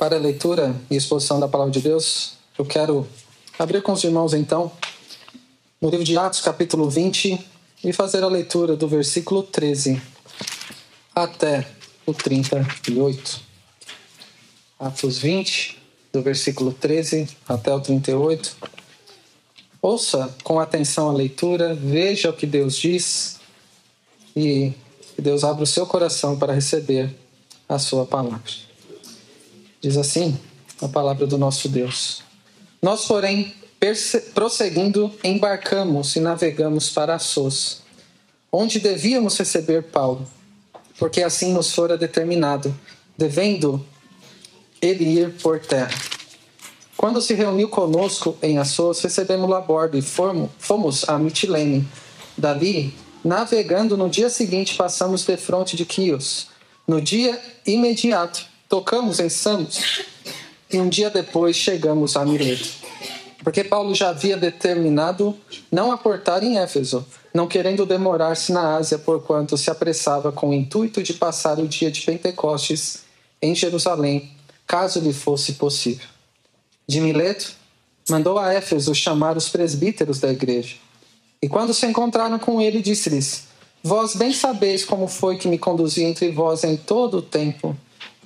Para 0.00 0.16
a 0.16 0.18
leitura 0.18 0.74
e 0.90 0.96
exposição 0.96 1.38
da 1.38 1.46
palavra 1.46 1.70
de 1.70 1.82
Deus, 1.82 2.32
eu 2.58 2.64
quero 2.64 3.06
abrir 3.58 3.82
com 3.82 3.92
os 3.92 4.02
irmãos 4.02 4.32
então 4.32 4.72
no 5.78 5.90
livro 5.90 6.06
de 6.06 6.16
Atos, 6.16 6.40
capítulo 6.40 6.88
20, 6.88 7.38
e 7.84 7.92
fazer 7.92 8.24
a 8.24 8.26
leitura 8.26 8.74
do 8.74 8.88
versículo 8.88 9.42
13 9.42 10.00
até 11.14 11.68
o 12.06 12.14
38. 12.14 13.42
Atos 14.78 15.18
20, 15.18 15.78
do 16.10 16.22
versículo 16.22 16.72
13 16.72 17.28
até 17.46 17.70
o 17.74 17.78
38. 17.78 18.56
Ouça 19.82 20.34
com 20.42 20.58
atenção 20.58 21.10
a 21.10 21.12
leitura, 21.12 21.74
veja 21.74 22.30
o 22.30 22.32
que 22.32 22.46
Deus 22.46 22.74
diz 22.74 23.38
e 24.34 24.72
que 25.14 25.20
Deus 25.20 25.44
abra 25.44 25.62
o 25.62 25.66
seu 25.66 25.84
coração 25.84 26.38
para 26.38 26.54
receber 26.54 27.14
a 27.68 27.78
sua 27.78 28.06
palavra. 28.06 28.69
Diz 29.80 29.96
assim 29.96 30.38
a 30.82 30.88
palavra 30.88 31.26
do 31.26 31.38
nosso 31.38 31.68
Deus. 31.68 32.22
Nós, 32.82 33.06
porém, 33.06 33.54
prosseguindo, 34.34 35.12
embarcamos 35.24 36.16
e 36.16 36.20
navegamos 36.20 36.90
para 36.90 37.14
Assos, 37.14 37.82
onde 38.52 38.78
devíamos 38.78 39.38
receber 39.38 39.84
Paulo, 39.84 40.26
porque 40.98 41.22
assim 41.22 41.52
nos 41.52 41.72
fora 41.72 41.96
determinado, 41.96 42.74
devendo 43.16 43.84
ele 44.82 45.04
ir 45.04 45.34
por 45.34 45.60
terra. 45.60 45.98
Quando 46.96 47.22
se 47.22 47.32
reuniu 47.32 47.68
conosco 47.68 48.36
em 48.42 48.58
Assos, 48.58 49.00
recebemos-lo 49.00 49.54
a 49.54 49.60
bordo 49.62 49.96
e 49.96 50.02
fomos 50.02 51.08
a 51.08 51.18
Mitilene. 51.18 51.88
Dali, 52.36 52.94
navegando 53.24 53.96
no 53.96 54.10
dia 54.10 54.28
seguinte, 54.28 54.74
passamos 54.74 55.24
de 55.24 55.36
fronte 55.38 55.76
de 55.76 55.86
Quios. 55.86 56.48
No 56.86 57.00
dia 57.00 57.40
imediato, 57.66 58.49
tocamos 58.70 59.18
em 59.18 59.28
Samos 59.28 60.02
e 60.72 60.78
um 60.78 60.88
dia 60.88 61.10
depois 61.10 61.56
chegamos 61.56 62.16
a 62.16 62.24
Mileto. 62.24 62.68
Porque 63.42 63.64
Paulo 63.64 63.92
já 63.96 64.10
havia 64.10 64.36
determinado 64.36 65.36
não 65.72 65.90
aportar 65.90 66.44
em 66.44 66.56
Éfeso, 66.56 67.04
não 67.34 67.48
querendo 67.48 67.84
demorar-se 67.84 68.52
na 68.52 68.76
Ásia, 68.76 68.96
porquanto 68.96 69.58
se 69.58 69.70
apressava 69.70 70.30
com 70.30 70.50
o 70.50 70.54
intuito 70.54 71.02
de 71.02 71.14
passar 71.14 71.58
o 71.58 71.66
dia 71.66 71.90
de 71.90 72.02
Pentecostes 72.02 73.00
em 73.42 73.56
Jerusalém, 73.56 74.30
caso 74.68 75.00
lhe 75.00 75.12
fosse 75.12 75.54
possível. 75.54 76.06
De 76.86 77.00
Mileto, 77.00 77.52
mandou 78.08 78.38
a 78.38 78.52
Éfeso 78.52 78.94
chamar 78.94 79.36
os 79.36 79.48
presbíteros 79.48 80.20
da 80.20 80.30
igreja. 80.30 80.76
E 81.42 81.48
quando 81.48 81.74
se 81.74 81.86
encontraram 81.86 82.38
com 82.38 82.60
ele, 82.60 82.80
disse-lhes: 82.80 83.48
Vós 83.82 84.14
bem 84.14 84.32
sabeis 84.32 84.84
como 84.84 85.08
foi 85.08 85.38
que 85.38 85.48
me 85.48 85.58
conduzi 85.58 86.04
entre 86.04 86.30
vós 86.30 86.62
em 86.62 86.76
todo 86.76 87.18
o 87.18 87.22
tempo 87.22 87.76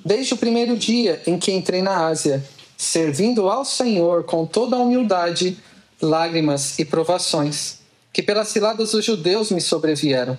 desde 0.05 0.34
o 0.34 0.36
primeiro 0.36 0.77
dia 0.77 1.22
em 1.27 1.38
que 1.38 1.50
entrei 1.50 1.80
na 1.80 2.06
Ásia, 2.06 2.44
servindo 2.77 3.48
ao 3.48 3.64
Senhor 3.64 4.24
com 4.24 4.44
toda 4.44 4.77
a 4.77 4.80
humildade, 4.80 5.56
lágrimas 6.02 6.78
e 6.78 6.84
provações, 6.84 7.78
que 8.12 8.22
pelas 8.22 8.48
ciladas 8.48 8.92
dos 8.92 9.05
judeus 9.05 9.50
me 9.50 9.60
sobrevieram, 9.60 10.36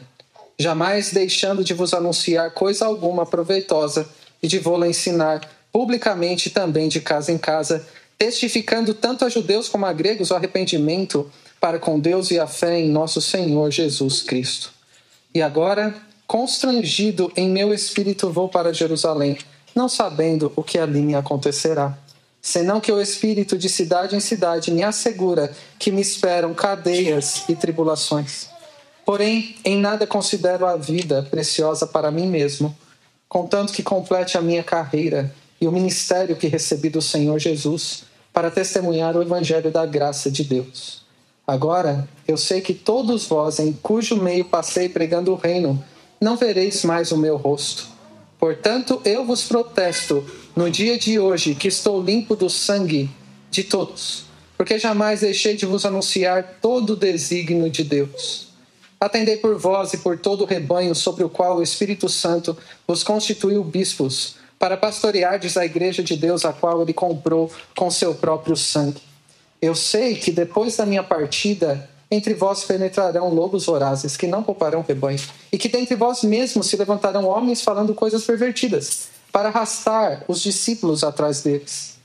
jamais 0.60 1.12
deixando 1.12 1.64
de 1.64 1.74
vos 1.74 1.94
anunciar 1.94 2.52
coisa 2.52 2.86
alguma 2.86 3.26
proveitosa 3.26 4.08
e 4.44 4.48
de 4.48 4.60
vô-la 4.60 4.88
ensinar 4.88 5.42
publicamente 5.72 6.50
também 6.50 6.88
de 6.88 7.02
casa 7.02 7.32
em 7.32 7.38
casa, 7.38 7.86
testificando 8.18 8.94
tanto 8.94 9.26
a 9.26 9.30
judeus 9.30 9.68
como 9.68 9.86
a 9.86 9.92
gregos 9.92 10.32
o 10.32 10.36
arrependimento 10.36 11.30
para 11.60 11.80
com 11.80 12.00
Deus 12.00 12.32
e 12.32 12.40
a 12.40 12.48
fé 12.48 12.80
em 12.80 12.90
nosso 12.90 13.20
Senhor 13.20 13.72
Jesus 13.72 14.22
Cristo. 14.22 14.72
E 15.34 15.42
agora, 15.42 15.94
constrangido 16.26 17.32
em 17.36 17.50
meu 17.50 17.74
espírito, 17.74 18.30
vou 18.30 18.48
para 18.48 18.74
Jerusalém 18.74 19.38
não 19.76 19.90
sabendo 19.90 20.54
o 20.56 20.64
que 20.64 20.80
ali 20.80 21.02
me 21.02 21.16
acontecerá. 21.16 21.98
Senão 22.42 22.80
que 22.80 22.92
o 22.92 23.02
Espírito 23.02 23.58
de 23.58 23.68
cidade 23.68 24.16
em 24.16 24.20
cidade 24.22 24.72
me 24.72 24.84
assegura 24.84 25.52
que 25.78 25.92
me 25.92 26.00
esperam 26.00 26.54
cadeias 26.54 27.44
e 27.50 27.56
tribulações. 27.56 28.48
Porém, 29.04 29.58
em 29.66 29.78
nada 29.78 30.08
considero 30.08 30.66
a 30.66 30.78
vida 30.78 31.28
preciosa 31.30 31.86
para 31.86 32.10
mim 32.10 32.28
mesmo, 32.28 32.76
contanto 33.28 33.74
que 33.74 33.84
complete 33.84 34.38
a 34.38 34.42
minha 34.42 34.64
carreira 34.64 35.34
e 35.60 35.68
o 35.68 35.72
ministério 35.72 36.36
que 36.36 36.48
recebi 36.48 36.90
do 36.90 37.02
Senhor 37.02 37.38
Jesus 37.38 38.04
para 38.32 38.52
testemunhar 38.52 39.18
o 39.18 39.22
Evangelho 39.22 39.72
da 39.72 39.86
graça 39.86 40.32
de 40.32 40.44
Deus. 40.44 41.04
Agora, 41.46 42.08
eu 42.28 42.38
sei 42.38 42.62
que 42.62 42.74
todos 42.74 43.28
vós, 43.28 43.60
em 43.60 43.74
cujo 43.74 44.16
meio 44.16 44.46
passei 44.46 44.88
pregando 44.88 45.32
o 45.32 45.36
reino, 45.36 45.84
não 46.20 46.36
vereis 46.36 46.84
mais 46.84 47.12
o 47.12 47.18
meu 47.18 47.38
rosto 47.38 47.95
Portanto, 48.46 49.02
eu 49.04 49.26
vos 49.26 49.46
protesto 49.46 50.24
no 50.56 50.70
dia 50.70 51.00
de 51.00 51.18
hoje 51.18 51.56
que 51.56 51.68
estou 51.68 52.00
limpo 52.00 52.36
do 52.36 52.48
sangue 52.48 53.10
de 53.50 53.64
todos, 53.64 54.26
porque 54.56 54.78
jamais 54.78 55.22
deixei 55.22 55.56
de 55.56 55.66
vos 55.66 55.84
anunciar 55.84 56.60
todo 56.62 56.92
o 56.92 56.96
desígnio 56.96 57.72
de 57.72 57.84
Deus. 57.84 58.50
Atendei 59.02 59.38
por 59.38 59.58
vós 59.58 59.94
e 59.94 59.98
por 59.98 60.20
todo 60.20 60.44
o 60.44 60.46
rebanho 60.46 60.94
sobre 60.94 61.24
o 61.24 61.30
qual 61.30 61.58
o 61.58 61.64
Espírito 61.64 62.08
Santo 62.08 62.56
vos 62.88 63.04
constituiu 63.04 63.64
bispos, 63.64 64.36
para 64.60 64.78
pastoreardes 64.78 65.58
a 65.58 65.66
igreja 65.66 66.04
de 66.04 66.16
Deus, 66.16 66.46
a 66.46 66.54
qual 66.54 66.84
ele 66.84 66.94
comprou 66.94 67.52
com 67.76 67.90
seu 67.90 68.14
próprio 68.14 68.56
sangue. 68.56 69.02
Eu 69.60 69.74
sei 69.74 70.14
que 70.14 70.32
depois 70.32 70.78
da 70.78 70.86
minha 70.86 71.02
partida 71.02 71.90
entre 72.16 72.34
vós 72.34 72.64
penetrarão 72.64 73.34
lobos 73.34 73.66
vorazes, 73.66 74.18
que 74.18 74.28
não 74.28 74.42
pouparão 74.42 74.84
rebanho, 74.88 75.20
e 75.52 75.58
que 75.58 75.70
dentre 75.70 75.96
vós 75.96 76.24
mesmos 76.24 76.68
se 76.68 76.78
levantarão 76.78 77.26
homens 77.26 77.62
falando 77.62 77.94
coisas 77.94 78.24
pervertidas, 78.24 79.10
para 79.32 79.50
arrastar 79.50 80.24
os 80.28 80.42
discípulos 80.42 81.04
atrás 81.04 81.42
deles. 81.42 81.96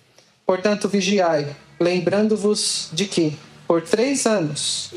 Portanto, 0.45 0.89
vigiai, 0.89 1.57
lembrando-vos 1.79 2.89
de 2.93 3.07
que, 3.07 3.39
por 3.67 3.83
três 3.83 4.27
anos, 4.27 4.93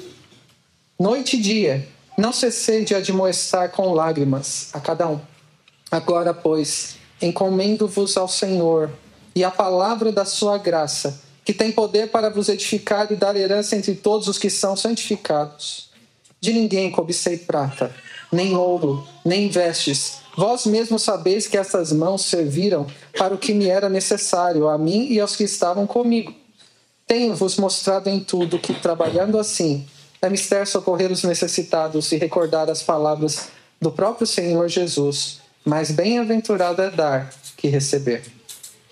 noite 0.99 1.37
e 1.37 1.41
dia, 1.41 1.87
não 2.17 2.33
cessei 2.33 2.83
de 2.83 2.95
admoestar 2.95 3.69
com 3.71 3.93
lágrimas 3.93 4.69
a 4.73 4.79
cada 4.79 5.07
um. 5.07 5.19
Agora, 5.91 6.33
pois, 6.33 6.97
encomendo-vos 7.21 8.17
ao 8.17 8.27
Senhor 8.27 8.89
e 9.35 9.43
à 9.43 9.51
palavra 9.51 10.11
da 10.11 10.25
sua 10.25 10.57
graça, 10.57 11.21
que 11.43 11.53
tem 11.53 11.71
poder 11.71 12.09
para 12.09 12.29
vos 12.29 12.49
edificar 12.49 13.11
e 13.11 13.15
dar 13.15 13.35
herança 13.35 13.75
entre 13.75 13.95
todos 13.95 14.27
os 14.27 14.37
que 14.37 14.49
são 14.49 14.75
santificados. 14.75 15.89
De 16.39 16.53
ninguém 16.53 16.91
cobicei 16.91 17.37
prata, 17.37 17.93
nem 18.31 18.55
ouro, 18.55 19.07
nem 19.23 19.49
vestes. 19.49 20.19
Vós 20.35 20.65
mesmos 20.65 21.03
sabeis 21.03 21.47
que 21.47 21.57
essas 21.57 21.91
mãos 21.91 22.25
serviram 22.25 22.87
para 23.17 23.33
o 23.33 23.37
que 23.37 23.53
me 23.53 23.67
era 23.67 23.87
necessário, 23.87 24.67
a 24.67 24.77
mim 24.77 25.07
e 25.09 25.19
aos 25.19 25.35
que 25.35 25.43
estavam 25.43 25.85
comigo. 25.85 26.33
Tenho-vos 27.05 27.57
mostrado 27.57 28.09
em 28.09 28.19
tudo 28.19 28.57
que, 28.57 28.73
trabalhando 28.73 29.37
assim, 29.37 29.85
é 30.21 30.29
mister 30.29 30.65
socorrer 30.65 31.11
os 31.11 31.23
necessitados 31.23 32.11
e 32.11 32.17
recordar 32.17 32.69
as 32.69 32.81
palavras 32.81 33.49
do 33.79 33.91
próprio 33.91 34.25
Senhor 34.25 34.67
Jesus. 34.69 35.39
Mais 35.65 35.91
bem-aventurado 35.91 36.81
é 36.81 36.89
dar 36.89 37.29
que 37.57 37.67
receber. 37.67 38.23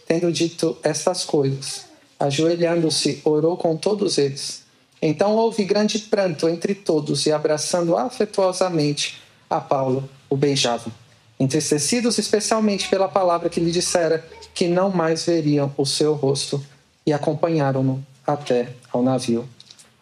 Tendo 0.06 0.32
dito 0.32 0.78
estas 0.84 1.24
coisas, 1.24 1.86
Ajoelhando-se, 2.22 3.20
orou 3.26 3.58
com 3.58 3.76
todos 3.76 4.20
eles. 4.20 4.62
Então 5.02 5.36
houve 5.36 5.64
grande 5.66 5.98
pranto 5.98 6.48
entre 6.48 6.76
todos 6.76 7.26
e, 7.26 7.32
abraçando 7.32 7.98
afetuosamente 7.98 9.20
a 9.50 9.60
Paulo, 9.60 10.08
o 10.30 10.38
beijavam, 10.38 10.94
entristecidos 11.40 12.20
especialmente 12.20 12.88
pela 12.90 13.08
palavra 13.08 13.50
que 13.50 13.60
lhe 13.60 13.72
dissera 13.72 14.24
que 14.54 14.68
não 14.68 14.92
mais 14.92 15.26
veriam 15.26 15.74
o 15.76 15.84
seu 15.84 16.14
rosto, 16.14 16.64
e 17.08 17.12
acompanharam-no 17.12 18.06
até 18.28 18.74
ao 18.94 19.02
navio. 19.02 19.50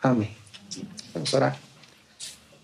Amém. 0.03 0.35
Vamos 1.13 1.34
orar. 1.34 1.58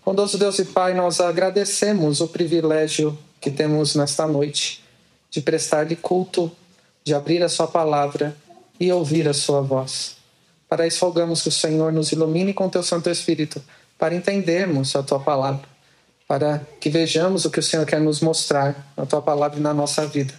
Bondoso 0.04 0.36
Deus 0.36 0.58
e 0.58 0.66
Pai, 0.66 0.92
nós 0.92 1.18
agradecemos 1.18 2.20
o 2.20 2.28
privilégio 2.28 3.18
que 3.40 3.50
temos 3.50 3.94
nesta 3.94 4.26
noite 4.26 4.84
de 5.30 5.40
prestar-lhe 5.40 5.96
culto, 5.96 6.52
de 7.02 7.14
abrir 7.14 7.42
a 7.42 7.48
Sua 7.48 7.66
palavra 7.66 8.36
e 8.78 8.90
ouvir 8.92 9.28
a 9.28 9.34
sua 9.34 9.60
voz. 9.60 10.16
Para 10.68 10.86
isso, 10.86 11.04
rogamos 11.04 11.42
que 11.42 11.48
o 11.48 11.52
Senhor 11.52 11.92
nos 11.92 12.12
ilumine 12.12 12.52
com 12.52 12.68
teu 12.68 12.82
Santo 12.82 13.08
Espírito, 13.08 13.62
para 13.98 14.14
entendermos 14.14 14.94
a 14.94 15.02
tua 15.02 15.20
palavra, 15.20 15.62
para 16.28 16.60
que 16.80 16.90
vejamos 16.90 17.44
o 17.44 17.50
que 17.50 17.60
o 17.60 17.62
Senhor 17.62 17.86
quer 17.86 18.00
nos 18.00 18.20
mostrar 18.20 18.92
na 18.96 19.06
tua 19.06 19.22
palavra 19.22 19.58
e 19.58 19.62
na 19.62 19.72
nossa 19.72 20.06
vida, 20.06 20.34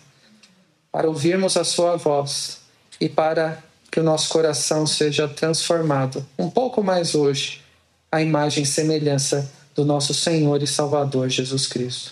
para 0.91 1.07
ouvirmos 1.07 1.57
a 1.57 1.63
sua 1.63 1.95
voz 1.95 2.59
e 2.99 3.07
para 3.07 3.63
que 3.89 3.99
o 3.99 4.03
nosso 4.03 4.29
coração 4.29 4.85
seja 4.85 5.27
transformado 5.27 6.25
um 6.37 6.49
pouco 6.49 6.83
mais 6.83 7.15
hoje 7.15 7.61
à 8.11 8.21
imagem 8.21 8.63
e 8.63 8.65
semelhança 8.65 9.49
do 9.73 9.85
nosso 9.85 10.13
Senhor 10.13 10.61
e 10.61 10.67
Salvador 10.67 11.29
Jesus 11.29 11.67
Cristo. 11.67 12.11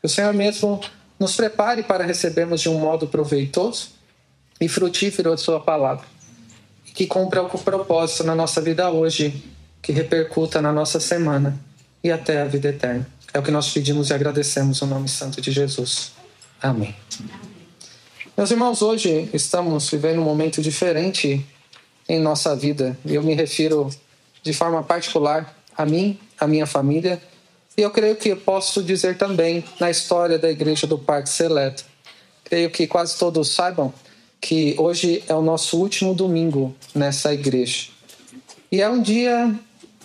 Que 0.00 0.06
o 0.06 0.08
Senhor 0.08 0.32
mesmo 0.32 0.80
nos 1.18 1.34
prepare 1.34 1.82
para 1.82 2.04
recebermos 2.04 2.60
de 2.60 2.68
um 2.68 2.78
modo 2.78 3.08
proveitoso 3.08 3.97
e 4.60 4.68
frutífero 4.68 5.32
a 5.32 5.36
sua 5.36 5.60
palavra. 5.60 6.04
Que 6.94 7.06
cumpra 7.06 7.42
o 7.42 7.58
propósito 7.58 8.24
na 8.24 8.34
nossa 8.34 8.60
vida 8.60 8.90
hoje, 8.90 9.44
que 9.80 9.92
repercuta 9.92 10.60
na 10.60 10.72
nossa 10.72 10.98
semana 10.98 11.58
e 12.02 12.10
até 12.10 12.40
a 12.40 12.44
vida 12.44 12.68
eterna. 12.68 13.06
É 13.32 13.38
o 13.38 13.42
que 13.42 13.50
nós 13.50 13.70
pedimos 13.70 14.10
e 14.10 14.14
agradecemos 14.14 14.80
no 14.80 14.86
nome 14.86 15.08
santo 15.08 15.40
de 15.40 15.52
Jesus. 15.52 16.12
Amém. 16.60 16.94
Meus 18.36 18.50
irmãos, 18.50 18.82
hoje 18.82 19.28
estamos 19.32 19.90
vivendo 19.90 20.20
um 20.20 20.24
momento 20.24 20.62
diferente 20.62 21.44
em 22.08 22.20
nossa 22.20 22.56
vida. 22.56 22.98
E 23.04 23.14
eu 23.14 23.22
me 23.22 23.34
refiro 23.34 23.90
de 24.42 24.52
forma 24.52 24.82
particular 24.82 25.56
a 25.76 25.84
mim, 25.84 26.18
a 26.38 26.46
minha 26.46 26.66
família, 26.66 27.20
e 27.76 27.82
eu 27.82 27.90
creio 27.90 28.16
que 28.16 28.34
posso 28.34 28.82
dizer 28.82 29.16
também 29.16 29.64
na 29.78 29.88
história 29.88 30.36
da 30.36 30.50
Igreja 30.50 30.84
do 30.84 30.98
Parque 30.98 31.28
Seleto. 31.28 31.84
Creio 32.42 32.70
que 32.70 32.88
quase 32.88 33.16
todos 33.16 33.54
saibam 33.54 33.94
que 34.40 34.74
hoje 34.78 35.22
é 35.28 35.34
o 35.34 35.42
nosso 35.42 35.78
último 35.78 36.14
domingo 36.14 36.74
nessa 36.94 37.32
igreja. 37.32 37.88
E 38.70 38.80
é 38.80 38.88
um 38.88 39.00
dia 39.00 39.54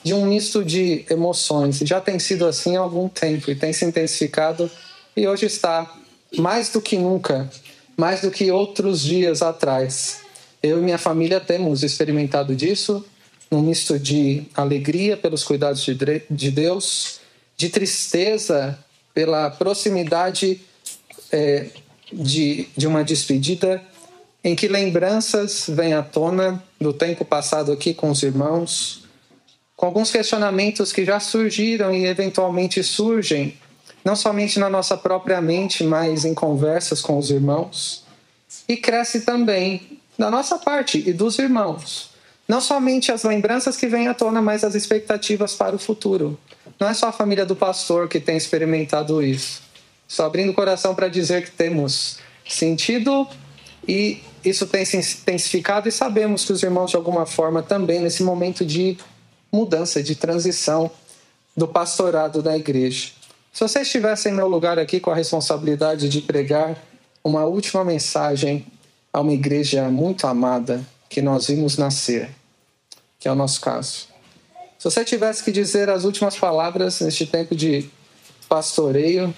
de 0.03 0.13
um 0.13 0.25
misto 0.25 0.63
de 0.63 1.05
emoções. 1.09 1.79
Já 1.79 2.01
tem 2.01 2.19
sido 2.19 2.45
assim 2.45 2.75
há 2.75 2.79
algum 2.79 3.07
tempo 3.07 3.49
e 3.49 3.55
tem 3.55 3.71
se 3.71 3.85
intensificado 3.85 4.69
e 5.15 5.27
hoje 5.27 5.45
está 5.45 5.91
mais 6.37 6.69
do 6.69 6.81
que 6.81 6.97
nunca, 6.97 7.49
mais 7.95 8.21
do 8.21 8.31
que 8.31 8.51
outros 8.51 9.01
dias 9.01 9.41
atrás. 9.41 10.21
Eu 10.61 10.79
e 10.79 10.81
minha 10.81 10.97
família 10.97 11.39
temos 11.39 11.83
experimentado 11.83 12.55
disso, 12.55 13.05
um 13.51 13.61
misto 13.61 13.99
de 13.99 14.43
alegria 14.55 15.15
pelos 15.15 15.43
cuidados 15.43 15.85
de 16.29 16.51
Deus, 16.51 17.19
de 17.55 17.69
tristeza 17.69 18.77
pela 19.13 19.49
proximidade 19.51 20.59
é, 21.31 21.67
de, 22.11 22.67
de 22.75 22.87
uma 22.87 23.03
despedida, 23.03 23.81
em 24.43 24.55
que 24.55 24.67
lembranças 24.67 25.65
vêm 25.69 25.93
à 25.93 26.03
tona 26.03 26.61
do 26.79 26.91
tempo 26.91 27.23
passado 27.23 27.71
aqui 27.71 27.93
com 27.93 28.11
os 28.11 28.21
irmãos, 28.23 29.05
com 29.75 29.85
alguns 29.85 30.11
questionamentos 30.11 30.91
que 30.91 31.05
já 31.05 31.19
surgiram 31.19 31.93
e 31.93 32.05
eventualmente 32.05 32.83
surgem, 32.83 33.57
não 34.03 34.15
somente 34.15 34.59
na 34.59 34.69
nossa 34.69 34.97
própria 34.97 35.39
mente, 35.41 35.83
mas 35.83 36.25
em 36.25 36.33
conversas 36.33 37.01
com 37.01 37.17
os 37.17 37.29
irmãos. 37.29 38.03
E 38.67 38.75
cresce 38.75 39.21
também 39.21 39.99
da 40.17 40.29
nossa 40.29 40.57
parte 40.57 41.01
e 41.07 41.13
dos 41.13 41.39
irmãos. 41.39 42.11
Não 42.47 42.59
somente 42.59 43.11
as 43.11 43.23
lembranças 43.23 43.77
que 43.77 43.87
vêm 43.87 44.09
à 44.09 44.13
tona, 44.13 44.41
mas 44.41 44.63
as 44.65 44.75
expectativas 44.75 45.55
para 45.55 45.75
o 45.75 45.79
futuro. 45.79 46.37
Não 46.77 46.89
é 46.89 46.93
só 46.93 47.07
a 47.07 47.11
família 47.11 47.45
do 47.45 47.55
pastor 47.55 48.09
que 48.09 48.19
tem 48.19 48.35
experimentado 48.35 49.23
isso. 49.23 49.61
Só 50.05 50.25
abrindo 50.25 50.49
o 50.51 50.53
coração 50.53 50.93
para 50.93 51.07
dizer 51.07 51.45
que 51.45 51.51
temos 51.51 52.19
sentido 52.45 53.25
e 53.87 54.21
isso 54.43 54.67
tem 54.67 54.83
se 54.85 54.97
intensificado 54.97 55.87
e 55.87 55.91
sabemos 55.91 56.45
que 56.45 56.51
os 56.51 56.63
irmãos, 56.63 56.91
de 56.91 56.95
alguma 56.95 57.25
forma, 57.25 57.63
também 57.63 58.01
nesse 58.01 58.23
momento 58.23 58.65
de 58.65 58.97
mudança, 59.51 60.01
de 60.01 60.15
transição 60.15 60.91
do 61.55 61.67
pastorado 61.67 62.41
da 62.41 62.57
igreja. 62.57 63.11
Se 63.51 63.61
você 63.61 63.81
estivesse 63.81 64.29
em 64.29 64.33
meu 64.33 64.47
lugar 64.47 64.79
aqui 64.79 64.99
com 64.99 65.11
a 65.11 65.15
responsabilidade 65.15 66.09
de 66.09 66.21
pregar 66.21 66.75
uma 67.23 67.45
última 67.45 67.85
mensagem 67.85 68.65
a 69.13 69.21
uma 69.21 69.31
igreja 69.31 69.89
muito 69.89 70.25
amada 70.25 70.83
que 71.07 71.21
nós 71.21 71.47
vimos 71.47 71.77
nascer, 71.77 72.29
que 73.19 73.27
é 73.27 73.31
o 73.31 73.35
nosso 73.35 73.61
caso. 73.61 74.07
Se 74.79 74.85
você 74.85 75.05
tivesse 75.05 75.43
que 75.43 75.51
dizer 75.51 75.89
as 75.89 76.03
últimas 76.03 76.35
palavras 76.35 76.99
neste 76.99 77.25
tempo 77.25 77.55
de 77.55 77.89
pastoreio, 78.49 79.33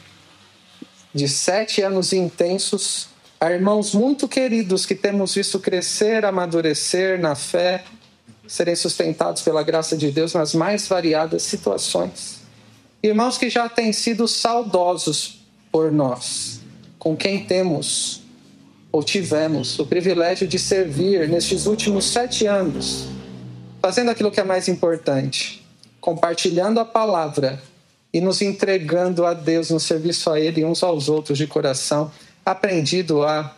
de 1.14 1.28
sete 1.28 1.82
anos 1.82 2.14
intensos, 2.14 3.10
a 3.40 3.52
irmãos 3.52 3.94
muito 3.94 4.28
queridos 4.28 4.86
que 4.86 4.96
temos 4.96 5.36
visto 5.36 5.60
crescer, 5.60 6.24
amadurecer 6.26 7.20
na 7.20 7.36
fé, 7.36 7.84
serem 8.48 8.76
sustentados 8.76 9.42
pela 9.42 9.64
graça 9.64 9.98
de 9.98 10.12
Deus 10.12 10.34
nas 10.34 10.54
mais 10.54 10.88
variadas 10.88 11.44
situações. 11.44 12.42
Irmãos 13.04 13.38
que 13.38 13.50
já 13.50 13.68
têm 13.68 13.92
sido 13.92 14.28
saudosos 14.28 15.46
por 15.72 15.92
nós, 15.92 16.62
com 16.98 17.16
quem 17.16 17.46
temos 17.46 18.22
ou 18.92 19.04
tivemos 19.04 19.78
o 19.78 19.86
privilégio 19.86 20.48
de 20.48 20.58
servir 20.58 21.28
nestes 21.28 21.66
últimos 21.66 22.06
sete 22.06 22.48
anos, 22.48 23.08
fazendo 23.82 24.10
aquilo 24.10 24.32
que 24.32 24.40
é 24.40 24.44
mais 24.44 24.70
importante, 24.70 25.64
compartilhando 26.00 26.80
a 26.80 26.86
palavra 26.86 27.62
e 28.14 28.22
nos 28.22 28.42
entregando 28.42 29.26
a 29.26 29.34
Deus 29.34 29.70
no 29.70 29.80
serviço 29.80 30.30
a 30.32 30.40
Ele 30.40 30.62
e 30.62 30.66
uns 30.66 30.82
aos 30.82 31.10
outros 31.10 31.38
de 31.38 31.46
coração, 31.46 32.10
aprendido 32.46 33.24
a 33.24 33.56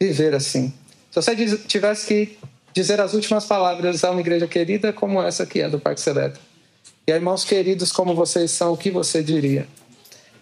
viver 0.00 0.34
assim. 0.34 0.72
Se 1.10 1.22
você 1.22 1.56
tivesse 1.58 2.06
que 2.06 2.38
dizer 2.74 3.00
as 3.00 3.14
últimas 3.14 3.46
palavras 3.46 4.02
a 4.02 4.10
uma 4.10 4.20
igreja 4.20 4.48
querida 4.48 4.92
como 4.92 5.22
essa 5.22 5.46
que 5.46 5.60
é 5.60 5.68
do 5.68 5.78
Parque 5.78 6.00
Seleto. 6.00 6.40
E 7.06 7.12
irmãos 7.12 7.44
queridos 7.44 7.92
como 7.92 8.14
vocês 8.14 8.50
são, 8.50 8.72
o 8.72 8.76
que 8.76 8.90
você 8.90 9.22
diria? 9.22 9.68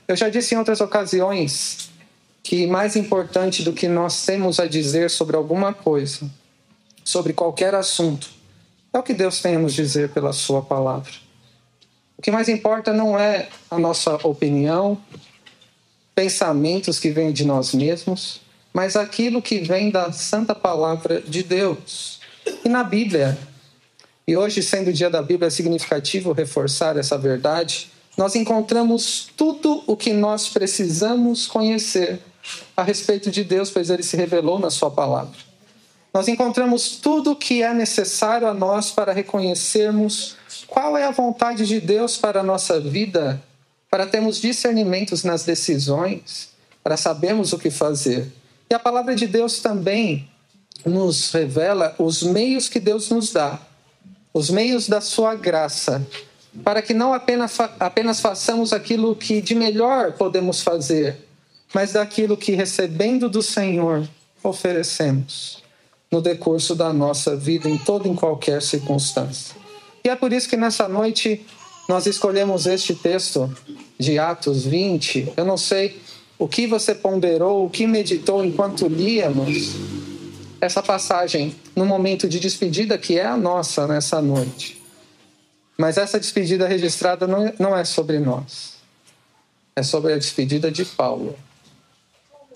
Eu 0.09 0.17
já 0.17 0.31
disse 0.31 0.55
em 0.55 0.59
outras 0.59 0.81
ocasiões 0.81 1.91
que 2.43 2.67
mais 2.67 2.97
importante 2.97 3.62
do 3.62 3.73
que 3.73 3.87
nós 3.87 4.25
temos 4.25 4.59
a 4.59 4.67
dizer 4.67 5.11
sobre 5.11 5.37
alguma 5.37 5.75
coisa, 5.75 6.29
sobre 7.05 7.33
qualquer 7.33 7.75
assunto, 7.75 8.31
é 8.93 8.99
o 8.99 9.03
que 9.03 9.15
Deus 9.15 9.41
tem 9.41 9.56
a 9.56 9.59
nos 9.59 9.75
dizer 9.75 10.09
pela 10.11 10.33
Sua 10.33 10.62
palavra. 10.62 11.12
O 12.17 12.23
que 12.23 12.31
mais 12.31 12.49
importa 12.49 12.93
não 12.93 13.19
é 13.19 13.49
a 13.71 13.79
nossa 13.79 14.15
opinião, 14.27 14.99
pensamentos 16.14 16.99
que 16.99 17.11
vêm 17.11 17.32
de 17.32 17.44
nós 17.44 17.73
mesmos, 17.73 18.41
mas 18.73 18.97
aquilo 18.97 19.43
que 19.43 19.59
vem 19.59 19.91
da 19.91 20.12
santa 20.12 20.55
palavra 20.55 21.20
de 21.20 21.43
Deus. 21.43 22.20
E 22.64 22.69
na 22.69 22.82
Bíblia, 22.82 23.38
e 24.26 24.37
hoje, 24.37 24.62
sendo 24.62 24.91
o 24.91 24.93
dia 24.93 25.11
da 25.11 25.20
Bíblia, 25.20 25.49
é 25.49 25.50
significativo 25.50 26.32
reforçar 26.32 26.97
essa 26.97 27.19
verdade, 27.19 27.91
nós 28.17 28.35
encontramos 28.35 29.29
tudo 29.37 29.82
o 29.87 29.97
que 29.97 30.12
nós 30.12 30.49
precisamos 30.49 31.47
conhecer 31.47 32.20
a 32.76 32.82
respeito 32.82 33.31
de 33.31 33.43
Deus, 33.44 33.70
pois 33.70 33.91
ele 33.91 34.03
se 34.03 34.17
revelou 34.17 34.58
na 34.58 34.70
Sua 34.70 34.91
palavra. 34.91 35.37
Nós 36.12 36.29
encontramos 36.29 36.97
tudo 36.97 37.32
o 37.32 37.37
que 37.37 37.62
é 37.62 37.73
necessário 37.73 38.47
a 38.47 38.53
nós 38.53 38.91
para 38.91 39.12
reconhecermos 39.12 40.37
qual 40.67 40.97
é 40.97 41.05
a 41.05 41.11
vontade 41.11 41.67
de 41.67 41.81
Deus 41.81 42.19
para 42.19 42.41
a 42.41 42.43
nossa 42.43 42.79
vida, 42.79 43.43
para 43.93 44.06
termos 44.06 44.41
discernimentos 44.41 45.23
nas 45.23 45.44
decisões, 45.44 46.49
para 46.83 46.97
sabermos 46.97 47.53
o 47.53 47.59
que 47.59 47.71
fazer. 47.71 48.33
E 48.71 48.75
a 48.75 48.79
palavra 48.79 49.15
de 49.15 49.27
Deus 49.27 49.61
também 49.61 50.27
nos 50.83 51.31
revela 51.31 51.94
os 51.99 52.23
meios 52.23 52.71
que 52.71 52.81
Deus 52.81 53.11
nos 53.11 53.35
dá, 53.35 53.61
os 54.33 54.49
meios 54.49 54.89
da 54.89 55.03
sua 55.03 55.35
graça, 55.35 56.06
para 56.65 56.81
que 56.81 56.94
não 56.94 57.12
apenas, 57.12 57.61
apenas 57.79 58.19
façamos 58.19 58.73
aquilo 58.73 59.15
que 59.15 59.43
de 59.43 59.55
melhor 59.55 60.12
podemos 60.12 60.63
fazer, 60.63 61.29
mas 61.75 61.93
daquilo 61.93 62.34
que 62.34 62.53
recebendo 62.53 63.29
do 63.29 63.43
Senhor 63.43 64.08
oferecemos 64.43 65.63
no 66.11 66.22
decurso 66.22 66.75
da 66.75 66.94
nossa 66.94 67.37
vida, 67.37 67.69
em 67.69 67.77
toda 67.77 68.08
e 68.08 68.15
qualquer 68.15 68.63
circunstância. 68.63 69.55
E 70.03 70.08
é 70.08 70.17
por 70.17 70.32
isso 70.32 70.49
que 70.49 70.56
nessa 70.56 70.89
noite 70.89 71.44
nós 71.93 72.06
escolhemos 72.06 72.65
este 72.65 72.94
texto 72.94 73.55
de 73.99 74.19
Atos 74.19 74.65
20. 74.65 75.34
Eu 75.37 75.44
não 75.44 75.58
sei 75.58 76.01
o 76.39 76.49
que 76.49 76.67
você 76.67 76.94
ponderou, 76.94 77.67
o 77.67 77.69
que 77.69 77.87
meditou 77.87 78.43
enquanto 78.43 78.89
líamos 78.89 79.75
essa 80.58 80.82
passagem 80.82 81.55
no 81.77 81.84
momento 81.84 82.27
de 82.27 82.41
despedida 82.41 82.96
que 82.96 83.19
é 83.19 83.27
a 83.27 83.37
nossa 83.37 83.87
nessa 83.87 84.22
noite. 84.22 84.82
Mas 85.77 85.99
essa 85.99 86.19
despedida 86.19 86.67
registrada 86.67 87.27
não 87.58 87.77
é 87.77 87.84
sobre 87.84 88.19
nós. 88.19 88.77
É 89.77 89.82
sobre 89.82 90.15
a 90.15 90.19
despedida 90.19 90.72
de 90.72 90.87
Paulo, 90.87 91.37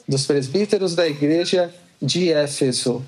dos 0.09 0.25
presbíteros 0.25 0.95
da 0.95 1.07
igreja 1.07 1.75
de 2.01 2.33
Éfeso, 2.33 3.05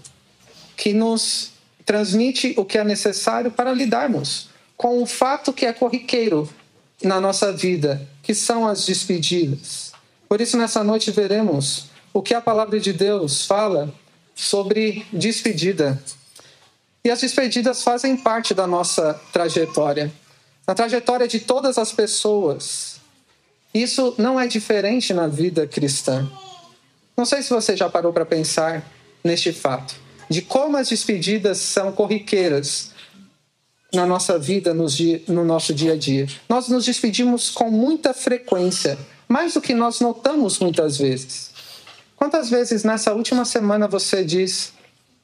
que 0.76 0.92
nos 0.92 1.52
transmite 1.87 2.52
o 2.58 2.66
que 2.66 2.76
é 2.76 2.85
necessário 2.85 3.50
para 3.50 3.73
lidarmos 3.73 4.48
com 4.78 5.02
o 5.02 5.06
fato 5.06 5.52
que 5.52 5.66
é 5.66 5.73
corriqueiro 5.73 6.49
na 7.02 7.20
nossa 7.20 7.52
vida, 7.52 8.00
que 8.23 8.32
são 8.32 8.66
as 8.66 8.87
despedidas. 8.87 9.92
Por 10.28 10.40
isso, 10.40 10.56
nessa 10.56 10.85
noite, 10.85 11.11
veremos 11.11 11.87
o 12.14 12.23
que 12.23 12.32
a 12.32 12.40
palavra 12.40 12.78
de 12.78 12.92
Deus 12.92 13.44
fala 13.44 13.92
sobre 14.37 15.04
despedida. 15.12 16.00
E 17.04 17.11
as 17.11 17.20
despedidas 17.20 17.82
fazem 17.82 18.16
parte 18.16 18.54
da 18.54 18.68
nossa 18.68 19.20
trajetória, 19.32 20.12
na 20.66 20.75
trajetória 20.75 21.26
de 21.26 21.40
todas 21.40 21.76
as 21.76 21.92
pessoas. 21.92 23.00
Isso 23.75 24.14
não 24.16 24.38
é 24.38 24.47
diferente 24.47 25.12
na 25.12 25.26
vida 25.26 25.66
cristã. 25.66 26.30
Não 27.16 27.25
sei 27.25 27.42
se 27.42 27.50
você 27.50 27.76
já 27.76 27.88
parou 27.88 28.12
para 28.12 28.25
pensar 28.25 28.85
neste 29.25 29.52
fato, 29.52 29.97
de 30.28 30.40
como 30.40 30.76
as 30.76 30.88
despedidas 30.88 31.58
são 31.58 31.90
corriqueiras 31.90 32.92
na 33.92 34.04
nossa 34.04 34.38
vida, 34.38 34.75
no 34.75 35.45
nosso 35.45 35.73
dia 35.73 35.95
a 35.95 35.97
dia. 35.97 36.26
Nós 36.49 36.68
nos 36.68 36.85
despedimos 36.85 37.50
com 37.50 37.71
muita 37.71 38.12
frequência, 38.12 38.99
mais 39.26 39.54
do 39.54 39.61
que 39.61 39.75
nós 39.75 40.00
notamos 40.00 40.59
muitas 40.59 40.99
vezes. 40.99 41.50
Quantas 42.16 42.50
vezes 42.50 42.85
nessa 42.85 43.14
última 43.14 43.45
semana 43.45 43.87
você 43.87 44.25
diz, 44.25 44.73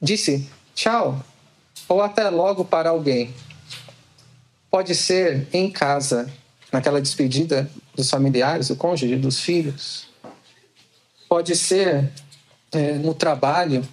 disse 0.00 0.48
tchau 0.74 1.22
ou 1.88 2.00
até 2.00 2.30
logo 2.30 2.64
para 2.64 2.90
alguém? 2.90 3.34
Pode 4.70 4.94
ser 4.94 5.46
em 5.52 5.70
casa, 5.70 6.32
naquela 6.72 7.00
despedida 7.00 7.70
dos 7.94 8.08
familiares, 8.10 8.68
do 8.68 8.76
cônjuge, 8.76 9.16
dos 9.16 9.40
filhos. 9.40 10.06
Pode 11.28 11.54
ser 11.54 12.10
é, 12.72 12.92
no 12.94 13.14
trabalho, 13.14 13.86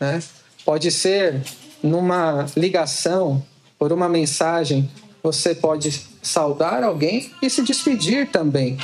né? 0.00 0.22
pode 0.64 0.90
ser 0.90 1.42
numa 1.82 2.46
ligação, 2.56 3.44
por 3.84 3.92
uma 3.92 4.08
mensagem, 4.08 4.90
você 5.22 5.54
pode 5.54 6.06
saudar 6.22 6.82
alguém 6.82 7.30
e 7.42 7.50
se 7.50 7.60
despedir 7.60 8.30
também. 8.30 8.78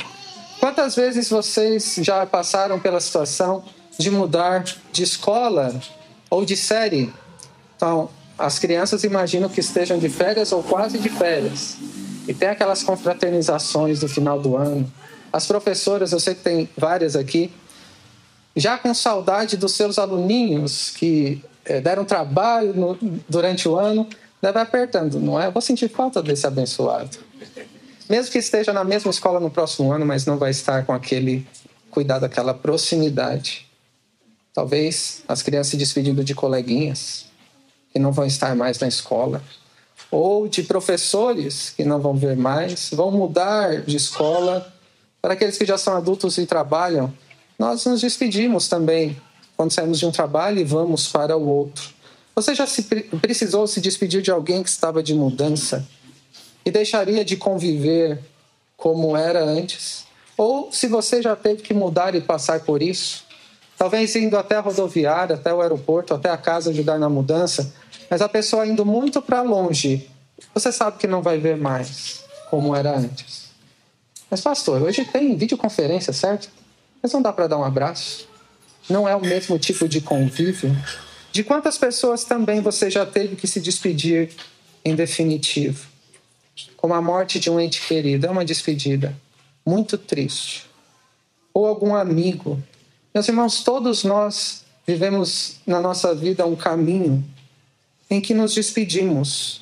Quantas 0.59 0.95
vezes 0.95 1.27
vocês 1.27 1.95
já 2.03 2.23
passaram 2.23 2.79
pela 2.79 2.99
situação 2.99 3.63
de 3.97 4.11
mudar 4.11 4.63
de 4.93 5.01
escola 5.01 5.73
ou 6.29 6.45
de 6.45 6.55
série? 6.55 7.11
Então, 7.75 8.11
as 8.37 8.59
crianças 8.59 9.03
imaginam 9.03 9.49
que 9.49 9.59
estejam 9.59 9.97
de 9.97 10.07
férias 10.07 10.51
ou 10.51 10.61
quase 10.61 10.99
de 10.99 11.09
férias. 11.09 11.77
E 12.27 12.33
tem 12.35 12.49
aquelas 12.49 12.83
confraternizações 12.83 14.01
do 14.01 14.07
final 14.07 14.39
do 14.39 14.55
ano. 14.55 14.87
As 15.33 15.47
professoras, 15.47 16.11
eu 16.11 16.19
sei 16.19 16.35
que 16.35 16.43
tem 16.43 16.69
várias 16.77 17.15
aqui, 17.15 17.51
já 18.55 18.77
com 18.77 18.93
saudade 18.93 19.57
dos 19.57 19.71
seus 19.71 19.97
aluninhos 19.97 20.91
que 20.91 21.43
é, 21.65 21.81
deram 21.81 22.05
trabalho 22.05 22.73
no, 22.75 22.97
durante 23.27 23.67
o 23.67 23.75
ano, 23.75 24.07
deve 24.41 24.59
apertando, 24.59 25.19
não 25.19 25.39
é? 25.39 25.47
Eu 25.47 25.51
vou 25.51 25.61
sentir 25.61 25.89
falta 25.89 26.21
desse 26.21 26.47
abençoado. 26.47 27.17
Mesmo 28.09 28.31
que 28.31 28.39
esteja 28.39 28.73
na 28.73 28.83
mesma 28.83 29.11
escola 29.11 29.39
no 29.39 29.49
próximo 29.49 29.91
ano, 29.91 30.05
mas 30.05 30.25
não 30.25 30.37
vai 30.37 30.51
estar 30.51 30.85
com 30.85 30.93
aquele 30.93 31.47
cuidado, 31.89 32.25
aquela 32.25 32.53
proximidade. 32.53 33.67
Talvez 34.53 35.23
as 35.27 35.41
crianças 35.41 35.71
se 35.71 35.77
despedindo 35.77 36.23
de 36.23 36.35
coleguinhas 36.35 37.25
que 37.93 37.99
não 37.99 38.11
vão 38.11 38.25
estar 38.25 38.55
mais 38.55 38.79
na 38.79 38.87
escola, 38.87 39.43
ou 40.09 40.47
de 40.47 40.63
professores 40.63 41.69
que 41.69 41.83
não 41.83 41.99
vão 41.99 42.15
ver 42.15 42.35
mais, 42.35 42.89
vão 42.91 43.11
mudar 43.11 43.81
de 43.81 43.95
escola. 43.95 44.73
Para 45.21 45.33
aqueles 45.33 45.57
que 45.57 45.65
já 45.65 45.77
são 45.77 45.95
adultos 45.95 46.37
e 46.37 46.45
trabalham, 46.45 47.13
nós 47.59 47.85
nos 47.85 48.01
despedimos 48.01 48.67
também 48.67 49.15
quando 49.55 49.71
saímos 49.71 49.99
de 49.99 50.05
um 50.05 50.11
trabalho 50.11 50.59
e 50.59 50.63
vamos 50.63 51.07
para 51.07 51.37
o 51.37 51.47
outro. 51.47 51.89
Você 52.35 52.55
já 52.55 52.65
se, 52.65 52.83
precisou 53.21 53.67
se 53.67 53.81
despedir 53.81 54.21
de 54.21 54.31
alguém 54.31 54.63
que 54.63 54.69
estava 54.69 55.03
de 55.03 55.13
mudança 55.13 55.87
e 56.65 56.71
deixaria 56.71 57.25
de 57.25 57.35
conviver 57.35 58.19
como 58.77 59.15
era 59.15 59.43
antes? 59.43 60.05
Ou 60.37 60.71
se 60.71 60.87
você 60.87 61.21
já 61.21 61.35
teve 61.35 61.61
que 61.61 61.73
mudar 61.73 62.15
e 62.15 62.21
passar 62.21 62.61
por 62.61 62.81
isso, 62.81 63.25
talvez 63.77 64.15
indo 64.15 64.37
até 64.37 64.55
a 64.55 64.61
rodoviária, 64.61 65.35
até 65.35 65.53
o 65.53 65.61
aeroporto, 65.61 66.13
até 66.13 66.29
a 66.29 66.37
casa 66.37 66.69
ajudar 66.69 66.97
na 66.97 67.09
mudança, 67.09 67.73
mas 68.09 68.21
a 68.21 68.29
pessoa 68.29 68.65
indo 68.65 68.85
muito 68.85 69.21
para 69.21 69.41
longe, 69.41 70.09
você 70.53 70.71
sabe 70.71 70.97
que 70.97 71.07
não 71.07 71.21
vai 71.21 71.37
ver 71.37 71.57
mais 71.57 72.23
como 72.49 72.75
era 72.75 72.97
antes. 72.97 73.51
Mas, 74.29 74.41
pastor, 74.41 74.81
hoje 74.81 75.03
tem 75.05 75.35
videoconferência, 75.35 76.13
certo? 76.13 76.49
Mas 77.01 77.11
não 77.11 77.21
dá 77.21 77.33
para 77.33 77.47
dar 77.47 77.57
um 77.57 77.63
abraço? 77.63 78.27
Não 78.89 79.07
é 79.07 79.15
o 79.15 79.21
mesmo 79.21 79.59
tipo 79.59 79.87
de 79.87 79.99
convívio? 80.01 80.75
De 81.31 81.43
quantas 81.43 81.77
pessoas 81.77 82.25
também 82.25 82.61
você 82.61 82.89
já 82.89 83.05
teve 83.05 83.35
que 83.35 83.47
se 83.47 83.61
despedir 83.61 84.31
em 84.83 84.95
definitivo? 84.95 85.87
Como 86.75 86.93
a 86.93 87.01
morte 87.01 87.39
de 87.39 87.49
um 87.49 87.59
ente 87.59 87.85
querido, 87.87 88.27
é 88.27 88.29
uma 88.29 88.43
despedida 88.43 89.15
muito 89.65 89.97
triste. 89.97 90.65
Ou 91.53 91.65
algum 91.65 91.95
amigo. 91.95 92.61
Meus 93.13 93.27
irmãos, 93.27 93.63
todos 93.63 94.03
nós 94.03 94.65
vivemos 94.85 95.57
na 95.65 95.79
nossa 95.79 96.13
vida 96.13 96.45
um 96.45 96.55
caminho 96.55 97.23
em 98.09 98.19
que 98.19 98.33
nos 98.33 98.53
despedimos. 98.53 99.61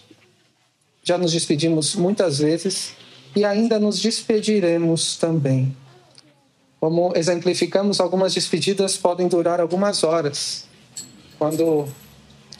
Já 1.03 1.17
nos 1.17 1.31
despedimos 1.31 1.95
muitas 1.95 2.39
vezes 2.39 2.93
e 3.35 3.45
ainda 3.45 3.79
nos 3.79 3.99
despediremos 3.99 5.17
também. 5.17 5.75
Como 6.79 7.13
exemplificamos, 7.15 7.99
algumas 7.99 8.33
despedidas 8.33 8.97
podem 8.97 9.27
durar 9.27 9.59
algumas 9.59 10.03
horas. 10.03 10.68
Quando 11.39 11.87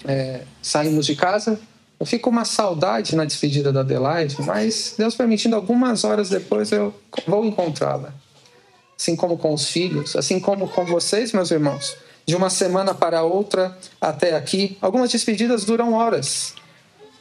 é, 0.05 0.43
saímos 0.62 1.05
de 1.05 1.15
casa, 1.15 1.59
eu 2.00 2.05
fico 2.05 2.29
uma 2.29 2.45
saudade 2.45 3.13
na 3.13 3.25
despedida 3.25 3.74
da 3.74 3.81
Adelaide, 3.81 4.38
mas 4.39 4.95
Deus 4.98 5.15
permitindo, 5.15 5.57
algumas 5.57 6.05
horas 6.05 6.29
depois 6.29 6.71
eu 6.71 6.95
vou 7.27 7.43
encontrá-la. 7.43 8.13
Assim 8.98 9.17
como 9.17 9.38
com 9.38 9.53
os 9.53 9.67
filhos, 9.67 10.15
assim 10.15 10.39
como 10.39 10.69
com 10.69 10.86
vocês, 10.86 11.33
meus 11.33 11.51
irmãos. 11.51 11.98
De 12.25 12.36
uma 12.36 12.50
semana 12.50 12.93
para 12.93 13.24
outra 13.24 13.77
até 14.00 14.36
aqui, 14.36 14.77
algumas 14.81 15.12
despedidas 15.12 15.65
duram 15.65 15.93
horas. 15.93 16.53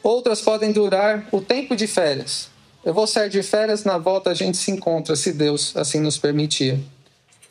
Outras 0.01 0.39
podem 0.39 0.71
durar 0.71 1.27
o 1.31 1.41
tempo 1.41 1.75
de 1.75 1.87
férias. 1.87 2.47
Eu 2.85 2.93
vou 2.93 3.05
sair 3.05 3.29
de 3.29 3.43
férias, 3.43 3.83
na 3.83 3.97
volta 3.97 4.29
a 4.29 4.33
gente 4.33 4.55
se 4.55 4.71
encontra, 4.71 5.13
se 5.17 5.33
Deus 5.33 5.75
assim 5.75 5.99
nos 5.99 6.17
permitir. 6.17 6.79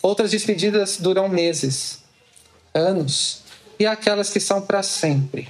Outras 0.00 0.30
despedidas 0.30 0.96
duram 0.96 1.28
meses, 1.28 1.98
anos, 2.72 3.42
e 3.78 3.86
aquelas 3.86 4.30
que 4.30 4.40
são 4.40 4.60
para 4.60 4.82
sempre. 4.82 5.48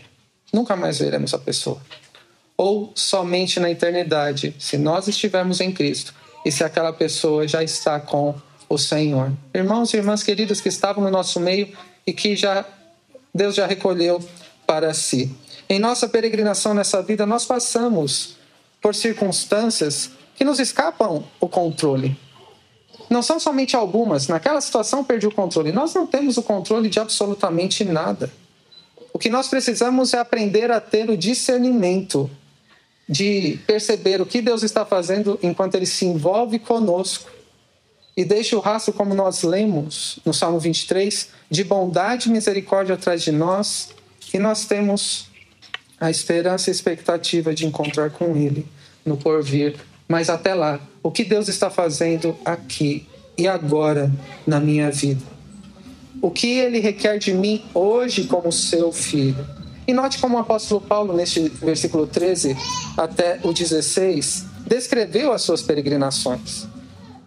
Nunca 0.53 0.77
mais 0.77 0.99
veremos 0.99 1.35
a 1.35 1.39
pessoa. 1.39 1.81
Ou 2.57 2.93
somente 2.95 3.61
na 3.61 3.71
eternidade, 3.71 4.55
se 4.59 4.77
nós 4.77 5.09
estivermos 5.09 5.61
em 5.61 5.73
Cristo 5.73 6.15
e 6.45 6.51
se 6.51 6.65
aquela 6.65 6.93
pessoa 6.93 7.47
já 7.47 7.63
está 7.63 8.01
com 8.01 8.35
o 8.69 8.77
Senhor. 8.77 9.33
Irmãos 9.55 9.93
e 9.93 9.97
irmãs 9.97 10.23
queridas 10.23 10.61
que 10.61 10.69
estavam 10.69 11.03
no 11.03 11.11
nosso 11.11 11.41
meio 11.41 11.73
e 12.07 12.13
que 12.13 12.37
já 12.37 12.65
Deus 13.35 13.55
já 13.55 13.67
recolheu 13.67 14.23
para 14.67 14.93
si. 14.93 15.35
Em 15.69 15.79
nossa 15.79 16.09
peregrinação 16.09 16.75
nessa 16.75 17.03
vida, 17.03 17.27
nós 17.27 17.45
passamos 17.45 18.37
por 18.81 18.95
circunstâncias 18.95 20.11
que 20.35 20.45
nos 20.45 20.59
escapam 20.59 21.25
o 21.41 21.49
controle. 21.49 22.17
Não 23.09 23.23
são 23.23 23.41
somente 23.41 23.75
algumas. 23.75 24.29
Naquela 24.29 24.61
situação, 24.61 25.05
perdi 25.05 25.27
o 25.27 25.33
controle. 25.33 25.73
Nós 25.73 25.95
não 25.95 26.07
temos 26.07 26.37
o 26.37 26.43
controle 26.43 26.89
de 26.89 27.01
absolutamente 27.01 27.85
nada. 27.85 28.31
O 29.13 29.19
que 29.19 29.31
nós 29.31 29.49
precisamos 29.49 30.15
é 30.15 30.19
aprender 30.19 30.71
a 30.71 30.81
ter 30.81 31.09
o 31.11 31.17
discernimento 31.17 32.31
de 33.09 33.59
perceber 33.67 34.21
o 34.21 34.27
que 34.27 34.43
Deus 34.43 34.63
está 34.63 34.85
fazendo 34.85 35.39
enquanto 35.43 35.75
Ele 35.75 35.87
se 35.87 36.05
envolve 36.05 36.59
conosco 36.59 37.31
e 38.19 38.25
deixa 38.25 38.57
o 38.57 38.61
rastro, 38.61 38.93
como 38.93 39.15
nós 39.15 39.45
lemos 39.45 40.19
no 40.25 40.35
Salmo 40.35 40.59
23, 40.59 41.29
de 41.49 41.63
bondade 41.63 42.29
e 42.29 42.33
misericórdia 42.33 42.97
atrás 42.97 43.23
de 43.23 43.31
nós, 43.31 43.91
e 44.35 44.41
nós 44.41 44.67
temos 44.67 45.29
a 46.01 46.11
esperança 46.11 46.69
e 46.69 46.73
expectativa 46.73 47.55
de 47.55 47.65
encontrar 47.65 48.11
com 48.11 48.37
Ele 48.37 48.67
no 49.07 49.17
porvir. 49.17 49.77
Mas 50.09 50.29
até 50.29 50.53
lá, 50.53 50.81
o 51.03 51.11
que 51.11 51.25
Deus 51.25 51.49
está 51.49 51.71
fazendo 51.71 52.37
aqui 52.45 53.07
e 53.37 53.47
agora 53.47 54.11
na 54.47 54.61
minha 54.61 54.91
vida? 54.91 55.23
O 56.21 56.31
que 56.31 56.59
Ele 56.59 56.81
requer 56.81 57.19
de 57.19 57.33
mim 57.33 57.65
hoje 57.73 58.25
como 58.25 58.51
seu 58.51 58.93
filho? 58.93 59.47
E 59.87 59.93
note 59.93 60.19
como 60.19 60.37
o 60.37 60.41
apóstolo 60.41 60.81
Paulo, 60.81 61.15
neste 61.15 61.49
versículo 61.49 62.07
13 62.07 62.57
até 62.97 63.41
o 63.43 63.53
16, 63.53 64.45
descreveu 64.67 65.33
as 65.33 65.43
suas 65.43 65.63
peregrinações. 65.63 66.67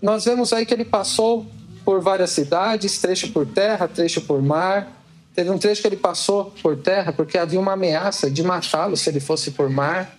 Nós 0.01 0.25
vemos 0.25 0.53
aí 0.53 0.65
que 0.65 0.73
ele 0.73 0.85
passou 0.85 1.45
por 1.83 2.01
várias 2.01 2.29
cidades, 2.31 2.99
trecho 2.99 3.31
por 3.31 3.47
terra, 3.47 3.87
trecho 3.87 4.21
por 4.21 4.41
mar, 4.41 5.01
Teve 5.33 5.49
um 5.49 5.57
trecho 5.57 5.81
que 5.81 5.87
ele 5.87 5.97
passou 5.97 6.53
por 6.61 6.77
terra 6.77 7.13
porque 7.13 7.37
havia 7.37 7.59
uma 7.59 7.73
ameaça 7.73 8.29
de 8.29 8.43
matá-lo 8.43 8.97
se 8.97 9.09
ele 9.09 9.19
fosse 9.19 9.51
por 9.51 9.69
mar. 9.69 10.17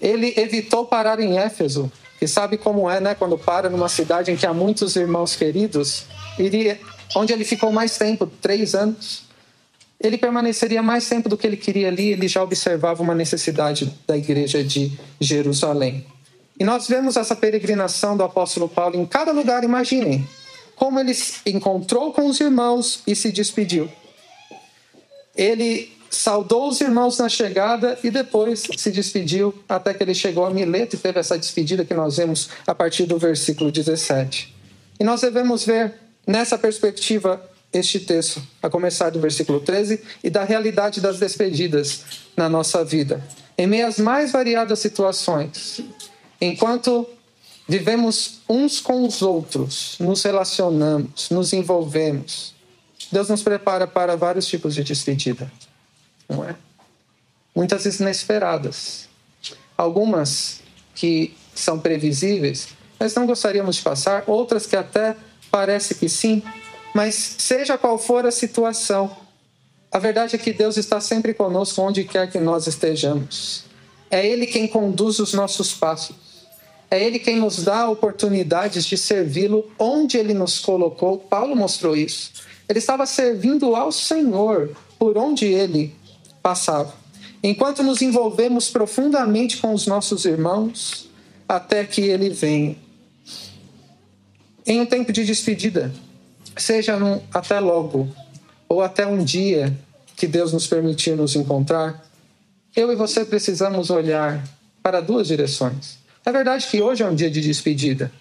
Ele 0.00 0.34
evitou 0.36 0.86
parar 0.86 1.20
em 1.20 1.38
Éfeso, 1.38 1.90
que 2.20 2.28
sabe 2.28 2.56
como 2.56 2.88
é, 2.88 3.00
né? 3.00 3.16
Quando 3.16 3.36
para 3.36 3.68
numa 3.68 3.88
cidade 3.88 4.30
em 4.30 4.36
que 4.36 4.46
há 4.46 4.54
muitos 4.54 4.94
irmãos 4.94 5.34
queridos, 5.34 6.04
onde 7.16 7.32
ele 7.32 7.44
ficou 7.44 7.72
mais 7.72 7.98
tempo, 7.98 8.26
três 8.40 8.74
anos. 8.76 9.22
Ele 9.98 10.16
permaneceria 10.16 10.82
mais 10.82 11.08
tempo 11.08 11.28
do 11.28 11.36
que 11.36 11.46
ele 11.46 11.56
queria 11.56 11.88
ali, 11.88 12.12
ele 12.12 12.28
já 12.28 12.42
observava 12.42 13.02
uma 13.02 13.14
necessidade 13.14 13.92
da 14.06 14.16
igreja 14.16 14.62
de 14.62 14.92
Jerusalém. 15.20 16.06
E 16.58 16.64
nós 16.64 16.86
vemos 16.86 17.16
essa 17.16 17.34
peregrinação 17.34 18.16
do 18.16 18.22
apóstolo 18.22 18.68
Paulo 18.68 18.96
em 18.96 19.04
cada 19.04 19.32
lugar, 19.32 19.64
imaginem 19.64 20.28
como 20.76 21.00
ele 21.00 21.12
encontrou 21.44 22.12
com 22.12 22.26
os 22.26 22.40
irmãos 22.40 23.02
e 23.06 23.16
se 23.16 23.32
despediu 23.32 23.90
ele 25.40 25.92
saudou 26.10 26.68
os 26.68 26.80
irmãos 26.80 27.16
na 27.18 27.28
chegada 27.28 27.96
e 28.02 28.10
depois 28.10 28.66
se 28.76 28.90
despediu 28.90 29.54
até 29.68 29.94
que 29.94 30.02
ele 30.02 30.14
chegou 30.14 30.44
a 30.44 30.50
Mileto 30.50 30.96
e 30.96 30.98
teve 30.98 31.20
essa 31.20 31.38
despedida 31.38 31.84
que 31.84 31.94
nós 31.94 32.16
vemos 32.16 32.50
a 32.66 32.74
partir 32.74 33.06
do 33.06 33.16
versículo 33.16 33.70
17. 33.70 34.52
E 34.98 35.04
nós 35.04 35.20
devemos 35.20 35.64
ver 35.64 35.94
nessa 36.26 36.58
perspectiva 36.58 37.40
este 37.72 38.00
texto, 38.00 38.42
a 38.60 38.68
começar 38.68 39.10
do 39.10 39.20
versículo 39.20 39.60
13 39.60 40.02
e 40.24 40.28
da 40.28 40.42
realidade 40.42 41.00
das 41.00 41.20
despedidas 41.20 42.02
na 42.36 42.48
nossa 42.48 42.84
vida. 42.84 43.24
Em 43.56 43.66
meio 43.66 43.86
às 43.86 43.98
mais 43.98 44.32
variadas 44.32 44.80
situações, 44.80 45.80
enquanto 46.40 47.06
vivemos 47.68 48.40
uns 48.48 48.80
com 48.80 49.06
os 49.06 49.22
outros, 49.22 49.96
nos 50.00 50.24
relacionamos, 50.24 51.30
nos 51.30 51.52
envolvemos, 51.52 52.54
Deus 53.12 53.28
nos 53.28 53.42
prepara 53.42 53.86
para 53.86 54.16
vários 54.16 54.46
tipos 54.46 54.74
de 54.74 54.82
despedida, 54.82 55.50
não 56.30 56.44
é? 56.44 56.54
Muitas 57.54 57.84
vezes 57.84 58.00
inesperadas. 58.00 59.08
Algumas 59.76 60.60
que 60.94 61.36
são 61.54 61.78
previsíveis, 61.78 62.68
mas 62.98 63.14
não 63.14 63.26
gostaríamos 63.26 63.76
de 63.76 63.82
passar, 63.82 64.24
outras 64.26 64.66
que 64.66 64.76
até 64.76 65.16
parece 65.50 65.94
que 65.94 66.08
sim, 66.08 66.42
Mas 66.92 67.14
seja 67.38 67.78
qual 67.78 67.98
for 67.98 68.26
a 68.26 68.32
situação, 68.32 69.16
a 69.92 69.98
verdade 69.98 70.34
é 70.34 70.38
que 70.38 70.52
Deus 70.52 70.76
está 70.76 71.00
sempre 71.00 71.32
conosco 71.32 71.80
onde 71.82 72.02
quer 72.02 72.28
que 72.28 72.38
nós 72.38 72.66
estejamos. 72.66 73.64
É 74.10 74.26
Ele 74.26 74.46
quem 74.46 74.66
conduz 74.66 75.20
os 75.20 75.32
nossos 75.32 75.72
passos. 75.72 76.16
É 76.90 77.00
Ele 77.00 77.20
quem 77.20 77.36
nos 77.36 77.62
dá 77.62 77.88
oportunidades 77.88 78.84
de 78.84 78.98
servi-lo 78.98 79.70
onde 79.78 80.16
Ele 80.16 80.34
nos 80.34 80.58
colocou. 80.58 81.18
Paulo 81.18 81.54
mostrou 81.54 81.96
isso. 81.96 82.32
Ele 82.68 82.78
estava 82.80 83.06
servindo 83.06 83.74
ao 83.76 83.90
Senhor 83.90 84.76
por 84.98 85.16
onde 85.16 85.46
ele 85.46 85.92
passava. 86.42 86.94
Enquanto 87.42 87.82
nos 87.82 88.02
envolvemos 88.02 88.68
profundamente 88.68 89.56
com 89.58 89.72
os 89.72 89.86
nossos 89.86 90.24
irmãos, 90.24 91.08
até 91.48 91.84
que 91.84 92.02
ele 92.02 92.30
venha. 92.30 92.76
Em 94.66 94.80
um 94.80 94.86
tempo 94.86 95.12
de 95.12 95.24
despedida, 95.24 95.92
seja 96.56 96.96
até 97.32 97.58
logo, 97.58 98.08
ou 98.68 98.82
até 98.82 99.06
um 99.06 99.24
dia 99.24 99.76
que 100.16 100.26
Deus 100.26 100.52
nos 100.52 100.66
permitir 100.66 101.16
nos 101.16 101.34
encontrar, 101.34 102.06
eu 102.76 102.92
e 102.92 102.94
você 102.94 103.24
precisamos 103.24 103.90
olhar 103.90 104.46
para 104.82 105.00
duas 105.00 105.26
direções. 105.26 105.98
É 106.24 106.30
verdade 106.30 106.66
que 106.66 106.80
hoje 106.80 107.02
é 107.02 107.06
um 107.06 107.14
dia 107.14 107.30
de 107.30 107.40
despedida, 107.40 108.12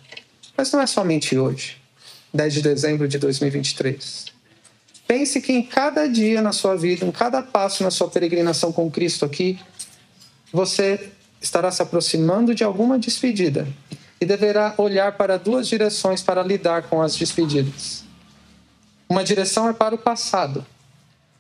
mas 0.57 0.71
não 0.71 0.81
é 0.81 0.87
somente 0.87 1.37
hoje, 1.37 1.77
10 2.33 2.53
de 2.53 2.61
dezembro 2.61 3.07
de 3.07 3.19
2023. 3.19 4.38
Pense 5.09 5.41
que 5.41 5.51
em 5.51 5.63
cada 5.63 6.05
dia 6.07 6.39
na 6.39 6.51
sua 6.51 6.75
vida, 6.75 7.03
em 7.03 7.11
cada 7.11 7.41
passo 7.41 7.83
na 7.83 7.89
sua 7.89 8.07
peregrinação 8.07 8.71
com 8.71 8.91
Cristo 8.91 9.25
aqui, 9.25 9.59
você 10.53 11.09
estará 11.41 11.71
se 11.71 11.81
aproximando 11.81 12.53
de 12.53 12.63
alguma 12.63 12.99
despedida 12.99 13.67
e 14.21 14.25
deverá 14.25 14.75
olhar 14.77 15.17
para 15.17 15.39
duas 15.39 15.67
direções 15.67 16.21
para 16.21 16.43
lidar 16.43 16.83
com 16.83 17.01
as 17.01 17.15
despedidas. 17.15 18.03
Uma 19.09 19.23
direção 19.23 19.67
é 19.67 19.73
para 19.73 19.95
o 19.95 19.97
passado, 19.97 20.63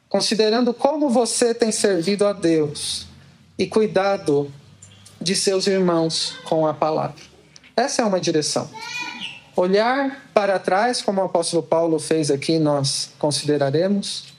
considerando 0.09 0.73
como 0.73 1.07
você 1.07 1.53
tem 1.53 1.71
servido 1.71 2.25
a 2.25 2.33
Deus 2.33 3.05
e 3.55 3.67
cuidado 3.67 4.51
de 5.21 5.35
seus 5.35 5.67
irmãos 5.67 6.33
com 6.43 6.65
a 6.65 6.73
palavra. 6.73 7.21
Essa 7.77 8.01
é 8.01 8.05
uma 8.05 8.19
direção. 8.19 8.67
Olhar 9.59 10.31
para 10.33 10.57
trás, 10.57 11.01
como 11.01 11.19
o 11.19 11.25
apóstolo 11.25 11.61
Paulo 11.61 11.99
fez 11.99 12.31
aqui, 12.31 12.57
nós 12.57 13.09
consideraremos, 13.19 14.33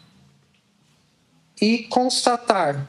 e 1.60 1.80
constatar 1.90 2.88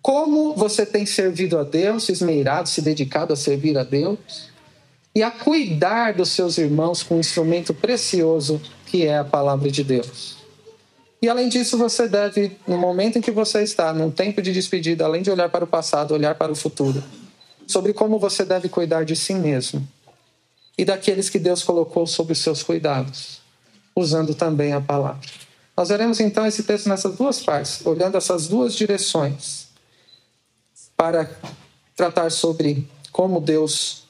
como 0.00 0.54
você 0.54 0.86
tem 0.86 1.04
servido 1.04 1.58
a 1.58 1.64
Deus, 1.64 2.08
esmeirado, 2.08 2.66
se 2.66 2.80
dedicado 2.80 3.34
a 3.34 3.36
servir 3.36 3.76
a 3.76 3.84
Deus, 3.84 4.48
e 5.14 5.22
a 5.22 5.30
cuidar 5.30 6.14
dos 6.14 6.30
seus 6.30 6.56
irmãos 6.56 7.02
com 7.02 7.16
um 7.16 7.20
instrumento 7.20 7.74
precioso 7.74 8.58
que 8.86 9.04
é 9.04 9.18
a 9.18 9.24
palavra 9.24 9.70
de 9.70 9.84
Deus. 9.84 10.38
E 11.20 11.28
além 11.28 11.50
disso, 11.50 11.76
você 11.76 12.08
deve, 12.08 12.56
no 12.66 12.78
momento 12.78 13.18
em 13.18 13.20
que 13.20 13.30
você 13.30 13.62
está, 13.62 13.92
num 13.92 14.10
tempo 14.10 14.40
de 14.40 14.50
despedida, 14.50 15.04
além 15.04 15.20
de 15.20 15.30
olhar 15.30 15.50
para 15.50 15.64
o 15.64 15.68
passado, 15.68 16.14
olhar 16.14 16.36
para 16.36 16.50
o 16.50 16.56
futuro, 16.56 17.04
sobre 17.66 17.92
como 17.92 18.18
você 18.18 18.46
deve 18.46 18.70
cuidar 18.70 19.04
de 19.04 19.14
si 19.14 19.34
mesmo 19.34 19.86
e 20.78 20.84
daqueles 20.84 21.28
que 21.28 21.38
Deus 21.38 21.62
colocou 21.62 22.06
sob 22.06 22.32
os 22.32 22.38
seus 22.38 22.62
cuidados, 22.62 23.40
usando 23.94 24.34
também 24.34 24.72
a 24.72 24.80
palavra. 24.80 25.20
Nós 25.76 25.88
veremos 25.88 26.20
então 26.20 26.46
esse 26.46 26.62
texto 26.62 26.88
nessas 26.88 27.16
duas 27.16 27.40
partes, 27.40 27.84
olhando 27.84 28.16
essas 28.16 28.48
duas 28.48 28.74
direções, 28.74 29.68
para 30.96 31.30
tratar 31.94 32.30
sobre 32.30 32.88
como 33.12 33.40
Deus 33.40 34.04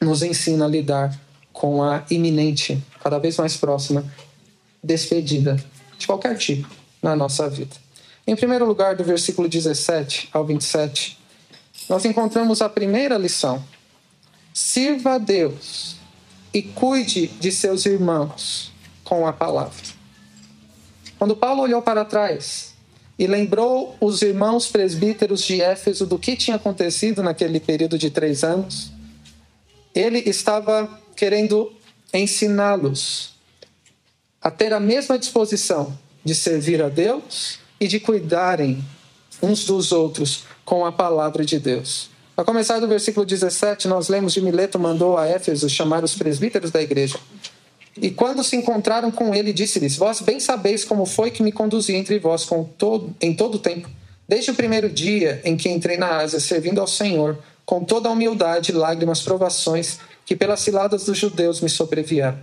nos 0.00 0.22
ensina 0.22 0.64
a 0.64 0.68
lidar 0.68 1.18
com 1.52 1.82
a 1.82 2.04
iminente, 2.10 2.82
cada 3.02 3.18
vez 3.18 3.36
mais 3.36 3.56
próxima, 3.56 4.04
despedida 4.82 5.62
de 5.98 6.06
qualquer 6.06 6.36
tipo 6.36 6.68
na 7.02 7.16
nossa 7.16 7.48
vida. 7.48 7.74
Em 8.26 8.36
primeiro 8.36 8.64
lugar, 8.64 8.94
do 8.94 9.02
versículo 9.02 9.48
17 9.48 10.28
ao 10.32 10.44
27, 10.44 11.18
nós 11.88 12.04
encontramos 12.04 12.60
a 12.62 12.68
primeira 12.68 13.16
lição. 13.16 13.64
Sirva 14.52 15.14
a 15.14 15.18
Deus 15.18 15.96
e 16.52 16.62
cuide 16.62 17.26
de 17.26 17.52
seus 17.52 17.86
irmãos 17.86 18.72
com 19.04 19.26
a 19.26 19.32
palavra. 19.32 19.98
Quando 21.18 21.36
Paulo 21.36 21.62
olhou 21.62 21.82
para 21.82 22.04
trás 22.04 22.74
e 23.18 23.26
lembrou 23.26 23.96
os 24.00 24.22
irmãos 24.22 24.68
presbíteros 24.68 25.42
de 25.42 25.60
Éfeso 25.60 26.06
do 26.06 26.18
que 26.18 26.36
tinha 26.36 26.56
acontecido 26.56 27.22
naquele 27.22 27.58
período 27.58 27.98
de 27.98 28.10
três 28.10 28.44
anos, 28.44 28.92
ele 29.94 30.18
estava 30.20 30.88
querendo 31.16 31.72
ensiná-los 32.14 33.34
a 34.40 34.50
ter 34.50 34.72
a 34.72 34.78
mesma 34.78 35.18
disposição 35.18 35.98
de 36.24 36.34
servir 36.34 36.80
a 36.82 36.88
Deus 36.88 37.58
e 37.80 37.88
de 37.88 37.98
cuidarem 37.98 38.84
uns 39.42 39.64
dos 39.64 39.92
outros 39.92 40.44
com 40.64 40.84
a 40.84 40.92
palavra 40.92 41.44
de 41.44 41.58
Deus. 41.58 42.10
A 42.38 42.44
começar 42.44 42.78
do 42.78 42.86
versículo 42.86 43.26
17, 43.26 43.88
nós 43.88 44.08
lemos 44.08 44.32
de 44.32 44.40
Mileto 44.40 44.78
mandou 44.78 45.18
a 45.18 45.26
Éfeso 45.26 45.68
chamar 45.68 46.04
os 46.04 46.14
presbíteros 46.14 46.70
da 46.70 46.80
igreja. 46.80 47.18
E 48.00 48.12
quando 48.12 48.44
se 48.44 48.54
encontraram 48.54 49.10
com 49.10 49.34
ele, 49.34 49.52
disse-lhes: 49.52 49.96
Vós 49.96 50.20
bem 50.20 50.38
sabeis 50.38 50.84
como 50.84 51.04
foi 51.04 51.32
que 51.32 51.42
me 51.42 51.50
conduzi 51.50 51.96
entre 51.96 52.16
vós 52.20 52.48
todo, 52.78 53.12
em 53.20 53.34
todo 53.34 53.56
o 53.56 53.58
tempo, 53.58 53.90
desde 54.28 54.52
o 54.52 54.54
primeiro 54.54 54.88
dia 54.88 55.40
em 55.44 55.56
que 55.56 55.68
entrei 55.68 55.96
na 55.96 56.18
Ásia, 56.18 56.38
servindo 56.38 56.80
ao 56.80 56.86
Senhor, 56.86 57.36
com 57.66 57.82
toda 57.82 58.08
a 58.08 58.12
humildade, 58.12 58.70
lágrimas, 58.70 59.20
provações, 59.20 59.98
que 60.24 60.36
pelas 60.36 60.60
ciladas 60.60 61.06
dos 61.06 61.18
judeus 61.18 61.60
me 61.60 61.68
sobrevieram. 61.68 62.38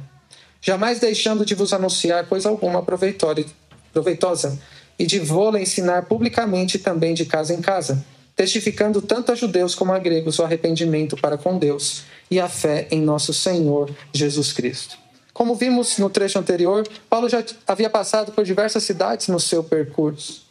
Jamais 0.60 1.00
deixando 1.00 1.46
de 1.46 1.56
vos 1.56 1.72
anunciar 1.72 2.28
coisa 2.28 2.50
alguma 2.50 2.84
proveitosa, 2.84 4.60
e 5.00 5.06
de 5.06 5.20
vô-la 5.20 5.62
ensinar 5.62 6.04
publicamente 6.04 6.80
também 6.80 7.14
de 7.14 7.24
casa 7.24 7.54
em 7.54 7.62
casa, 7.62 8.04
testificando 8.36 9.02
tanto 9.02 9.32
a 9.32 9.36
judeus 9.36 9.74
como 9.74 9.94
a 9.94 10.00
gregos 10.00 10.40
o 10.40 10.44
arrependimento 10.44 11.16
para 11.16 11.38
com 11.38 11.58
Deus 11.58 12.04
e 12.30 12.40
a 12.40 12.50
fé 12.50 12.88
em 12.92 13.02
nosso 13.02 13.34
Senhor 13.34 13.90
Jesus 14.14 14.52
Cristo. 14.52 14.98
Como 15.34 15.56
vimos 15.56 15.98
no 15.98 16.10
trecho 16.10 16.40
anterior, 16.40 16.88
Paulo 17.10 17.30
já 17.30 17.44
havia 17.68 17.90
passado 17.90 18.32
por 18.32 18.44
diversas 18.44 18.84
cidades 18.84 19.28
no 19.28 19.40
seu 19.40 19.64
percurso. 19.64 20.46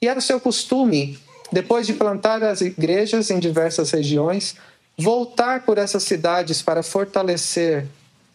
E 0.00 0.06
era 0.06 0.18
o 0.18 0.22
seu 0.22 0.40
costume 0.40 1.18
depois 1.50 1.86
de 1.86 1.94
plantar 1.94 2.42
as 2.42 2.60
igrejas 2.60 3.30
em 3.30 3.38
diversas 3.38 3.90
regiões, 3.90 4.54
voltar 4.96 5.64
por 5.64 5.78
essas 5.78 6.02
cidades 6.02 6.62
para 6.62 6.82
fortalecer, 6.82 7.86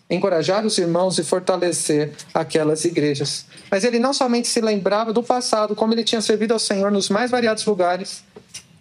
encorajar 0.09 0.65
os 0.65 0.77
irmãos 0.77 1.17
e 1.19 1.23
fortalecer 1.23 2.11
aquelas 2.33 2.83
igrejas. 2.85 3.45
Mas 3.69 3.83
ele 3.83 3.99
não 3.99 4.13
somente 4.13 4.47
se 4.47 4.61
lembrava 4.61 5.13
do 5.13 5.23
passado, 5.23 5.75
como 5.75 5.93
ele 5.93 6.03
tinha 6.03 6.21
servido 6.21 6.53
ao 6.53 6.59
Senhor 6.59 6.91
nos 6.91 7.09
mais 7.09 7.31
variados 7.31 7.65
lugares, 7.65 8.23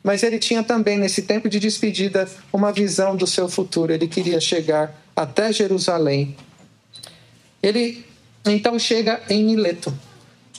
mas 0.02 0.22
ele 0.22 0.38
tinha 0.38 0.62
também, 0.62 0.98
nesse 0.98 1.22
tempo 1.22 1.48
de 1.48 1.60
despedida, 1.60 2.28
uma 2.52 2.72
visão 2.72 3.14
do 3.14 3.26
seu 3.26 3.48
futuro. 3.48 3.92
Ele 3.92 4.08
queria 4.08 4.40
chegar 4.40 5.00
até 5.14 5.52
Jerusalém. 5.52 6.36
Ele 7.62 8.04
então 8.44 8.78
chega 8.78 9.22
em 9.30 9.44
Mileto. 9.44 9.94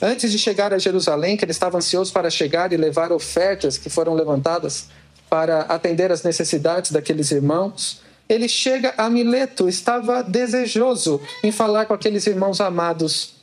Antes 0.00 0.32
de 0.32 0.38
chegar 0.38 0.72
a 0.72 0.78
Jerusalém, 0.78 1.36
que 1.36 1.44
ele 1.44 1.52
estava 1.52 1.76
ansioso 1.76 2.12
para 2.12 2.30
chegar 2.30 2.72
e 2.72 2.76
levar 2.76 3.12
ofertas 3.12 3.76
que 3.76 3.90
foram 3.90 4.14
levantadas 4.14 4.88
para 5.28 5.62
atender 5.62 6.10
às 6.10 6.22
necessidades 6.22 6.90
daqueles 6.90 7.30
irmãos, 7.30 8.02
ele 8.28 8.48
chega 8.48 8.94
a 8.96 9.10
Mileto, 9.10 9.68
estava 9.68 10.22
desejoso 10.22 11.20
em 11.42 11.52
falar 11.52 11.84
com 11.84 11.92
aqueles 11.92 12.26
irmãos 12.26 12.60
amados 12.60 13.34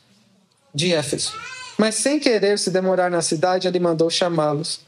de 0.74 0.94
Éfeso. 0.94 1.34
Mas 1.78 1.96
sem 1.96 2.20
querer 2.20 2.58
se 2.58 2.72
demorar 2.72 3.10
na 3.12 3.22
cidade, 3.22 3.68
ele 3.68 3.80
mandou 3.80 4.10
chamá-los 4.10 4.82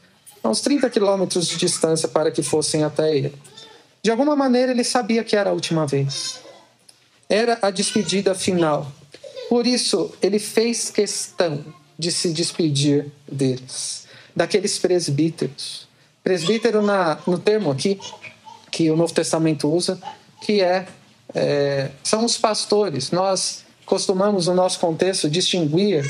a 0.44 0.50
uns 0.50 0.60
30 0.60 0.90
quilômetros 0.90 1.48
de 1.48 1.56
distância 1.56 2.06
para 2.06 2.30
que 2.30 2.42
fossem 2.42 2.84
até 2.84 3.16
ele. 3.16 3.34
De 4.02 4.10
alguma 4.10 4.36
maneira, 4.36 4.72
ele 4.72 4.84
sabia 4.84 5.24
que 5.24 5.34
era 5.34 5.48
a 5.48 5.52
última 5.54 5.86
vez. 5.86 6.38
Era 7.28 7.58
a 7.62 7.70
despedida 7.70 8.34
final. 8.34 8.92
Por 9.48 9.66
isso, 9.66 10.14
ele 10.20 10.38
fez 10.38 10.90
questão 10.90 11.64
de 11.98 12.12
se 12.12 12.30
despedir 12.30 13.10
deles, 13.26 14.06
daqueles 14.36 14.78
presbíteros. 14.78 15.88
Presbítero, 16.22 16.82
na, 16.82 17.18
no 17.26 17.38
termo 17.38 17.70
aqui, 17.70 17.98
que 18.70 18.90
o 18.90 18.96
Novo 18.96 19.14
Testamento 19.14 19.72
usa, 19.72 19.98
que 20.42 20.60
é, 20.60 20.86
é, 21.34 21.90
são 22.02 22.22
os 22.24 22.36
pastores. 22.36 23.10
Nós 23.10 23.64
costumamos, 23.86 24.46
no 24.46 24.54
nosso 24.54 24.78
contexto, 24.78 25.30
distinguir 25.30 26.04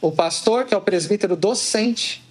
o 0.00 0.12
pastor, 0.12 0.64
que 0.64 0.74
é 0.74 0.76
o 0.76 0.80
presbítero 0.80 1.34
docente, 1.34 2.23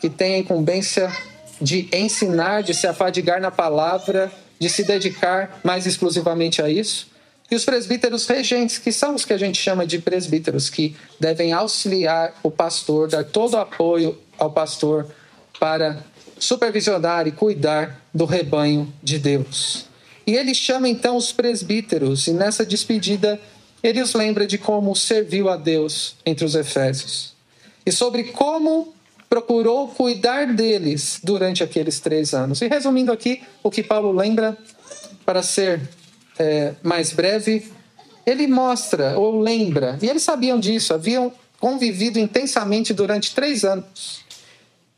que 0.00 0.08
tem 0.08 0.34
a 0.34 0.38
incumbência 0.38 1.12
de 1.60 1.88
ensinar, 1.92 2.62
de 2.62 2.74
se 2.74 2.86
afadigar 2.86 3.40
na 3.40 3.50
palavra, 3.50 4.30
de 4.58 4.68
se 4.68 4.84
dedicar 4.84 5.60
mais 5.64 5.86
exclusivamente 5.86 6.62
a 6.62 6.68
isso, 6.68 7.08
e 7.50 7.54
os 7.54 7.64
presbíteros 7.64 8.26
regentes, 8.26 8.78
que 8.78 8.92
são 8.92 9.14
os 9.14 9.24
que 9.24 9.32
a 9.32 9.38
gente 9.38 9.58
chama 9.60 9.86
de 9.86 9.98
presbíteros, 9.98 10.68
que 10.68 10.94
devem 11.18 11.52
auxiliar 11.52 12.34
o 12.42 12.50
pastor, 12.50 13.08
dar 13.08 13.24
todo 13.24 13.54
o 13.54 13.58
apoio 13.58 14.18
ao 14.38 14.50
pastor 14.50 15.06
para 15.58 16.04
supervisionar 16.38 17.26
e 17.26 17.32
cuidar 17.32 18.04
do 18.12 18.26
rebanho 18.26 18.92
de 19.02 19.18
Deus. 19.18 19.86
E 20.26 20.36
ele 20.36 20.54
chama 20.54 20.88
então 20.88 21.16
os 21.16 21.32
presbíteros, 21.32 22.26
e 22.26 22.32
nessa 22.32 22.66
despedida 22.66 23.40
ele 23.82 24.02
os 24.02 24.12
lembra 24.14 24.46
de 24.46 24.58
como 24.58 24.94
serviu 24.94 25.48
a 25.48 25.56
Deus 25.56 26.16
entre 26.26 26.44
os 26.44 26.54
Efésios 26.54 27.32
e 27.86 27.92
sobre 27.92 28.24
como 28.24 28.92
procurou 29.28 29.88
cuidar 29.88 30.54
deles 30.54 31.20
durante 31.22 31.62
aqueles 31.62 32.00
três 32.00 32.32
anos. 32.32 32.62
E 32.62 32.68
resumindo 32.68 33.12
aqui, 33.12 33.42
o 33.62 33.70
que 33.70 33.82
Paulo 33.82 34.10
lembra, 34.10 34.56
para 35.24 35.42
ser 35.42 35.88
é, 36.38 36.74
mais 36.82 37.12
breve, 37.12 37.70
ele 38.24 38.46
mostra 38.46 39.18
ou 39.18 39.40
lembra, 39.40 39.98
e 40.00 40.08
eles 40.08 40.22
sabiam 40.22 40.58
disso, 40.58 40.94
haviam 40.94 41.32
convivido 41.60 42.18
intensamente 42.18 42.94
durante 42.94 43.34
três 43.34 43.64
anos. 43.64 44.24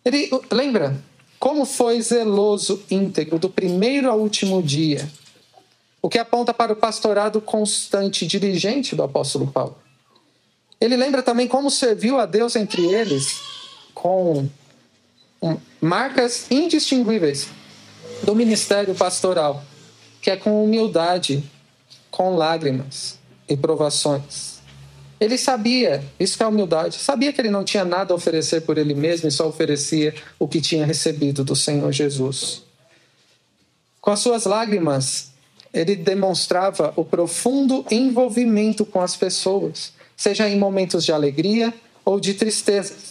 Ele 0.05 0.31
lembra 0.51 0.97
como 1.39 1.65
foi 1.65 2.01
zeloso, 2.01 2.83
íntegro, 2.91 3.39
do 3.39 3.49
primeiro 3.49 4.11
ao 4.11 4.19
último 4.19 4.63
dia, 4.63 5.09
o 6.03 6.09
que 6.09 6.19
aponta 6.19 6.53
para 6.53 6.73
o 6.73 6.77
pastorado 6.77 7.41
constante 7.41 8.25
e 8.25 8.29
diligente 8.29 8.95
do 8.95 9.03
apóstolo 9.03 9.47
Paulo. 9.47 9.77
Ele 10.81 10.97
lembra 10.97 11.23
também 11.23 11.49
como 11.49 11.71
serviu 11.71 12.19
a 12.19 12.27
Deus 12.27 12.57
entre 12.57 12.87
eles 12.87 13.60
com 13.95 14.49
marcas 15.81 16.51
indistinguíveis 16.51 17.49
do 18.23 18.35
ministério 18.35 18.95
pastoral, 18.95 19.65
que 20.21 20.31
é 20.31 20.37
com 20.37 20.63
humildade, 20.63 21.43
com 22.11 22.37
lágrimas 22.37 23.19
e 23.49 23.57
provações. 23.57 24.61
Ele 25.19 25.37
sabia, 25.37 26.03
isso 26.19 26.43
é 26.43 26.47
humildade, 26.47 26.97
sabia 26.97 27.33
que 27.33 27.41
ele 27.41 27.51
não 27.51 27.65
tinha 27.65 27.85
nada 27.85 28.13
a 28.13 28.17
oferecer 28.17 28.63
por 28.63 28.79
ele 28.79 28.95
mesmo 28.95 29.29
e 29.29 29.31
só 29.31 29.47
oferecia 29.47 30.15
o 30.39 30.49
que 30.49 30.61
tinha 30.61 30.87
recebido 30.87 31.45
do 31.45 31.55
Senhor 31.55 31.93
Jesus. 31.93 32.63
Com 34.01 34.11
as 34.11 34.21
suas 34.21 34.45
lágrimas, 34.45 35.31
ele 35.75 35.95
demonstrava 35.95 36.93
o 36.97 37.05
profundo 37.05 37.85
envolvimento 37.91 38.85
com 38.85 39.01
as 39.01 39.15
pessoas, 39.15 39.93
seja 40.17 40.49
em 40.49 40.59
momentos 40.59 41.05
de 41.05 41.13
alegria 41.13 41.73
ou 42.05 42.19
de 42.19 42.35
tristeza. 42.35 43.10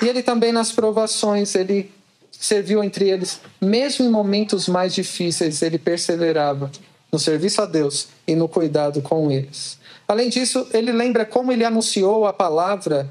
E 0.00 0.08
ele 0.08 0.22
também 0.22 0.52
nas 0.52 0.72
provações, 0.72 1.54
ele 1.54 1.90
serviu 2.30 2.84
entre 2.84 3.08
eles, 3.08 3.40
mesmo 3.60 4.04
em 4.04 4.10
momentos 4.10 4.68
mais 4.68 4.94
difíceis, 4.94 5.62
ele 5.62 5.78
perseverava 5.78 6.70
no 7.10 7.18
serviço 7.18 7.62
a 7.62 7.66
Deus 7.66 8.08
e 8.26 8.34
no 8.34 8.48
cuidado 8.48 9.00
com 9.00 9.30
eles. 9.30 9.78
Além 10.06 10.28
disso, 10.28 10.66
ele 10.72 10.92
lembra 10.92 11.24
como 11.24 11.50
ele 11.50 11.64
anunciou 11.64 12.26
a 12.26 12.32
palavra 12.32 13.10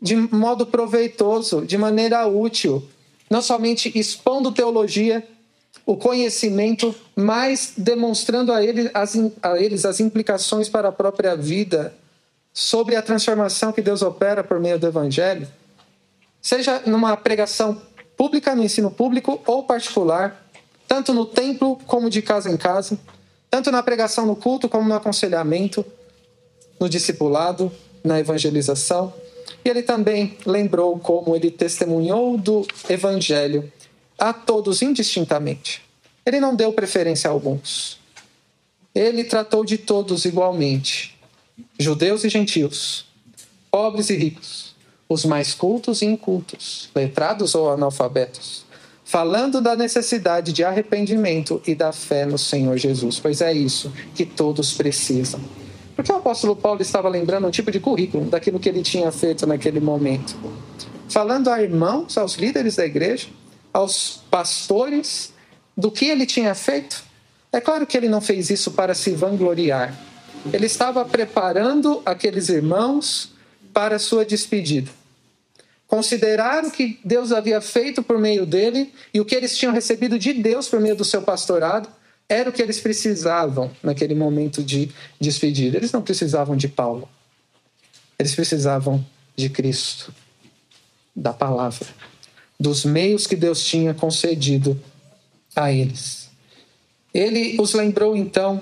de 0.00 0.16
modo 0.16 0.66
proveitoso, 0.66 1.62
de 1.62 1.76
maneira 1.76 2.26
útil, 2.26 2.88
não 3.28 3.42
somente 3.42 3.96
expondo 3.98 4.52
teologia, 4.52 5.26
o 5.84 5.96
conhecimento, 5.96 6.94
mas 7.16 7.72
demonstrando 7.76 8.52
a, 8.52 8.62
ele, 8.62 8.90
as, 8.94 9.16
a 9.42 9.58
eles 9.58 9.84
as 9.84 10.00
implicações 10.00 10.68
para 10.68 10.88
a 10.88 10.92
própria 10.92 11.36
vida 11.36 11.94
sobre 12.52 12.96
a 12.96 13.02
transformação 13.02 13.72
que 13.72 13.82
Deus 13.82 14.02
opera 14.02 14.44
por 14.44 14.60
meio 14.60 14.78
do 14.78 14.86
Evangelho, 14.86 15.48
seja 16.40 16.82
numa 16.86 17.16
pregação 17.16 17.80
pública, 18.16 18.54
no 18.54 18.64
ensino 18.64 18.90
público 18.90 19.40
ou 19.46 19.62
particular, 19.64 20.44
tanto 20.86 21.12
no 21.12 21.26
templo 21.26 21.78
como 21.86 22.08
de 22.08 22.22
casa 22.22 22.50
em 22.50 22.56
casa, 22.56 22.98
tanto 23.50 23.70
na 23.70 23.82
pregação 23.82 24.26
no 24.26 24.34
culto 24.34 24.68
como 24.68 24.88
no 24.88 24.94
aconselhamento, 24.94 25.84
no 26.80 26.88
discipulado, 26.88 27.70
na 28.02 28.18
evangelização. 28.18 29.12
E 29.64 29.68
ele 29.68 29.82
também 29.82 30.36
lembrou 30.46 30.98
como 30.98 31.34
ele 31.34 31.50
testemunhou 31.50 32.36
do 32.36 32.66
evangelho 32.88 33.70
a 34.18 34.32
todos 34.32 34.82
indistintamente. 34.82 35.82
Ele 36.24 36.40
não 36.40 36.54
deu 36.54 36.72
preferência 36.72 37.28
a 37.28 37.32
alguns. 37.32 37.98
Ele 38.94 39.24
tratou 39.24 39.64
de 39.64 39.78
todos 39.78 40.24
igualmente, 40.24 41.16
judeus 41.78 42.24
e 42.24 42.28
gentios, 42.28 43.06
pobres 43.70 44.10
e 44.10 44.16
ricos, 44.16 44.74
os 45.08 45.24
mais 45.24 45.54
cultos 45.54 46.02
e 46.02 46.06
incultos, 46.06 46.90
letrados 46.94 47.54
ou 47.54 47.70
analfabetos, 47.70 48.64
falando 49.04 49.60
da 49.60 49.74
necessidade 49.74 50.52
de 50.52 50.62
arrependimento 50.62 51.62
e 51.66 51.74
da 51.74 51.92
fé 51.92 52.26
no 52.26 52.36
Senhor 52.36 52.76
Jesus, 52.76 53.18
pois 53.18 53.40
é 53.40 53.52
isso 53.52 53.90
que 54.14 54.26
todos 54.26 54.74
precisam. 54.74 55.40
Porque 55.96 56.12
o 56.12 56.16
apóstolo 56.16 56.54
Paulo 56.54 56.82
estava 56.82 57.08
lembrando 57.08 57.48
um 57.48 57.50
tipo 57.50 57.70
de 57.70 57.80
currículo 57.80 58.26
daquilo 58.26 58.60
que 58.60 58.68
ele 58.68 58.82
tinha 58.82 59.10
feito 59.10 59.46
naquele 59.46 59.80
momento. 59.80 60.36
Falando 61.08 61.48
a 61.48 61.60
irmãos, 61.62 62.16
aos 62.18 62.34
líderes 62.34 62.76
da 62.76 62.84
igreja, 62.84 63.28
aos 63.72 64.20
pastores, 64.30 65.32
do 65.76 65.90
que 65.90 66.06
ele 66.06 66.26
tinha 66.26 66.54
feito. 66.54 67.02
É 67.52 67.60
claro 67.60 67.86
que 67.86 67.96
ele 67.96 68.08
não 68.08 68.20
fez 68.20 68.50
isso 68.50 68.72
para 68.72 68.94
se 68.94 69.12
vangloriar. 69.12 69.96
Ele 70.52 70.66
estava 70.66 71.04
preparando 71.04 72.02
aqueles 72.04 72.48
irmãos 72.48 73.32
para 73.72 73.98
sua 73.98 74.24
despedida. 74.24 74.90
Considerar 75.86 76.64
o 76.64 76.70
que 76.70 77.00
Deus 77.04 77.32
havia 77.32 77.60
feito 77.60 78.02
por 78.02 78.18
meio 78.18 78.44
dele 78.44 78.92
e 79.12 79.20
o 79.20 79.24
que 79.24 79.34
eles 79.34 79.56
tinham 79.56 79.72
recebido 79.72 80.18
de 80.18 80.34
Deus 80.34 80.68
por 80.68 80.80
meio 80.80 80.94
do 80.94 81.04
seu 81.04 81.22
pastorado 81.22 81.88
era 82.28 82.50
o 82.50 82.52
que 82.52 82.60
eles 82.60 82.78
precisavam 82.78 83.70
naquele 83.82 84.14
momento 84.14 84.62
de 84.62 84.90
despedida. 85.18 85.78
Eles 85.78 85.90
não 85.90 86.02
precisavam 86.02 86.56
de 86.56 86.68
Paulo. 86.68 87.08
Eles 88.18 88.34
precisavam 88.34 89.04
de 89.34 89.48
Cristo, 89.48 90.12
da 91.16 91.32
palavra, 91.32 91.86
dos 92.60 92.84
meios 92.84 93.26
que 93.26 93.36
Deus 93.36 93.64
tinha 93.64 93.94
concedido 93.94 94.78
a 95.56 95.72
eles. 95.72 96.28
Ele 97.14 97.56
os 97.58 97.72
lembrou 97.72 98.16
então 98.16 98.60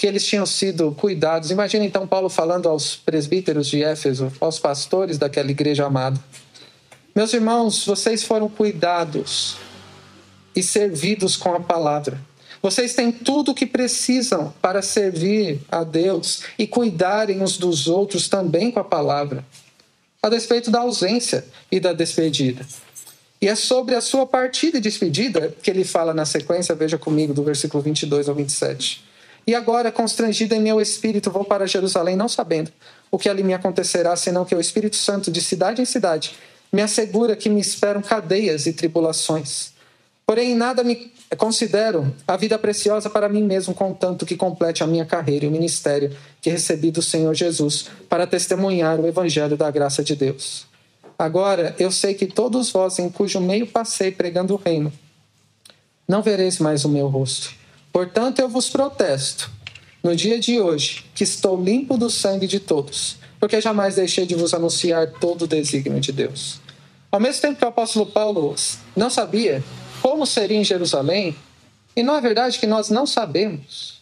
que 0.00 0.06
eles 0.06 0.26
tinham 0.26 0.46
sido 0.46 0.92
cuidados. 0.92 1.50
Imagina 1.50 1.84
então 1.84 2.06
Paulo 2.06 2.30
falando 2.30 2.66
aos 2.66 2.96
presbíteros 2.96 3.66
de 3.66 3.84
Éfeso, 3.84 4.32
aos 4.40 4.58
pastores 4.58 5.18
daquela 5.18 5.50
igreja 5.50 5.84
amada. 5.84 6.18
Meus 7.14 7.34
irmãos, 7.34 7.84
vocês 7.84 8.24
foram 8.24 8.48
cuidados 8.48 9.58
e 10.56 10.62
servidos 10.62 11.36
com 11.36 11.54
a 11.54 11.60
palavra. 11.60 12.18
Vocês 12.62 12.94
têm 12.94 13.12
tudo 13.12 13.50
o 13.50 13.54
que 13.54 13.66
precisam 13.66 14.54
para 14.62 14.80
servir 14.80 15.60
a 15.70 15.84
Deus 15.84 16.44
e 16.58 16.66
cuidarem 16.66 17.42
uns 17.42 17.58
dos 17.58 17.86
outros 17.86 18.26
também 18.26 18.70
com 18.70 18.80
a 18.80 18.84
palavra, 18.84 19.44
a 20.22 20.30
despeito 20.30 20.70
da 20.70 20.80
ausência 20.80 21.44
e 21.70 21.78
da 21.78 21.92
despedida. 21.92 22.64
E 23.38 23.46
é 23.46 23.54
sobre 23.54 23.94
a 23.94 24.00
sua 24.00 24.24
partida 24.24 24.78
e 24.78 24.80
despedida 24.80 25.54
que 25.62 25.70
ele 25.70 25.84
fala 25.84 26.14
na 26.14 26.24
sequência, 26.24 26.74
veja 26.74 26.96
comigo, 26.96 27.34
do 27.34 27.44
versículo 27.44 27.82
22 27.82 28.30
ao 28.30 28.34
27. 28.34 29.09
E 29.50 29.54
agora, 29.56 29.90
constrangido 29.90 30.54
em 30.54 30.60
meu 30.60 30.80
espírito, 30.80 31.28
vou 31.28 31.44
para 31.44 31.66
Jerusalém, 31.66 32.14
não 32.14 32.28
sabendo 32.28 32.70
o 33.10 33.18
que 33.18 33.28
ali 33.28 33.42
me 33.42 33.52
acontecerá, 33.52 34.14
senão 34.14 34.44
que 34.44 34.54
o 34.54 34.60
Espírito 34.60 34.94
Santo, 34.94 35.28
de 35.28 35.40
cidade 35.40 35.82
em 35.82 35.84
cidade, 35.84 36.36
me 36.72 36.80
assegura 36.80 37.34
que 37.34 37.48
me 37.48 37.60
esperam 37.60 38.00
cadeias 38.00 38.66
e 38.66 38.72
tribulações. 38.72 39.72
Porém, 40.24 40.54
nada 40.54 40.84
me 40.84 41.12
considero 41.36 42.14
a 42.28 42.36
vida 42.36 42.56
preciosa 42.60 43.10
para 43.10 43.28
mim 43.28 43.42
mesmo, 43.42 43.74
contanto 43.74 44.24
que 44.24 44.36
complete 44.36 44.84
a 44.84 44.86
minha 44.86 45.04
carreira 45.04 45.46
e 45.46 45.48
o 45.48 45.50
ministério 45.50 46.16
que 46.40 46.48
recebi 46.48 46.92
do 46.92 47.02
Senhor 47.02 47.34
Jesus 47.34 47.86
para 48.08 48.28
testemunhar 48.28 49.00
o 49.00 49.06
evangelho 49.08 49.56
da 49.56 49.68
graça 49.68 50.00
de 50.04 50.14
Deus. 50.14 50.64
Agora 51.18 51.74
eu 51.76 51.90
sei 51.90 52.14
que 52.14 52.26
todos 52.28 52.70
vós, 52.70 53.00
em 53.00 53.10
cujo 53.10 53.40
meio 53.40 53.66
passei 53.66 54.12
pregando 54.12 54.54
o 54.54 54.56
reino, 54.56 54.92
não 56.06 56.22
vereis 56.22 56.60
mais 56.60 56.84
o 56.84 56.88
meu 56.88 57.08
rosto. 57.08 57.58
Portanto, 57.92 58.38
eu 58.38 58.48
vos 58.48 58.68
protesto, 58.68 59.50
no 60.02 60.14
dia 60.14 60.38
de 60.38 60.60
hoje, 60.60 61.04
que 61.14 61.24
estou 61.24 61.62
limpo 61.62 61.98
do 61.98 62.08
sangue 62.08 62.46
de 62.46 62.60
todos, 62.60 63.16
porque 63.38 63.60
jamais 63.60 63.96
deixei 63.96 64.24
de 64.26 64.34
vos 64.34 64.54
anunciar 64.54 65.06
todo 65.20 65.42
o 65.42 65.48
desígnio 65.48 66.00
de 66.00 66.12
Deus. 66.12 66.60
Ao 67.10 67.18
mesmo 67.18 67.42
tempo 67.42 67.58
que 67.58 67.64
o 67.64 67.68
apóstolo 67.68 68.06
Paulo 68.06 68.54
não 68.96 69.10
sabia 69.10 69.62
como 70.00 70.24
seria 70.24 70.58
em 70.58 70.64
Jerusalém, 70.64 71.36
e 71.94 72.02
não 72.02 72.16
é 72.16 72.20
verdade 72.20 72.58
que 72.58 72.66
nós 72.66 72.88
não 72.88 73.04
sabemos 73.04 74.00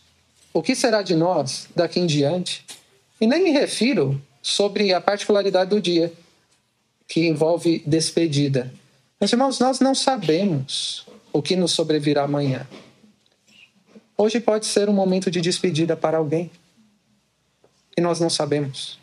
o 0.53 0.63
que 0.63 0.75
será 0.75 1.03
de 1.03 1.15
nós 1.15 1.69
daqui 1.75 2.01
em 2.01 2.07
diante. 2.07 2.65
E 3.21 3.27
nem 3.27 3.43
me 3.43 3.51
refiro 3.51 4.21
sobre 4.43 4.93
a 4.93 5.01
particularidade 5.01 5.71
do 5.71 5.81
dia, 5.81 6.13
que 7.07 7.27
envolve 7.27 7.83
despedida. 7.87 8.73
Meus 9.21 9.33
irmãos, 9.33 9.59
nós 9.59 9.81
não 9.81 9.95
sabemos 9.95 11.07
o 11.33 11.43
que 11.43 11.57
nos 11.57 11.73
sobrevirá 11.73 12.25
amanhã. 12.25 12.67
Hoje 14.21 14.41
pode 14.41 14.67
ser 14.67 14.89
um 14.89 14.93
momento 14.93 15.31
de 15.31 15.41
despedida 15.41 15.97
para 15.97 16.19
alguém. 16.19 16.51
E 17.97 18.01
nós 18.01 18.19
não 18.19 18.29
sabemos. 18.29 18.99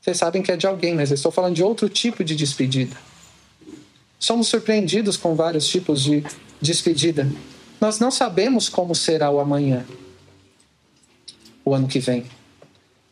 Vocês 0.00 0.16
sabem 0.16 0.42
que 0.42 0.52
é 0.52 0.56
de 0.56 0.64
alguém, 0.64 0.94
mas 0.94 1.10
eu 1.10 1.16
estou 1.16 1.32
falando 1.32 1.56
de 1.56 1.62
outro 1.64 1.88
tipo 1.88 2.22
de 2.22 2.36
despedida. 2.36 2.96
Somos 4.16 4.46
surpreendidos 4.46 5.16
com 5.16 5.34
vários 5.34 5.66
tipos 5.66 6.04
de 6.04 6.24
despedida. 6.60 7.28
Nós 7.80 7.98
não 7.98 8.12
sabemos 8.12 8.68
como 8.68 8.94
será 8.94 9.28
o 9.28 9.40
amanhã, 9.40 9.84
o 11.64 11.74
ano 11.74 11.88
que 11.88 11.98
vem. 11.98 12.24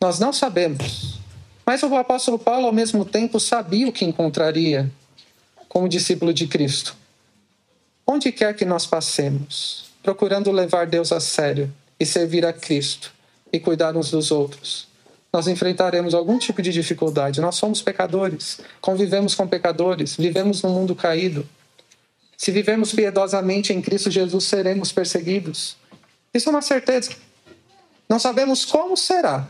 Nós 0.00 0.20
não 0.20 0.32
sabemos. 0.32 1.18
Mas 1.66 1.82
o 1.82 1.94
apóstolo 1.96 2.38
Paulo, 2.38 2.66
ao 2.66 2.72
mesmo 2.72 3.04
tempo, 3.04 3.40
sabia 3.40 3.88
o 3.88 3.92
que 3.92 4.04
encontraria 4.04 4.90
como 5.68 5.88
discípulo 5.88 6.32
de 6.32 6.46
Cristo. 6.46 6.96
Onde 8.06 8.30
quer 8.30 8.54
que 8.54 8.64
nós 8.64 8.86
passemos, 8.86 9.87
procurando 10.08 10.50
levar 10.50 10.86
Deus 10.86 11.12
a 11.12 11.20
sério 11.20 11.70
e 12.00 12.06
servir 12.06 12.46
a 12.46 12.50
Cristo 12.50 13.12
e 13.52 13.60
cuidar 13.60 13.94
uns 13.94 14.10
dos 14.10 14.30
outros, 14.30 14.88
nós 15.30 15.46
enfrentaremos 15.46 16.14
algum 16.14 16.38
tipo 16.38 16.62
de 16.62 16.72
dificuldade. 16.72 17.42
Nós 17.42 17.56
somos 17.56 17.82
pecadores, 17.82 18.58
convivemos 18.80 19.34
com 19.34 19.46
pecadores, 19.46 20.16
vivemos 20.16 20.62
num 20.62 20.70
mundo 20.70 20.96
caído. 20.96 21.46
Se 22.38 22.50
vivemos 22.50 22.90
piedosamente 22.90 23.70
em 23.70 23.82
Cristo 23.82 24.10
Jesus, 24.10 24.44
seremos 24.44 24.90
perseguidos. 24.90 25.76
Isso 26.32 26.48
é 26.48 26.52
uma 26.52 26.62
certeza. 26.62 27.10
Não 28.08 28.18
sabemos 28.18 28.64
como 28.64 28.96
será, 28.96 29.46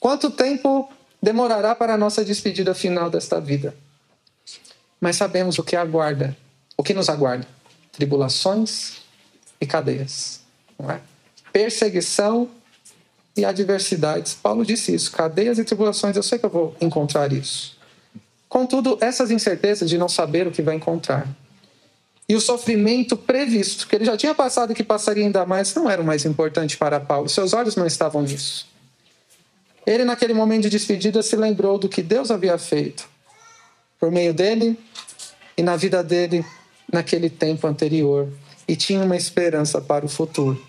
quanto 0.00 0.32
tempo 0.32 0.90
demorará 1.22 1.76
para 1.76 1.94
a 1.94 1.96
nossa 1.96 2.24
despedida 2.24 2.74
final 2.74 3.08
desta 3.08 3.40
vida. 3.40 3.72
Mas 5.00 5.14
sabemos 5.14 5.60
o 5.60 5.62
que 5.62 5.76
aguarda, 5.76 6.36
o 6.76 6.82
que 6.82 6.92
nos 6.92 7.08
aguarda: 7.08 7.46
tribulações 7.92 8.98
e 9.60 9.66
cadeias. 9.66 10.40
Não 10.78 10.90
é? 10.90 11.00
Perseguição 11.52 12.48
e 13.36 13.44
adversidades. 13.44 14.34
Paulo 14.34 14.64
disse 14.64 14.94
isso: 14.94 15.12
cadeias 15.12 15.58
e 15.58 15.64
tribulações, 15.64 16.16
eu 16.16 16.22
sei 16.22 16.38
que 16.38 16.46
eu 16.46 16.50
vou 16.50 16.76
encontrar 16.80 17.32
isso. 17.32 17.78
Contudo, 18.48 18.98
essas 19.00 19.30
incertezas 19.30 19.88
de 19.88 19.96
não 19.96 20.08
saber 20.08 20.46
o 20.46 20.50
que 20.50 20.62
vai 20.62 20.74
encontrar 20.74 21.28
e 22.30 22.34
o 22.36 22.40
sofrimento 22.40 23.16
previsto, 23.16 23.88
que 23.88 23.96
ele 23.96 24.04
já 24.04 24.16
tinha 24.16 24.32
passado 24.32 24.70
e 24.70 24.74
que 24.74 24.84
passaria 24.84 25.24
ainda 25.24 25.44
mais, 25.44 25.74
não 25.74 25.90
era 25.90 26.00
o 26.00 26.04
mais 26.04 26.24
importante 26.24 26.76
para 26.76 27.00
Paulo. 27.00 27.28
Seus 27.28 27.52
olhos 27.52 27.74
não 27.74 27.84
estavam 27.84 28.22
nisso. 28.22 28.68
Ele, 29.84 30.04
naquele 30.04 30.32
momento 30.32 30.62
de 30.62 30.70
despedida, 30.70 31.24
se 31.24 31.34
lembrou 31.34 31.76
do 31.76 31.88
que 31.88 32.00
Deus 32.00 32.30
havia 32.30 32.56
feito 32.56 33.08
por 33.98 34.12
meio 34.12 34.32
dele 34.32 34.78
e 35.56 35.62
na 35.64 35.74
vida 35.74 36.04
dele 36.04 36.44
naquele 36.92 37.28
tempo 37.28 37.66
anterior 37.66 38.28
e 38.70 38.76
tinha 38.76 39.02
uma 39.02 39.16
esperança 39.16 39.80
para 39.80 40.06
o 40.06 40.08
futuro. 40.08 40.64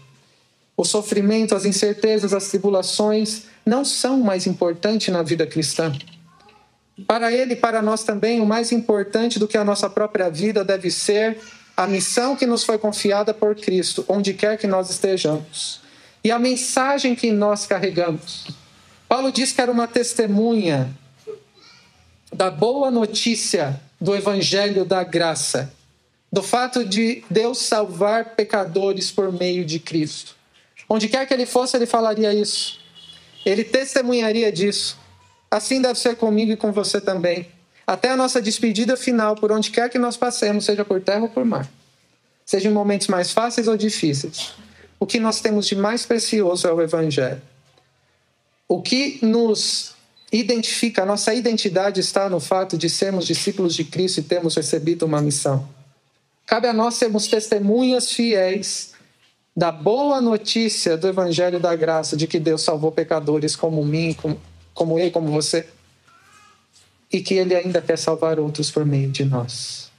O 0.76 0.84
sofrimento, 0.84 1.54
as 1.54 1.66
incertezas, 1.66 2.34
as 2.34 2.48
tribulações 2.48 3.44
não 3.64 3.86
são 3.86 4.20
mais 4.22 4.48
importantes 4.48 5.14
na 5.14 5.22
vida 5.22 5.46
cristã. 5.46 5.94
Para 7.06 7.32
ele 7.32 7.54
e 7.54 7.56
para 7.56 7.80
nós 7.80 8.04
também, 8.04 8.42
o 8.42 8.46
mais 8.46 8.72
importante 8.72 9.38
do 9.38 9.48
que 9.48 9.56
a 9.56 9.64
nossa 9.64 9.88
própria 9.88 10.32
vida 10.32 10.66
deve 10.66 10.90
ser 10.90 11.38
a 11.78 11.86
missão 11.86 12.36
que 12.36 12.48
nos 12.48 12.64
foi 12.64 12.80
confiada 12.80 13.36
por 13.36 13.56
Cristo, 13.56 14.04
onde 14.08 14.34
quer 14.34 14.58
que 14.58 14.66
nós 14.66 14.90
estejamos, 14.90 15.80
e 16.24 16.32
a 16.32 16.40
mensagem 16.40 17.14
que 17.14 17.32
nós 17.32 17.68
carregamos. 17.68 18.48
Paulo 19.08 19.32
diz 19.32 19.52
que 19.52 19.62
era 19.62 19.72
uma 19.72 19.88
testemunha 19.88 20.90
da 22.34 22.50
boa 22.50 22.90
notícia 22.90 23.80
do 24.00 24.16
Evangelho 24.16 24.86
da 24.86 25.04
graça, 25.04 25.72
do 26.32 26.41
fato 26.41 26.86
de 26.86 27.24
Deus 27.30 27.58
salvar 27.58 28.36
pecadores 28.36 29.12
por 29.12 29.32
meio 29.32 29.65
de 29.65 29.80
Cristo. 29.80 30.36
Onde 30.88 31.08
quer 31.08 31.26
que 31.28 31.34
ele 31.34 31.46
fosse, 31.46 31.76
ele 31.76 31.86
falaria 31.86 32.34
isso. 32.34 32.80
Ele 33.46 33.63
testemunharia 33.63 34.52
disso. 34.52 34.98
Assim 35.50 35.82
deve 35.82 36.00
ser 36.00 36.15
comigo 36.15 36.52
e 36.52 36.58
com 36.58 36.72
você 36.72 37.02
também. 37.02 37.48
Até 37.86 38.10
a 38.10 38.15
nossa 38.15 38.41
despedida 38.41 38.96
final, 38.96 39.36
por 39.36 39.52
onde 39.52 39.72
quer 39.72 39.89
que 39.89 40.00
nós 40.00 40.15
passemos, 40.15 40.63
seja 40.63 40.86
por 40.86 41.02
terra 41.02 41.24
ou 41.24 41.30
por 41.30 41.44
mar. 41.44 41.70
Seja 42.46 42.70
em 42.70 42.72
momentos 42.72 43.08
mais 43.08 43.32
fáceis 43.32 43.67
ou 43.67 43.76
difíceis. 43.76 44.54
O 45.00 45.06
que 45.06 45.20
nós 45.20 45.41
temos 45.41 45.67
de 45.67 45.76
mais 45.76 46.06
precioso 46.06 46.67
é 46.67 46.74
o 46.74 46.82
Evangelho. 46.82 47.41
O 48.67 48.82
que 48.82 49.20
nos 49.22 49.96
identifica, 50.32 51.04
a 51.04 51.06
nossa 51.06 51.34
identidade 51.34 52.00
está 52.00 52.30
no 52.30 52.39
fato 52.39 52.78
de 52.78 52.89
sermos 52.89 53.28
discípulos 53.28 53.76
de 53.76 53.84
Cristo 53.84 54.20
e 54.20 54.24
termos 54.24 54.56
recebido 54.56 55.06
uma 55.06 55.22
missão. 55.22 55.67
Cabe 56.52 56.68
a 56.68 56.74
nós 56.74 56.96
sermos 56.96 57.28
testemunhas 57.28 58.12
fiéis 58.12 58.92
da 59.56 59.72
boa 59.72 60.20
notícia 60.20 60.98
do 60.98 61.08
Evangelho 61.08 61.62
da 61.62 61.74
Graça, 61.78 62.18
de 62.18 62.28
que 62.28 62.38
Deus 62.42 62.62
salvou 62.62 62.92
pecadores 62.92 63.56
como 63.56 63.86
mim, 63.86 64.14
como, 64.22 64.38
como 64.74 65.00
eu 65.00 65.10
como 65.12 65.32
você, 65.32 65.66
e 67.10 67.22
que 67.22 67.36
Ele 67.36 67.56
ainda 67.56 67.82
quer 67.82 67.98
salvar 67.98 68.38
outros 68.38 68.70
por 68.70 68.86
meio 68.86 69.10
de 69.10 69.24
nós, 69.24 69.90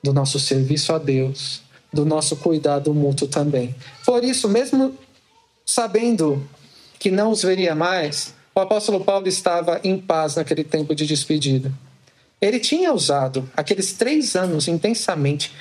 do 0.00 0.12
nosso 0.12 0.38
serviço 0.38 0.92
a 0.92 0.98
Deus, 0.98 1.62
do 1.92 2.04
nosso 2.04 2.36
cuidado 2.36 2.94
mútuo 2.94 3.26
também. 3.26 3.74
Por 4.06 4.22
isso, 4.22 4.48
mesmo 4.48 4.96
sabendo 5.66 6.48
que 6.96 7.10
não 7.10 7.32
os 7.32 7.42
veria 7.42 7.74
mais, 7.74 8.32
o 8.54 8.60
apóstolo 8.60 9.04
Paulo 9.04 9.26
estava 9.26 9.80
em 9.82 9.98
paz 9.98 10.36
naquele 10.36 10.62
tempo 10.62 10.94
de 10.94 11.04
despedida. 11.08 11.72
Ele 12.40 12.60
tinha 12.60 12.92
usado 12.92 13.50
aqueles 13.56 13.94
três 13.94 14.36
anos 14.36 14.68
intensamente 14.68 15.52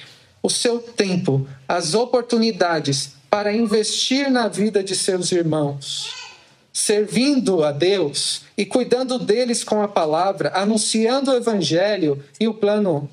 o 0.42 0.50
seu 0.50 0.80
tempo, 0.80 1.48
as 1.68 1.94
oportunidades 1.94 3.14
para 3.30 3.54
investir 3.54 4.30
na 4.30 4.48
vida 4.48 4.84
de 4.84 4.96
seus 4.96 5.32
irmãos, 5.32 6.14
servindo 6.74 7.64
a 7.64 7.72
Deus 7.72 8.44
e 8.58 8.66
cuidando 8.66 9.18
deles 9.18 9.64
com 9.64 9.82
a 9.82 9.88
palavra, 9.88 10.52
anunciando 10.54 11.32
o 11.32 11.36
evangelho 11.36 12.24
e 12.40 12.48
o 12.48 12.54
plano 12.54 13.10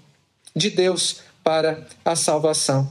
de 0.54 0.70
Deus 0.70 1.20
para 1.44 1.86
a 2.04 2.16
salvação. 2.16 2.90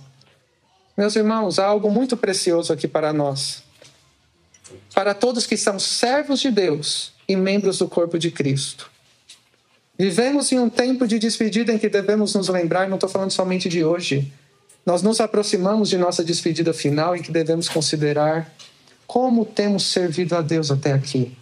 Meus 0.97 1.15
irmãos, 1.15 1.59
há 1.59 1.65
algo 1.65 1.91
muito 1.91 2.17
precioso 2.17 2.73
aqui 2.73 2.87
para 2.87 3.13
nós. 3.13 3.63
Para 4.93 5.13
todos 5.13 5.45
que 5.45 5.55
são 5.55 5.77
servos 5.77 6.39
de 6.39 6.49
Deus 6.49 7.11
e 7.27 7.35
membros 7.35 7.77
do 7.79 7.87
corpo 7.87 8.17
de 8.17 8.31
Cristo. 8.31 8.89
Vivemos 9.97 10.51
em 10.51 10.59
um 10.59 10.69
tempo 10.69 11.07
de 11.07 11.17
despedida 11.17 11.73
em 11.73 11.79
que 11.79 11.89
devemos 11.89 12.35
nos 12.35 12.49
lembrar, 12.49 12.87
não 12.87 12.95
estou 12.95 13.09
falando 13.09 13.31
somente 13.31 13.67
de 13.67 13.83
hoje. 13.83 14.31
Nós 14.85 15.01
nos 15.01 15.19
aproximamos 15.19 15.89
de 15.89 15.97
nossa 15.97 16.23
despedida 16.23 16.71
final 16.71 17.15
em 17.15 17.21
que 17.21 17.31
devemos 17.31 17.67
considerar 17.67 18.53
como 19.07 19.43
temos 19.43 19.83
servido 19.83 20.35
a 20.35 20.41
Deus 20.41 20.69
até 20.69 20.93
aqui 20.93 21.35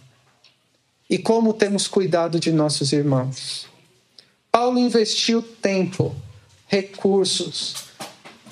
e 1.08 1.18
como 1.18 1.52
temos 1.52 1.86
cuidado 1.86 2.40
de 2.40 2.50
nossos 2.50 2.92
irmãos. 2.92 3.66
Paulo 4.50 4.78
investiu 4.78 5.42
tempo, 5.42 6.16
recursos, 6.66 7.84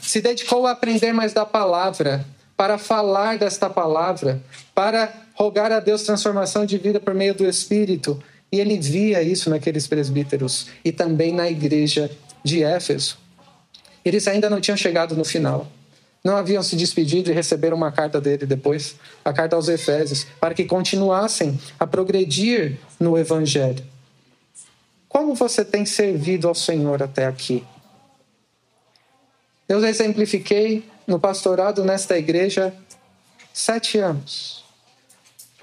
se 0.02 0.20
dedicou 0.20 0.66
a 0.66 0.72
aprender 0.72 1.12
mais 1.12 1.32
da 1.32 1.46
palavra, 1.46 2.26
para 2.56 2.78
falar 2.78 3.38
desta 3.38 3.68
palavra, 3.68 4.40
para 4.74 5.12
rogar 5.34 5.72
a 5.72 5.80
Deus 5.80 6.02
transformação 6.02 6.64
de 6.64 6.78
vida 6.78 7.00
por 7.00 7.14
meio 7.14 7.34
do 7.34 7.44
Espírito 7.46 8.22
e 8.54 8.60
ele 8.60 8.78
via 8.78 9.20
isso 9.20 9.50
naqueles 9.50 9.88
presbíteros 9.88 10.68
e 10.84 10.92
também 10.92 11.32
na 11.32 11.50
igreja 11.50 12.08
de 12.44 12.62
Éfeso. 12.62 13.18
Eles 14.04 14.28
ainda 14.28 14.48
não 14.48 14.60
tinham 14.60 14.76
chegado 14.76 15.16
no 15.16 15.24
final. 15.24 15.66
Não 16.22 16.36
haviam 16.36 16.62
se 16.62 16.76
despedido 16.76 17.32
e 17.32 17.34
receberam 17.34 17.76
uma 17.76 17.90
carta 17.90 18.20
dele 18.20 18.46
depois, 18.46 18.94
a 19.24 19.32
carta 19.32 19.56
aos 19.56 19.66
Efésios, 19.66 20.24
para 20.40 20.54
que 20.54 20.66
continuassem 20.66 21.58
a 21.80 21.84
progredir 21.84 22.78
no 23.00 23.18
Evangelho. 23.18 23.84
Como 25.08 25.34
você 25.34 25.64
tem 25.64 25.84
servido 25.84 26.46
ao 26.46 26.54
Senhor 26.54 27.02
até 27.02 27.26
aqui? 27.26 27.64
Eu 29.68 29.84
exemplifiquei 29.84 30.88
no 31.08 31.18
pastorado 31.18 31.82
nesta 31.82 32.16
igreja 32.16 32.72
sete 33.52 33.98
anos. 33.98 34.63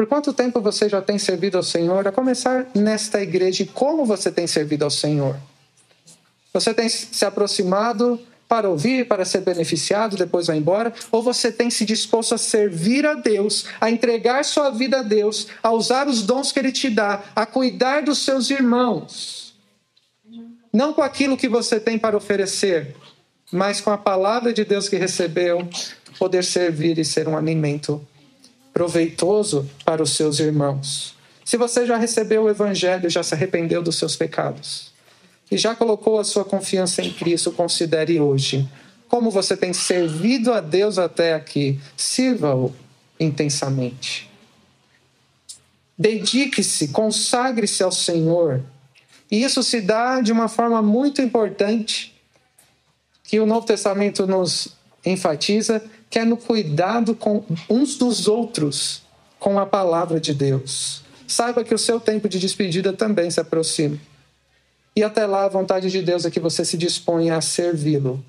Por 0.01 0.07
quanto 0.07 0.33
tempo 0.33 0.59
você 0.59 0.89
já 0.89 0.99
tem 0.99 1.19
servido 1.19 1.57
ao 1.57 1.63
Senhor? 1.63 2.07
A 2.07 2.11
começar 2.11 2.65
nesta 2.73 3.21
igreja, 3.21 3.61
e 3.61 3.67
como 3.67 4.03
você 4.03 4.31
tem 4.31 4.47
servido 4.47 4.83
ao 4.83 4.89
Senhor? 4.89 5.37
Você 6.51 6.73
tem 6.73 6.89
se 6.89 7.23
aproximado 7.23 8.19
para 8.49 8.67
ouvir, 8.67 9.07
para 9.07 9.23
ser 9.25 9.41
beneficiado, 9.41 10.17
depois 10.17 10.47
vai 10.47 10.57
embora? 10.57 10.91
Ou 11.11 11.21
você 11.21 11.51
tem 11.51 11.69
se 11.69 11.85
disposto 11.85 12.33
a 12.33 12.39
servir 12.39 13.05
a 13.05 13.13
Deus, 13.13 13.67
a 13.79 13.91
entregar 13.91 14.43
sua 14.43 14.71
vida 14.71 15.01
a 15.01 15.03
Deus, 15.03 15.45
a 15.61 15.69
usar 15.69 16.07
os 16.07 16.23
dons 16.23 16.51
que 16.51 16.57
Ele 16.57 16.71
te 16.71 16.89
dá, 16.89 17.21
a 17.35 17.45
cuidar 17.45 18.01
dos 18.01 18.25
seus 18.25 18.49
irmãos? 18.49 19.53
Não 20.73 20.93
com 20.93 21.03
aquilo 21.03 21.37
que 21.37 21.47
você 21.47 21.79
tem 21.79 21.99
para 21.99 22.17
oferecer, 22.17 22.95
mas 23.51 23.79
com 23.79 23.91
a 23.91 23.99
palavra 23.99 24.51
de 24.51 24.65
Deus 24.65 24.89
que 24.89 24.95
recebeu, 24.95 25.69
poder 26.17 26.43
servir 26.43 26.97
e 26.97 27.05
ser 27.05 27.27
um 27.27 27.37
alimento 27.37 28.03
proveitoso 28.73 29.69
para 29.85 30.01
os 30.01 30.11
seus 30.11 30.39
irmãos. 30.39 31.15
Se 31.43 31.57
você 31.57 31.85
já 31.85 31.97
recebeu 31.97 32.43
o 32.43 32.49
Evangelho, 32.49 33.09
já 33.09 33.23
se 33.23 33.33
arrependeu 33.33 33.81
dos 33.81 33.97
seus 33.97 34.15
pecados 34.15 34.91
e 35.49 35.57
já 35.57 35.75
colocou 35.75 36.19
a 36.19 36.23
sua 36.23 36.45
confiança 36.45 37.01
em 37.01 37.11
Cristo, 37.11 37.51
considere 37.51 38.19
hoje 38.19 38.67
como 39.11 39.29
você 39.29 39.57
tem 39.57 39.73
servido 39.73 40.53
a 40.53 40.61
Deus 40.61 40.97
até 40.97 41.33
aqui. 41.33 41.77
Sirva-o 41.97 42.73
intensamente. 43.19 44.31
Dedique-se, 45.97 46.87
consagre-se 46.87 47.83
ao 47.83 47.91
Senhor. 47.91 48.63
E 49.29 49.43
isso 49.43 49.61
se 49.63 49.81
dá 49.81 50.21
de 50.21 50.31
uma 50.31 50.47
forma 50.47 50.81
muito 50.81 51.21
importante 51.21 52.15
que 53.25 53.37
o 53.41 53.45
Novo 53.45 53.65
Testamento 53.65 54.25
nos 54.25 54.69
enfatiza, 55.05 55.83
que 56.11 56.19
é 56.19 56.25
no 56.25 56.35
cuidado 56.35 57.15
com 57.15 57.41
uns 57.69 57.97
dos 57.97 58.27
outros 58.27 59.01
com 59.39 59.57
a 59.57 59.65
palavra 59.65 60.19
de 60.19 60.33
Deus. 60.33 61.01
Saiba 61.25 61.63
que 61.63 61.73
o 61.73 61.77
seu 61.77 62.01
tempo 62.01 62.27
de 62.27 62.37
despedida 62.37 62.91
também 62.91 63.31
se 63.31 63.39
aproxima. 63.39 63.97
E 64.93 65.01
até 65.03 65.25
lá, 65.25 65.45
a 65.45 65.49
vontade 65.49 65.89
de 65.89 66.01
Deus 66.01 66.25
é 66.25 66.29
que 66.29 66.41
você 66.41 66.65
se 66.65 66.77
disponha 66.77 67.37
a 67.37 67.41
servi-lo, 67.41 68.23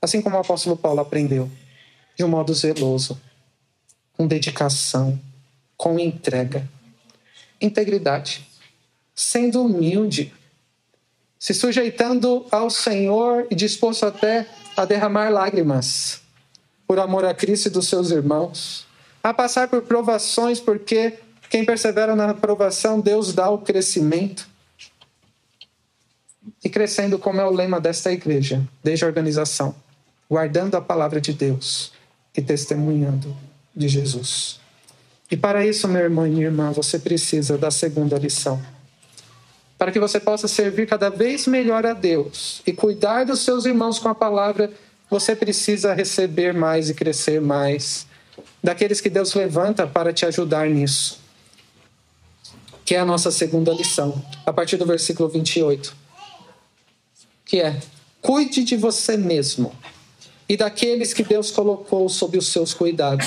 assim 0.00 0.22
como 0.22 0.36
o 0.36 0.40
apóstolo 0.40 0.74
Paulo 0.74 1.00
aprendeu, 1.00 1.50
de 2.16 2.24
um 2.24 2.28
modo 2.28 2.54
zeloso, 2.54 3.20
com 4.16 4.26
dedicação, 4.26 5.20
com 5.76 5.98
entrega, 5.98 6.66
integridade, 7.60 8.48
sendo 9.14 9.62
humilde, 9.62 10.32
se 11.38 11.52
sujeitando 11.52 12.46
ao 12.50 12.70
Senhor 12.70 13.46
e 13.50 13.54
disposto 13.54 14.06
até 14.06 14.48
a 14.74 14.86
derramar 14.86 15.28
lágrimas 15.28 16.21
por 16.86 16.98
amor 16.98 17.24
a 17.24 17.34
Cristo 17.34 17.66
e 17.66 17.70
dos 17.70 17.88
seus 17.88 18.10
irmãos, 18.10 18.86
a 19.22 19.32
passar 19.32 19.68
por 19.68 19.82
provações, 19.82 20.60
porque 20.60 21.18
quem 21.48 21.64
persevera 21.64 22.16
na 22.16 22.32
provação, 22.34 23.00
Deus 23.00 23.32
dá 23.32 23.50
o 23.50 23.58
crescimento. 23.58 24.48
E 26.64 26.68
crescendo, 26.68 27.18
como 27.18 27.40
é 27.40 27.44
o 27.44 27.52
lema 27.52 27.80
desta 27.80 28.10
igreja, 28.10 28.62
desde 28.82 29.04
a 29.04 29.08
organização, 29.08 29.74
guardando 30.28 30.74
a 30.76 30.80
palavra 30.80 31.20
de 31.20 31.32
Deus 31.32 31.92
e 32.36 32.40
testemunhando 32.40 33.36
de 33.74 33.86
Jesus. 33.88 34.60
E 35.30 35.36
para 35.36 35.64
isso, 35.64 35.86
meu 35.88 36.02
irmão 36.02 36.26
e 36.26 36.30
minha 36.30 36.46
irmã, 36.46 36.72
você 36.72 36.98
precisa 36.98 37.56
da 37.56 37.70
segunda 37.70 38.18
lição. 38.18 38.60
Para 39.78 39.90
que 39.90 39.98
você 39.98 40.20
possa 40.20 40.46
servir 40.46 40.86
cada 40.86 41.10
vez 41.10 41.46
melhor 41.46 41.84
a 41.86 41.92
Deus 41.92 42.62
e 42.66 42.72
cuidar 42.72 43.24
dos 43.24 43.40
seus 43.40 43.64
irmãos 43.64 43.98
com 43.98 44.08
a 44.08 44.14
palavra, 44.14 44.70
você 45.12 45.36
precisa 45.36 45.92
receber 45.92 46.54
mais 46.54 46.88
e 46.88 46.94
crescer 46.94 47.38
mais 47.38 48.06
daqueles 48.64 48.98
que 48.98 49.10
Deus 49.10 49.34
levanta 49.34 49.86
para 49.86 50.10
te 50.10 50.24
ajudar 50.24 50.66
nisso. 50.70 51.20
Que 52.82 52.94
é 52.94 52.98
a 52.98 53.04
nossa 53.04 53.30
segunda 53.30 53.74
lição, 53.74 54.24
a 54.46 54.50
partir 54.54 54.78
do 54.78 54.86
versículo 54.86 55.28
28. 55.28 55.94
Que 57.44 57.60
é: 57.60 57.78
cuide 58.22 58.64
de 58.64 58.74
você 58.74 59.18
mesmo 59.18 59.76
e 60.48 60.56
daqueles 60.56 61.12
que 61.12 61.22
Deus 61.22 61.50
colocou 61.50 62.08
sob 62.08 62.38
os 62.38 62.48
seus 62.48 62.72
cuidados. 62.72 63.26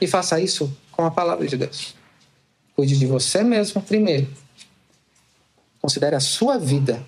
E 0.00 0.08
faça 0.08 0.40
isso 0.40 0.76
com 0.90 1.04
a 1.04 1.12
palavra 1.12 1.46
de 1.46 1.56
Deus. 1.56 1.94
Cuide 2.74 2.98
de 2.98 3.06
você 3.06 3.44
mesmo 3.44 3.80
primeiro. 3.80 4.26
Considere 5.80 6.16
a 6.16 6.20
sua 6.20 6.58
vida. 6.58 7.06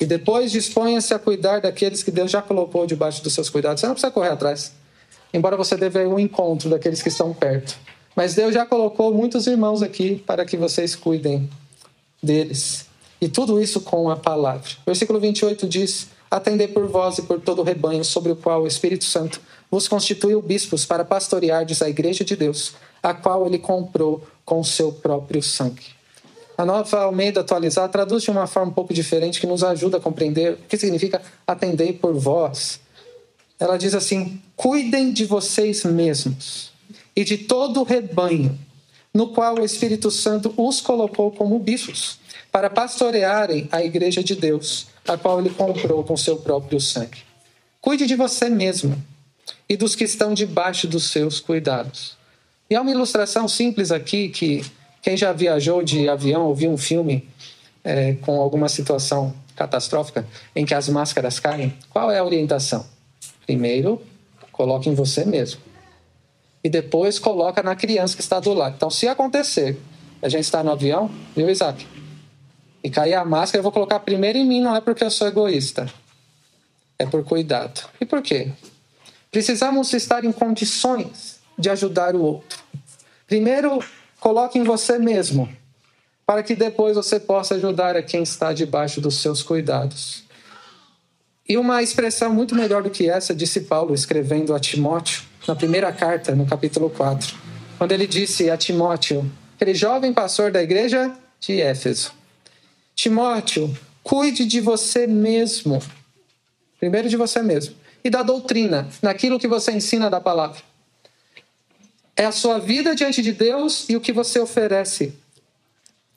E 0.00 0.06
depois 0.06 0.50
disponha-se 0.50 1.14
a 1.14 1.18
cuidar 1.18 1.60
daqueles 1.60 2.02
que 2.02 2.10
Deus 2.10 2.30
já 2.30 2.42
colocou 2.42 2.86
debaixo 2.86 3.22
dos 3.22 3.32
seus 3.32 3.48
cuidados. 3.48 3.80
Você 3.80 3.86
não 3.86 3.94
precisa 3.94 4.12
correr 4.12 4.30
atrás. 4.30 4.72
Embora 5.32 5.56
você 5.56 5.74
ir 5.74 5.98
ao 5.98 6.18
encontro 6.18 6.68
daqueles 6.68 7.02
que 7.02 7.08
estão 7.08 7.32
perto. 7.32 7.76
Mas 8.14 8.34
Deus 8.34 8.54
já 8.54 8.64
colocou 8.64 9.12
muitos 9.12 9.46
irmãos 9.46 9.82
aqui 9.82 10.22
para 10.26 10.44
que 10.44 10.56
vocês 10.56 10.94
cuidem 10.94 11.48
deles. 12.22 12.86
E 13.20 13.28
tudo 13.28 13.60
isso 13.60 13.80
com 13.80 14.10
a 14.10 14.16
palavra. 14.16 14.70
Versículo 14.86 15.18
28 15.18 15.66
diz: 15.66 16.08
Atendei 16.30 16.68
por 16.68 16.86
vós 16.86 17.18
e 17.18 17.22
por 17.22 17.40
todo 17.40 17.60
o 17.60 17.64
rebanho 17.64 18.04
sobre 18.04 18.32
o 18.32 18.36
qual 18.36 18.62
o 18.62 18.66
Espírito 18.66 19.04
Santo 19.04 19.40
vos 19.70 19.88
constituiu 19.88 20.40
bispos 20.40 20.84
para 20.84 21.04
pastoreardes 21.04 21.82
a 21.82 21.88
igreja 21.88 22.24
de 22.24 22.36
Deus, 22.36 22.74
a 23.02 23.12
qual 23.12 23.46
ele 23.46 23.58
comprou 23.58 24.22
com 24.44 24.62
seu 24.62 24.92
próprio 24.92 25.42
sangue. 25.42 25.86
A 26.56 26.64
nova 26.64 27.00
Almeida 27.02 27.40
atualizada 27.40 27.88
traduz 27.88 28.22
de 28.22 28.30
uma 28.30 28.46
forma 28.46 28.70
um 28.70 28.74
pouco 28.74 28.94
diferente 28.94 29.40
que 29.40 29.46
nos 29.46 29.64
ajuda 29.64 29.96
a 29.96 30.00
compreender 30.00 30.52
o 30.52 30.56
que 30.68 30.76
significa 30.76 31.20
atender 31.46 31.94
por 31.94 32.14
vós. 32.14 32.80
Ela 33.58 33.76
diz 33.76 33.94
assim: 33.94 34.40
cuidem 34.54 35.12
de 35.12 35.24
vocês 35.24 35.84
mesmos 35.84 36.72
e 37.16 37.24
de 37.24 37.38
todo 37.38 37.80
o 37.80 37.84
rebanho, 37.84 38.56
no 39.12 39.28
qual 39.28 39.56
o 39.56 39.64
Espírito 39.64 40.10
Santo 40.10 40.54
os 40.56 40.80
colocou 40.80 41.32
como 41.32 41.58
bispos, 41.58 42.18
para 42.52 42.70
pastorearem 42.70 43.68
a 43.72 43.82
igreja 43.82 44.22
de 44.22 44.36
Deus, 44.36 44.86
a 45.06 45.16
qual 45.16 45.40
ele 45.40 45.50
comprou 45.50 46.04
com 46.04 46.16
seu 46.16 46.36
próprio 46.36 46.80
sangue. 46.80 47.18
Cuide 47.80 48.06
de 48.06 48.14
você 48.14 48.48
mesmo 48.48 48.96
e 49.68 49.76
dos 49.76 49.96
que 49.96 50.04
estão 50.04 50.34
debaixo 50.34 50.86
dos 50.86 51.10
seus 51.10 51.40
cuidados. 51.40 52.16
E 52.70 52.74
há 52.74 52.80
uma 52.80 52.90
ilustração 52.90 53.46
simples 53.46 53.90
aqui 53.90 54.28
que 54.28 54.64
quem 55.04 55.18
já 55.18 55.34
viajou 55.34 55.82
de 55.82 56.08
avião 56.08 56.46
ou 56.46 56.54
viu 56.54 56.70
um 56.70 56.78
filme 56.78 57.28
é, 57.84 58.14
com 58.14 58.40
alguma 58.40 58.70
situação 58.70 59.34
catastrófica 59.54 60.26
em 60.56 60.64
que 60.64 60.72
as 60.72 60.88
máscaras 60.88 61.38
caem, 61.38 61.76
qual 61.90 62.10
é 62.10 62.18
a 62.18 62.24
orientação? 62.24 62.86
Primeiro, 63.44 64.00
coloque 64.50 64.88
em 64.88 64.94
você 64.94 65.26
mesmo. 65.26 65.60
E 66.64 66.70
depois 66.70 67.18
coloca 67.18 67.62
na 67.62 67.76
criança 67.76 68.16
que 68.16 68.22
está 68.22 68.40
do 68.40 68.54
lado. 68.54 68.76
Então, 68.76 68.88
se 68.88 69.06
acontecer, 69.06 69.78
a 70.22 70.28
gente 70.30 70.44
está 70.44 70.64
no 70.64 70.72
avião, 70.72 71.10
viu, 71.36 71.50
Isaac? 71.50 71.86
E 72.82 72.88
cair 72.88 73.12
a 73.12 73.26
máscara, 73.26 73.58
eu 73.58 73.62
vou 73.62 73.72
colocar 73.72 74.00
primeiro 74.00 74.38
em 74.38 74.46
mim, 74.46 74.62
não 74.62 74.74
é 74.74 74.80
porque 74.80 75.04
eu 75.04 75.10
sou 75.10 75.28
egoísta. 75.28 75.86
É 76.98 77.04
por 77.04 77.22
cuidado. 77.24 77.90
E 78.00 78.06
por 78.06 78.22
quê? 78.22 78.52
Precisamos 79.30 79.92
estar 79.92 80.24
em 80.24 80.32
condições 80.32 81.40
de 81.58 81.68
ajudar 81.68 82.16
o 82.16 82.22
outro. 82.22 82.58
Primeiro, 83.26 83.84
coloque 84.24 84.58
em 84.58 84.64
você 84.64 84.98
mesmo, 84.98 85.46
para 86.24 86.42
que 86.42 86.56
depois 86.56 86.96
você 86.96 87.20
possa 87.20 87.56
ajudar 87.56 87.94
a 87.94 88.02
quem 88.02 88.22
está 88.22 88.54
debaixo 88.54 88.98
dos 88.98 89.20
seus 89.20 89.42
cuidados. 89.42 90.24
E 91.46 91.58
uma 91.58 91.82
expressão 91.82 92.32
muito 92.32 92.54
melhor 92.54 92.82
do 92.82 92.88
que 92.88 93.06
essa 93.06 93.34
disse 93.34 93.60
Paulo 93.60 93.92
escrevendo 93.92 94.54
a 94.54 94.58
Timóteo, 94.58 95.24
na 95.46 95.54
primeira 95.54 95.92
carta, 95.92 96.34
no 96.34 96.46
capítulo 96.46 96.88
4, 96.88 97.36
quando 97.76 97.92
ele 97.92 98.06
disse 98.06 98.48
a 98.48 98.56
Timóteo, 98.56 99.30
aquele 99.56 99.74
jovem 99.74 100.10
pastor 100.10 100.50
da 100.50 100.62
igreja 100.62 101.14
de 101.38 101.60
Éfeso: 101.60 102.10
Timóteo, 102.94 103.76
cuide 104.02 104.46
de 104.46 104.58
você 104.58 105.06
mesmo. 105.06 105.82
Primeiro 106.80 107.10
de 107.10 107.16
você 107.18 107.42
mesmo 107.42 107.74
e 108.02 108.08
da 108.08 108.22
doutrina, 108.22 108.88
naquilo 109.02 109.38
que 109.38 109.46
você 109.46 109.72
ensina 109.72 110.08
da 110.08 110.18
palavra. 110.18 110.62
É 112.16 112.24
a 112.24 112.32
sua 112.32 112.58
vida 112.58 112.94
diante 112.94 113.22
de 113.22 113.32
Deus 113.32 113.88
e 113.88 113.96
o 113.96 114.00
que 114.00 114.12
você 114.12 114.38
oferece 114.38 115.14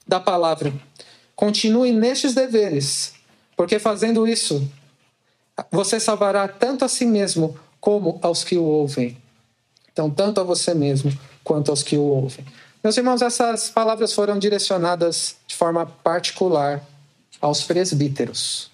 da 0.08 0.20
palavra. 0.20 0.74
Continue 1.36 1.92
nestes 1.92 2.34
deveres, 2.34 3.14
porque 3.56 3.80
fazendo 3.80 4.28
isso, 4.28 4.70
você 5.72 6.00
salvará 6.00 6.48
tanto 6.48 6.86
a 6.86 6.88
si 6.88 7.06
mesmo 7.06 7.60
como 7.80 8.20
aos 8.22 8.44
que 8.44 8.58
o 8.58 8.64
ouvem. 8.64 9.18
Então, 9.92 10.10
tanto 10.10 10.40
a 10.40 10.44
você 10.44 10.74
mesmo 10.74 11.12
quanto 11.44 11.72
aos 11.72 11.82
que 11.82 11.98
o 11.98 12.04
ouvem. 12.04 12.46
Meus 12.84 12.96
irmãos, 12.96 13.22
essas 13.22 13.70
palavras 13.70 14.14
foram 14.14 14.38
direcionadas 14.38 15.36
de 15.48 15.56
forma 15.56 15.86
particular 15.86 16.84
aos 17.42 17.64
presbíteros. 17.64 18.70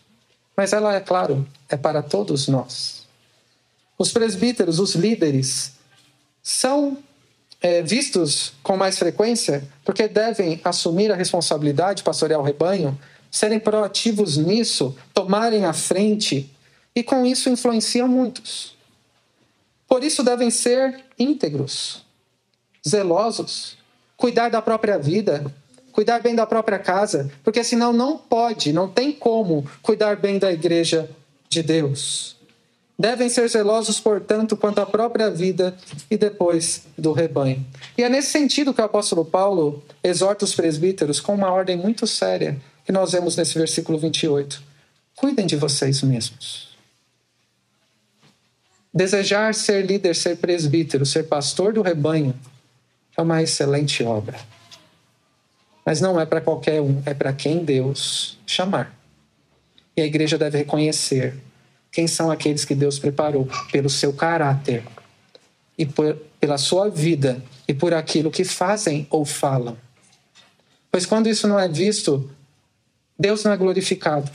Mas 0.56 0.74
ela, 0.74 0.94
é 0.94 1.00
claro, 1.00 1.48
é 1.70 1.78
para 1.78 2.02
todos 2.02 2.48
nós. 2.48 3.08
Os 3.98 4.12
presbíteros, 4.12 4.80
os 4.80 4.96
líderes, 4.96 5.74
são 6.42 6.98
é, 7.64 7.82
vistos 7.82 8.52
com 8.62 8.76
mais 8.76 9.00
frequência 9.00 9.64
porque 9.86 10.06
devem 10.10 10.60
assumir 10.66 11.10
a 11.12 11.16
responsabilidade 11.16 11.98
de 11.98 12.04
pastorear 12.04 12.42
o 12.42 12.44
rebanho, 12.44 13.00
serem 13.32 13.58
proativos 13.58 14.36
nisso, 14.36 14.96
tomarem 15.14 15.64
a 15.64 15.72
frente 15.72 16.52
e 16.94 17.02
com 17.02 17.26
isso 17.26 17.50
influenciam 17.50 18.08
muitos. 18.08 18.76
Por 19.88 20.04
isso 20.04 20.24
devem 20.24 20.52
ser 20.52 21.04
íntegros, 21.18 22.04
zelosos, 22.88 23.78
cuidar 24.18 24.50
da 24.50 24.62
própria 24.62 25.00
vida, 25.00 25.46
cuidar 25.92 26.20
bem 26.20 26.36
da 26.36 26.46
própria 26.46 26.80
casa, 26.80 27.32
porque 27.44 27.64
senão 27.64 27.94
não 27.94 28.18
pode, 28.18 28.74
não 28.74 28.90
tem 28.90 29.12
como 29.12 29.66
cuidar 29.82 30.18
bem 30.18 30.38
da 30.38 30.52
igreja 30.52 31.10
de 31.48 31.64
Deus. 31.64 32.36
Devem 32.98 33.28
ser 33.28 33.48
zelosos, 33.50 34.00
portanto, 34.00 34.56
quanto 34.56 34.80
à 34.80 34.86
própria 34.86 35.30
vida 35.30 35.76
e 36.10 36.16
depois 36.16 36.84
do 36.98 37.12
rebanho. 37.12 37.66
E 37.98 38.04
é 38.04 38.10
nesse 38.10 38.32
sentido 38.32 38.74
que 38.74 38.82
o 38.82 38.86
apóstolo 38.86 39.26
Paulo 39.26 39.84
exorta 40.04 40.46
os 40.46 40.54
presbíteros 40.54 41.20
com 41.20 41.34
uma 41.34 41.52
ordem 41.52 41.76
muito 41.76 42.06
séria 42.06 42.60
que 42.86 42.92
nós 42.92 43.12
vemos 43.12 43.36
nesse 43.36 43.58
versículo 43.58 43.98
28. 43.98 44.62
Cuidem 45.16 45.46
de 45.46 45.56
vocês 45.56 46.02
mesmos. 46.04 46.74
Desejar 48.94 49.56
ser 49.56 49.86
líder, 49.86 50.16
ser 50.16 50.38
presbítero, 50.38 51.06
ser 51.06 51.24
pastor 51.24 51.74
do 51.74 51.82
rebanho 51.82 52.36
é 53.18 53.22
uma 53.22 53.42
excelente 53.42 54.04
obra. 54.04 54.40
Mas 55.84 56.00
não 56.00 56.20
é 56.20 56.26
para 56.26 56.42
qualquer 56.42 56.80
um, 56.80 57.02
é 57.06 57.14
para 57.14 57.34
quem 57.34 57.66
Deus 57.66 58.38
chamar. 58.46 58.96
E 59.98 60.02
a 60.02 60.06
igreja 60.06 60.38
deve 60.38 60.60
reconhecer 60.60 61.36
quem 61.94 62.08
são 62.08 62.32
aqueles 62.32 62.66
que 62.66 62.74
Deus 62.74 62.98
preparou 62.98 63.48
pelo 63.72 63.90
seu 63.90 64.12
caráter 64.12 64.84
e 65.78 65.86
por, 65.86 66.16
pela 66.40 66.58
sua 66.58 66.90
vida 66.90 67.42
e 67.68 67.74
por 67.74 67.94
aquilo 67.94 68.32
que 68.32 68.44
fazem 68.44 69.08
ou 69.12 69.24
falam. 69.24 69.78
Pois 70.92 71.06
quando 71.06 71.30
isso 71.30 71.48
não 71.48 71.60
é 71.60 71.68
visto, 71.68 72.30
Deus 73.18 73.44
não 73.44 73.54
é 73.54 73.58
glorificado 73.58 74.30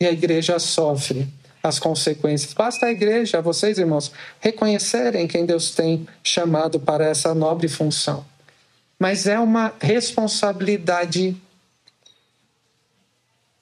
e 0.00 0.06
a 0.06 0.12
igreja 0.12 0.58
sofre 0.60 1.28
as 1.62 1.78
consequências. 1.78 2.54
Basta 2.54 2.86
a 2.86 2.90
igreja, 2.90 3.42
vocês 3.42 3.76
irmãos, 3.78 4.12
reconhecerem 4.38 5.26
quem 5.26 5.44
Deus 5.44 5.70
tem 5.72 6.06
chamado 6.22 6.78
para 6.78 7.06
essa 7.06 7.34
nobre 7.34 7.68
função. 7.68 8.24
Mas 8.98 9.26
é 9.26 9.38
uma 9.38 9.72
responsabilidade 9.80 11.36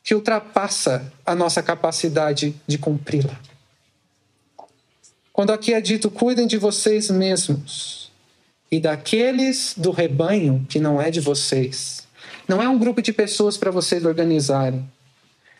que 0.02 0.14
ultrapassa 0.14 1.12
a 1.24 1.34
nossa 1.34 1.62
capacidade 1.62 2.54
de 2.66 2.78
cumpri-la. 2.78 3.38
Quando 5.32 5.50
aqui 5.50 5.72
é 5.72 5.80
dito, 5.80 6.10
cuidem 6.10 6.46
de 6.46 6.58
vocês 6.58 7.08
mesmos 7.10 8.10
e 8.70 8.80
daqueles 8.80 9.74
do 9.76 9.90
rebanho 9.90 10.66
que 10.68 10.78
não 10.80 11.00
é 11.00 11.10
de 11.10 11.20
vocês. 11.20 12.06
Não 12.48 12.60
é 12.60 12.68
um 12.68 12.78
grupo 12.78 13.00
de 13.00 13.12
pessoas 13.12 13.56
para 13.56 13.70
vocês 13.70 14.04
organizarem. 14.04 14.86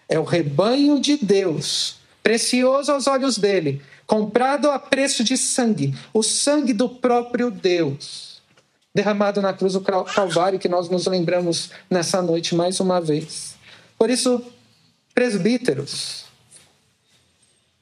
É 0.08 0.18
o 0.18 0.24
rebanho 0.24 1.00
de 1.00 1.16
Deus, 1.16 1.96
precioso 2.22 2.92
aos 2.92 3.06
olhos 3.06 3.38
dele, 3.38 3.80
comprado 4.06 4.70
a 4.70 4.78
preço 4.78 5.22
de 5.24 5.36
sangue, 5.36 5.94
o 6.12 6.22
sangue 6.22 6.72
do 6.72 6.88
próprio 6.88 7.50
Deus, 7.50 8.42
derramado 8.94 9.40
na 9.40 9.52
cruz 9.52 9.72
do 9.72 9.80
Calvário, 9.80 10.58
que 10.58 10.68
nós 10.68 10.88
nos 10.88 11.06
lembramos 11.06 11.70
nessa 11.88 12.20
noite 12.20 12.54
mais 12.54 12.80
uma 12.80 13.00
vez. 13.00 13.51
Por 14.02 14.10
isso, 14.10 14.44
presbíteros, 15.14 16.24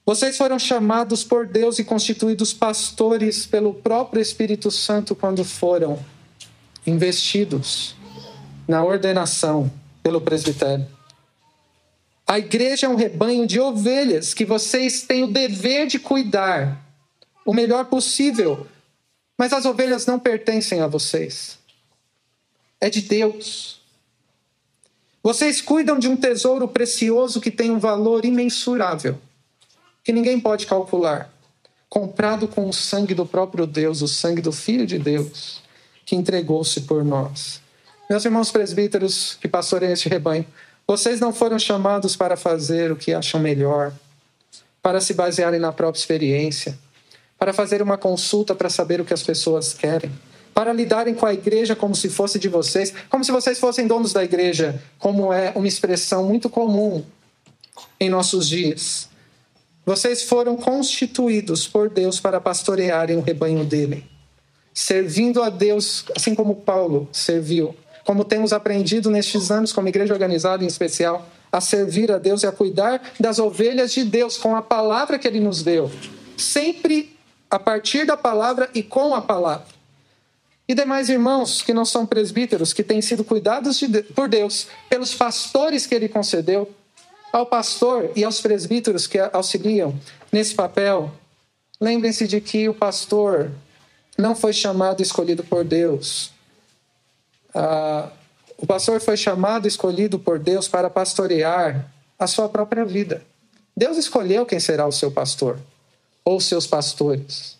vocês 0.04 0.36
foram 0.36 0.58
chamados 0.58 1.24
por 1.24 1.46
Deus 1.46 1.78
e 1.78 1.84
constituídos 1.84 2.52
pastores 2.52 3.46
pelo 3.46 3.72
próprio 3.72 4.20
Espírito 4.20 4.70
Santo 4.70 5.16
quando 5.16 5.42
foram 5.42 5.98
investidos 6.86 7.96
na 8.68 8.84
ordenação 8.84 9.72
pelo 10.02 10.20
presbitério. 10.20 10.86
A 12.26 12.38
igreja 12.38 12.84
é 12.84 12.90
um 12.90 12.96
rebanho 12.96 13.46
de 13.46 13.58
ovelhas 13.58 14.34
que 14.34 14.44
vocês 14.44 15.04
têm 15.04 15.24
o 15.24 15.32
dever 15.32 15.86
de 15.86 15.98
cuidar 15.98 16.84
o 17.46 17.54
melhor 17.54 17.86
possível, 17.86 18.66
mas 19.38 19.54
as 19.54 19.64
ovelhas 19.64 20.04
não 20.04 20.18
pertencem 20.18 20.82
a 20.82 20.86
vocês. 20.86 21.58
É 22.78 22.90
de 22.90 23.00
Deus. 23.00 23.79
Vocês 25.22 25.60
cuidam 25.60 25.98
de 25.98 26.08
um 26.08 26.16
tesouro 26.16 26.66
precioso 26.66 27.40
que 27.40 27.50
tem 27.50 27.70
um 27.70 27.78
valor 27.78 28.24
imensurável 28.24 29.18
que 30.02 30.12
ninguém 30.12 30.40
pode 30.40 30.66
calcular, 30.66 31.30
comprado 31.88 32.48
com 32.48 32.68
o 32.68 32.72
sangue 32.72 33.14
do 33.14 33.26
próprio 33.26 33.66
Deus, 33.66 34.00
o 34.00 34.08
sangue 34.08 34.40
do 34.40 34.50
Filho 34.50 34.86
de 34.86 34.98
Deus, 34.98 35.60
que 36.06 36.16
entregou-se 36.16 36.80
por 36.82 37.04
nós. 37.04 37.60
Meus 38.08 38.24
irmãos 38.24 38.50
presbíteros 38.50 39.36
que 39.40 39.46
pastoreiam 39.46 39.92
este 39.92 40.08
rebanho, 40.08 40.46
vocês 40.86 41.20
não 41.20 41.32
foram 41.32 41.58
chamados 41.58 42.16
para 42.16 42.36
fazer 42.36 42.90
o 42.90 42.96
que 42.96 43.12
acham 43.12 43.40
melhor, 43.40 43.92
para 44.82 45.00
se 45.00 45.14
basearem 45.14 45.60
na 45.60 45.70
própria 45.70 46.00
experiência, 46.00 46.78
para 47.38 47.52
fazer 47.52 47.82
uma 47.82 47.98
consulta 47.98 48.54
para 48.54 48.70
saber 48.70 49.00
o 49.00 49.04
que 49.04 49.14
as 49.14 49.22
pessoas 49.22 49.74
querem, 49.74 50.10
para 50.54 50.72
lidarem 50.72 51.14
com 51.14 51.26
a 51.26 51.32
igreja 51.32 51.76
como 51.76 51.94
se 51.94 52.08
fosse 52.08 52.38
de 52.38 52.48
vocês, 52.48 52.92
como 53.08 53.24
se 53.24 53.32
vocês 53.32 53.58
fossem 53.58 53.86
donos 53.86 54.12
da 54.12 54.24
igreja, 54.24 54.82
como 54.98 55.32
é 55.32 55.52
uma 55.54 55.68
expressão 55.68 56.24
muito 56.24 56.48
comum 56.48 57.04
em 57.98 58.10
nossos 58.10 58.48
dias. 58.48 59.08
Vocês 59.84 60.22
foram 60.22 60.56
constituídos 60.56 61.66
por 61.66 61.88
Deus 61.88 62.20
para 62.20 62.40
pastorearem 62.40 63.16
o 63.16 63.22
rebanho 63.22 63.64
dele, 63.64 64.04
servindo 64.74 65.42
a 65.42 65.48
Deus, 65.48 66.04
assim 66.14 66.34
como 66.34 66.56
Paulo 66.56 67.08
serviu, 67.12 67.74
como 68.04 68.24
temos 68.24 68.52
aprendido 68.52 69.10
nestes 69.10 69.50
anos 69.50 69.72
como 69.72 69.88
igreja 69.88 70.12
organizada 70.12 70.62
em 70.62 70.66
especial, 70.66 71.26
a 71.50 71.60
servir 71.60 72.12
a 72.12 72.18
Deus 72.18 72.42
e 72.42 72.46
a 72.46 72.52
cuidar 72.52 73.02
das 73.18 73.38
ovelhas 73.38 73.92
de 73.92 74.04
Deus 74.04 74.38
com 74.38 74.54
a 74.54 74.62
palavra 74.62 75.18
que 75.18 75.26
ele 75.26 75.40
nos 75.40 75.62
deu, 75.62 75.90
sempre 76.36 77.16
a 77.50 77.58
partir 77.58 78.06
da 78.06 78.16
palavra 78.16 78.70
e 78.74 78.82
com 78.82 79.14
a 79.14 79.20
palavra. 79.20 79.79
E 80.70 80.74
demais 80.74 81.08
irmãos 81.08 81.62
que 81.62 81.74
não 81.74 81.84
são 81.84 82.06
presbíteros, 82.06 82.72
que 82.72 82.84
têm 82.84 83.02
sido 83.02 83.24
cuidados 83.24 83.80
de, 83.80 84.04
por 84.04 84.28
Deus, 84.28 84.68
pelos 84.88 85.12
pastores 85.12 85.84
que 85.84 85.92
ele 85.92 86.08
concedeu, 86.08 86.72
ao 87.32 87.44
pastor 87.44 88.12
e 88.14 88.22
aos 88.22 88.40
presbíteros 88.40 89.08
que 89.08 89.18
auxiliam 89.18 89.92
nesse 90.30 90.54
papel, 90.54 91.12
lembrem-se 91.80 92.28
de 92.28 92.40
que 92.40 92.68
o 92.68 92.74
pastor 92.74 93.50
não 94.16 94.36
foi 94.36 94.52
chamado 94.52 95.02
escolhido 95.02 95.42
por 95.42 95.64
Deus. 95.64 96.30
Ah, 97.52 98.08
o 98.56 98.64
pastor 98.64 99.00
foi 99.00 99.16
chamado 99.16 99.66
escolhido 99.66 100.20
por 100.20 100.38
Deus 100.38 100.68
para 100.68 100.88
pastorear 100.88 101.90
a 102.16 102.28
sua 102.28 102.48
própria 102.48 102.84
vida. 102.84 103.24
Deus 103.76 103.96
escolheu 103.96 104.46
quem 104.46 104.60
será 104.60 104.86
o 104.86 104.92
seu 104.92 105.10
pastor 105.10 105.58
ou 106.24 106.40
seus 106.40 106.64
pastores. 106.64 107.58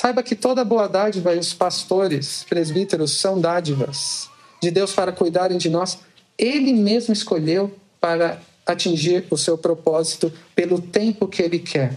Saiba 0.00 0.22
que 0.22 0.36
toda 0.36 0.64
boa 0.64 0.88
dádiva 0.88 1.34
e 1.34 1.40
os 1.40 1.52
pastores, 1.52 2.46
presbíteros, 2.48 3.18
são 3.18 3.40
dádivas 3.40 4.30
de 4.62 4.70
Deus 4.70 4.92
para 4.92 5.10
cuidarem 5.10 5.58
de 5.58 5.68
nós. 5.68 5.98
Ele 6.38 6.72
mesmo 6.72 7.12
escolheu 7.12 7.76
para 8.00 8.40
atingir 8.64 9.26
o 9.28 9.36
seu 9.36 9.58
propósito 9.58 10.32
pelo 10.54 10.80
tempo 10.80 11.26
que 11.26 11.42
ele 11.42 11.58
quer. 11.58 11.96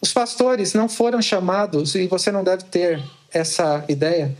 Os 0.00 0.14
pastores 0.14 0.72
não 0.72 0.88
foram 0.88 1.20
chamados, 1.20 1.94
e 1.94 2.06
você 2.06 2.32
não 2.32 2.42
deve 2.42 2.64
ter 2.64 2.98
essa 3.30 3.84
ideia, 3.86 4.34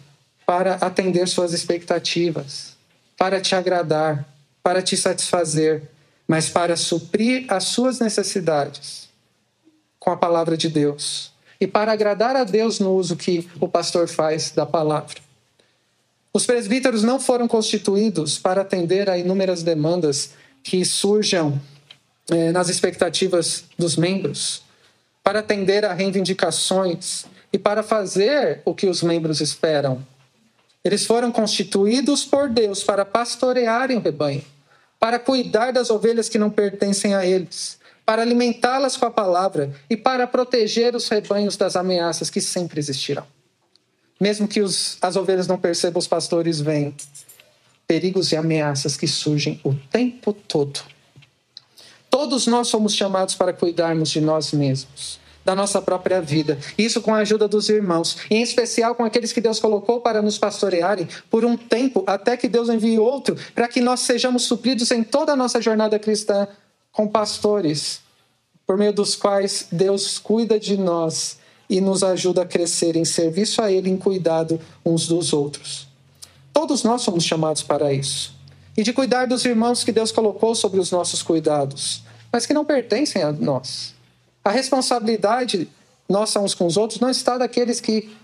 para 0.47 0.77
atender 0.77 1.29
suas 1.29 1.53
expectativas, 1.53 2.79
para 3.15 3.43
te 3.43 3.55
agradar, 3.55 4.27
para 4.63 4.81
te 4.81 4.97
satisfazer, 4.97 5.83
mas 6.27 6.49
para 6.49 6.77
suprir 6.77 7.45
as 7.51 7.65
suas 7.65 8.01
necessidades 8.01 9.06
com 10.07 10.13
a 10.13 10.17
palavra 10.17 10.57
de 10.57 10.69
Deus 10.69 11.33
e 11.61 11.67
para 11.67 11.91
agradar 11.91 12.37
a 12.37 12.45
Deus 12.45 12.79
no 12.79 12.95
uso 12.95 13.17
que 13.17 13.51
o 13.61 13.67
pastor 13.67 14.07
faz 14.07 14.53
da 14.53 14.65
palavra. 14.65 15.17
Os 16.33 16.47
presbíteros 16.47 17.03
não 17.03 17.19
foram 17.19 17.49
constituídos 17.49 18.39
para 18.39 18.61
atender 18.61 19.11
a 19.11 19.19
inúmeras 19.19 19.65
demandas 19.65 20.31
que 20.63 20.85
surjam 20.85 21.61
eh, 22.31 22.53
nas 22.53 22.69
expectativas 22.69 23.65
dos 23.77 23.97
membros, 23.97 24.63
para 25.25 25.41
atender 25.41 25.85
a 25.85 25.93
reivindicações 25.93 27.25
e 27.53 27.59
para 27.59 27.83
fazer 27.83 28.61
o 28.65 28.77
que 28.77 28.87
os 28.87 29.03
membros 29.03 29.41
esperam. 29.41 30.07
Eles 30.85 31.05
foram 31.05 31.33
constituídos 31.33 32.25
por 32.25 32.49
Deus 32.49 32.85
para 32.85 33.05
pastorearem 33.05 33.97
o 33.97 34.01
rebanho, 34.01 34.45
para 35.01 35.19
cuidar 35.19 35.73
das 35.73 35.91
ovelhas 35.91 36.29
que 36.29 36.39
não 36.39 36.49
pertencem 36.51 37.13
a 37.13 37.27
eles, 37.27 37.77
para 38.07 38.23
alimentá-las 38.23 38.97
com 38.97 39.05
a 39.05 39.11
palavra 39.11 39.75
e 39.91 39.97
para 39.97 40.29
proteger 40.29 40.95
os 40.95 41.09
rebanhos 41.09 41.57
das 41.57 41.75
ameaças 41.75 42.31
que 42.31 42.41
sempre 42.41 42.79
existirão. 42.79 43.27
Mesmo 44.21 44.47
que 44.47 44.61
os, 44.61 44.97
as 45.03 45.17
ovelhas 45.17 45.49
não 45.49 45.59
percebam, 45.59 45.99
os 45.99 46.07
pastores 46.07 46.61
veem 46.61 46.95
perigos 47.87 48.31
e 48.31 48.37
ameaças 48.37 48.97
que 48.97 49.09
surgem 49.09 49.61
o 49.65 49.75
tempo 49.75 50.33
todo. 50.33 50.81
Todos 52.09 52.47
nós 52.47 52.69
somos 52.69 52.95
chamados 52.95 53.35
para 53.35 53.53
cuidarmos 53.53 54.09
de 54.09 54.21
nós 54.21 54.53
mesmos, 54.53 55.21
da 55.45 55.55
nossa 55.55 55.83
própria 55.83 56.21
vida. 56.23 56.59
Isso 56.79 57.03
com 57.03 57.15
a 57.15 57.19
ajuda 57.19 57.47
dos 57.47 57.69
irmãos, 57.69 58.17
em 58.31 58.41
especial 58.41 58.95
com 58.95 59.05
aqueles 59.05 59.33
que 59.33 59.41
Deus 59.41 59.61
colocou 59.61 60.01
para 60.01 60.23
nos 60.23 60.39
pastorearem 60.39 61.09
por 61.29 61.45
um 61.45 61.57
tempo, 61.57 62.05
até 62.07 62.37
que 62.37 62.49
Deus 62.49 62.69
envie 62.69 62.99
outro, 62.99 63.37
para 63.55 63.69
que 63.69 63.81
nós 63.81 64.01
sejamos 64.01 64.45
supridos 64.45 64.91
em 64.93 65.03
toda 65.03 65.33
a 65.33 65.37
nossa 65.37 65.61
jornada 65.61 65.99
cristã 65.99 66.49
com 66.97 67.07
pastores, 67.07 68.01
por 68.67 68.79
meio 68.79 68.93
dos 68.93 69.15
quais 69.15 69.67
Deus 69.71 70.19
cuida 70.19 70.59
de 70.59 70.79
nós 70.79 71.37
e 71.69 71.79
nos 71.79 72.03
ajuda 72.03 72.41
a 72.41 72.47
crescer 72.47 72.97
em 72.97 73.05
serviço 73.05 73.61
a 73.61 73.71
Ele, 73.71 73.91
em 73.91 73.99
cuidado 73.99 74.59
uns 74.83 75.07
dos 75.07 75.35
outros. 75.35 75.87
Todos 76.55 76.83
nós 76.83 77.03
somos 77.03 77.23
chamados 77.23 77.63
para 77.63 77.93
isso. 77.93 78.35
E 78.75 78.83
de 78.83 78.95
cuidar 78.95 79.27
dos 79.27 79.45
irmãos 79.45 79.85
que 79.85 79.93
Deus 79.93 80.11
colocou 80.11 80.55
sobre 80.55 80.81
os 80.81 80.91
nossos 80.91 81.23
cuidados, 81.23 82.03
mas 82.33 82.47
que 82.47 82.55
não 82.55 82.65
pertencem 82.65 83.23
a 83.23 83.31
nós. 83.31 83.95
A 84.43 84.51
responsabilidade 84.51 85.69
nossa 86.09 86.41
uns 86.41 86.55
com 86.55 86.65
os 86.65 86.79
outros 86.79 86.99
não 86.99 87.11
está 87.11 87.37
daqueles 87.37 87.79
que 87.79 88.17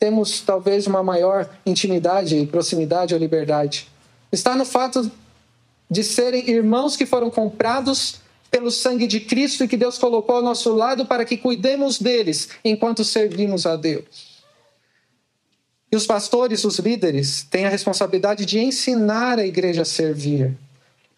temos 0.00 0.40
talvez 0.40 0.88
uma 0.88 1.02
maior 1.02 1.48
intimidade, 1.64 2.44
proximidade 2.46 3.14
ou 3.14 3.20
liberdade. 3.20 3.88
Está 4.32 4.56
no 4.56 4.64
fato 4.64 5.08
de 5.90 6.02
serem 6.02 6.48
irmãos 6.48 6.96
que 6.96 7.06
foram 7.06 7.30
comprados 7.30 8.20
pelo 8.50 8.70
sangue 8.70 9.06
de 9.06 9.20
Cristo 9.20 9.64
e 9.64 9.68
que 9.68 9.76
Deus 9.76 9.98
colocou 9.98 10.36
ao 10.36 10.42
nosso 10.42 10.74
lado 10.74 11.06
para 11.06 11.24
que 11.24 11.36
cuidemos 11.36 11.98
deles 11.98 12.48
enquanto 12.64 13.04
servimos 13.04 13.66
a 13.66 13.76
Deus. 13.76 14.36
E 15.90 15.96
os 15.96 16.06
pastores, 16.06 16.64
os 16.64 16.78
líderes, 16.78 17.46
têm 17.48 17.64
a 17.64 17.70
responsabilidade 17.70 18.44
de 18.44 18.58
ensinar 18.58 19.38
a 19.38 19.46
igreja 19.46 19.82
a 19.82 19.84
servir, 19.84 20.56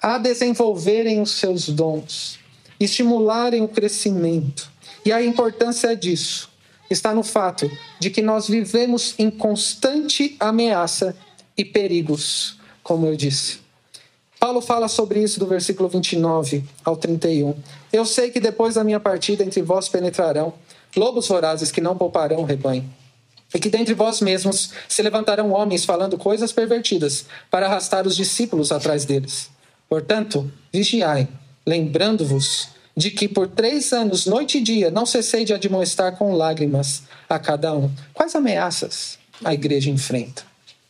a 0.00 0.18
desenvolverem 0.18 1.20
os 1.20 1.32
seus 1.32 1.68
dons, 1.68 2.38
estimularem 2.78 3.62
o 3.62 3.68
crescimento. 3.68 4.70
E 5.04 5.12
a 5.12 5.22
importância 5.22 5.96
disso 5.96 6.50
está 6.90 7.14
no 7.14 7.22
fato 7.22 7.70
de 7.98 8.10
que 8.10 8.22
nós 8.22 8.48
vivemos 8.48 9.14
em 9.18 9.30
constante 9.30 10.36
ameaça 10.38 11.16
e 11.56 11.64
perigos, 11.64 12.58
como 12.82 13.06
eu 13.06 13.16
disse. 13.16 13.67
Paulo 14.38 14.60
fala 14.60 14.88
sobre 14.88 15.22
isso 15.22 15.40
do 15.40 15.46
versículo 15.46 15.88
29 15.88 16.64
ao 16.84 16.96
31. 16.96 17.54
Eu 17.92 18.04
sei 18.04 18.30
que 18.30 18.38
depois 18.40 18.74
da 18.74 18.84
minha 18.84 19.00
partida 19.00 19.42
entre 19.42 19.62
vós 19.62 19.88
penetrarão 19.88 20.54
lobos 20.96 21.26
vorazes 21.28 21.70
que 21.70 21.80
não 21.80 21.96
pouparão 21.96 22.40
o 22.40 22.44
rebanho. 22.44 22.88
E 23.52 23.58
que 23.58 23.70
dentre 23.70 23.94
vós 23.94 24.20
mesmos 24.20 24.70
se 24.88 25.02
levantarão 25.02 25.52
homens 25.52 25.84
falando 25.84 26.18
coisas 26.18 26.52
pervertidas 26.52 27.24
para 27.50 27.66
arrastar 27.66 28.06
os 28.06 28.14
discípulos 28.14 28.70
atrás 28.70 29.04
deles. 29.04 29.50
Portanto, 29.88 30.50
vigiai, 30.72 31.26
lembrando-vos 31.66 32.68
de 32.94 33.10
que 33.10 33.26
por 33.26 33.48
três 33.48 33.92
anos, 33.92 34.26
noite 34.26 34.58
e 34.58 34.60
dia, 34.60 34.90
não 34.90 35.06
cessei 35.06 35.44
de 35.44 35.54
admoestar 35.54 36.16
com 36.16 36.34
lágrimas 36.34 37.04
a 37.28 37.38
cada 37.38 37.72
um. 37.72 37.90
Quais 38.12 38.34
ameaças 38.34 39.18
a 39.42 39.54
igreja 39.54 39.88
enfrenta? 39.88 40.42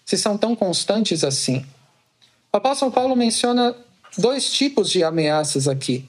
Se 0.05 0.17
são 0.17 0.37
tão 0.37 0.57
constantes 0.57 1.23
assim. 1.23 1.65
O 2.53 2.57
apóstolo 2.57 2.91
Paulo 2.91 3.15
menciona 3.15 3.77
dois 4.17 4.51
tipos 4.51 4.91
de 4.91 5.05
ameaças 5.05 5.69
aqui: 5.69 6.09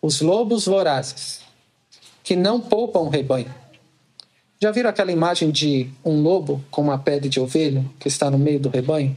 os 0.00 0.20
lobos 0.20 0.66
vorazes, 0.66 1.40
que 2.22 2.36
não 2.36 2.60
poupam 2.60 3.00
o 3.00 3.08
rebanho. 3.08 3.54
Já 4.62 4.70
viram 4.70 4.90
aquela 4.90 5.10
imagem 5.10 5.50
de 5.50 5.90
um 6.04 6.20
lobo 6.20 6.62
com 6.70 6.82
uma 6.82 6.98
pele 6.98 7.30
de 7.30 7.40
ovelha 7.40 7.82
que 7.98 8.08
está 8.08 8.30
no 8.30 8.38
meio 8.38 8.60
do 8.60 8.68
rebanho? 8.68 9.16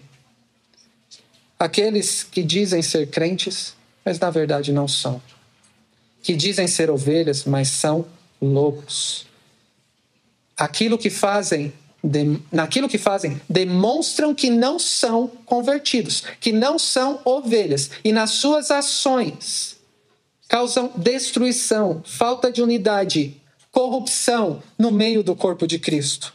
Aqueles 1.60 2.24
que 2.24 2.42
dizem 2.42 2.82
ser 2.82 3.10
crentes, 3.10 3.76
mas 4.06 4.18
na 4.18 4.30
verdade 4.30 4.72
não 4.72 4.88
são. 4.88 5.22
Que 6.22 6.34
dizem 6.34 6.66
ser 6.66 6.90
ovelhas, 6.90 7.44
mas 7.44 7.68
são 7.68 8.06
lobos. 8.42 9.28
Aquilo 10.56 10.98
que 10.98 11.10
fazem, 11.10 11.74
de, 12.04 12.38
naquilo 12.52 12.90
que 12.90 12.98
fazem, 12.98 13.40
demonstram 13.48 14.36
que 14.36 14.50
não 14.50 14.78
são 14.78 15.28
convertidos, 15.46 16.24
que 16.40 16.52
não 16.52 16.78
são 16.78 17.22
ovelhas, 17.24 17.92
e 18.04 18.12
nas 18.12 18.32
suas 18.32 18.70
ações 18.70 19.78
causam 20.50 20.92
destruição, 20.96 22.04
falta 22.06 22.52
de 22.52 22.62
unidade, 22.62 23.42
corrupção 23.72 24.62
no 24.78 24.92
meio 24.92 25.24
do 25.24 25.36
corpo 25.36 25.66
de 25.66 25.80
Cristo. 25.80 26.34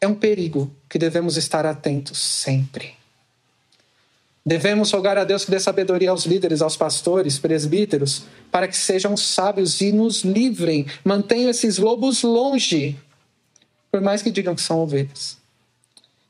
É 0.00 0.08
um 0.08 0.14
perigo 0.14 0.70
que 0.88 0.98
devemos 0.98 1.36
estar 1.36 1.64
atentos 1.64 2.18
sempre. 2.18 2.94
Devemos 4.44 4.90
rogar 4.90 5.18
a 5.18 5.24
Deus 5.24 5.44
que 5.44 5.50
dê 5.50 5.60
sabedoria 5.60 6.10
aos 6.10 6.24
líderes, 6.24 6.62
aos 6.62 6.76
pastores, 6.76 7.38
presbíteros, 7.38 8.24
para 8.50 8.66
que 8.66 8.76
sejam 8.76 9.16
sábios 9.16 9.80
e 9.80 9.92
nos 9.92 10.22
livrem, 10.22 10.86
mantenham 11.04 11.50
esses 11.50 11.78
lobos 11.78 12.22
longe, 12.22 12.98
por 13.90 14.00
mais 14.00 14.22
que 14.22 14.30
digam 14.30 14.54
que 14.54 14.62
são 14.62 14.78
ovelhas, 14.78 15.36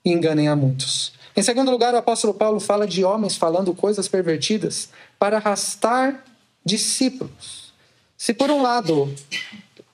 e 0.05 0.11
enganem 0.13 0.49
a 0.49 0.57
muitos. 0.57 1.13
Em 1.37 1.43
segundo 1.43 1.71
lugar, 1.71 1.95
o 1.95 1.99
apóstolo 1.99 2.35
Paulo 2.35 2.59
fala 2.59 2.87
de 2.87 3.05
homens 3.05 3.37
falando 3.37 3.75
coisas 3.75 4.09
pervertidas 4.09 4.89
para 5.19 5.37
arrastar 5.37 6.25
discípulos. 6.65 7.73
Se 8.17 8.35
por 8.35 8.51
um 8.51 8.63
lado 8.63 9.15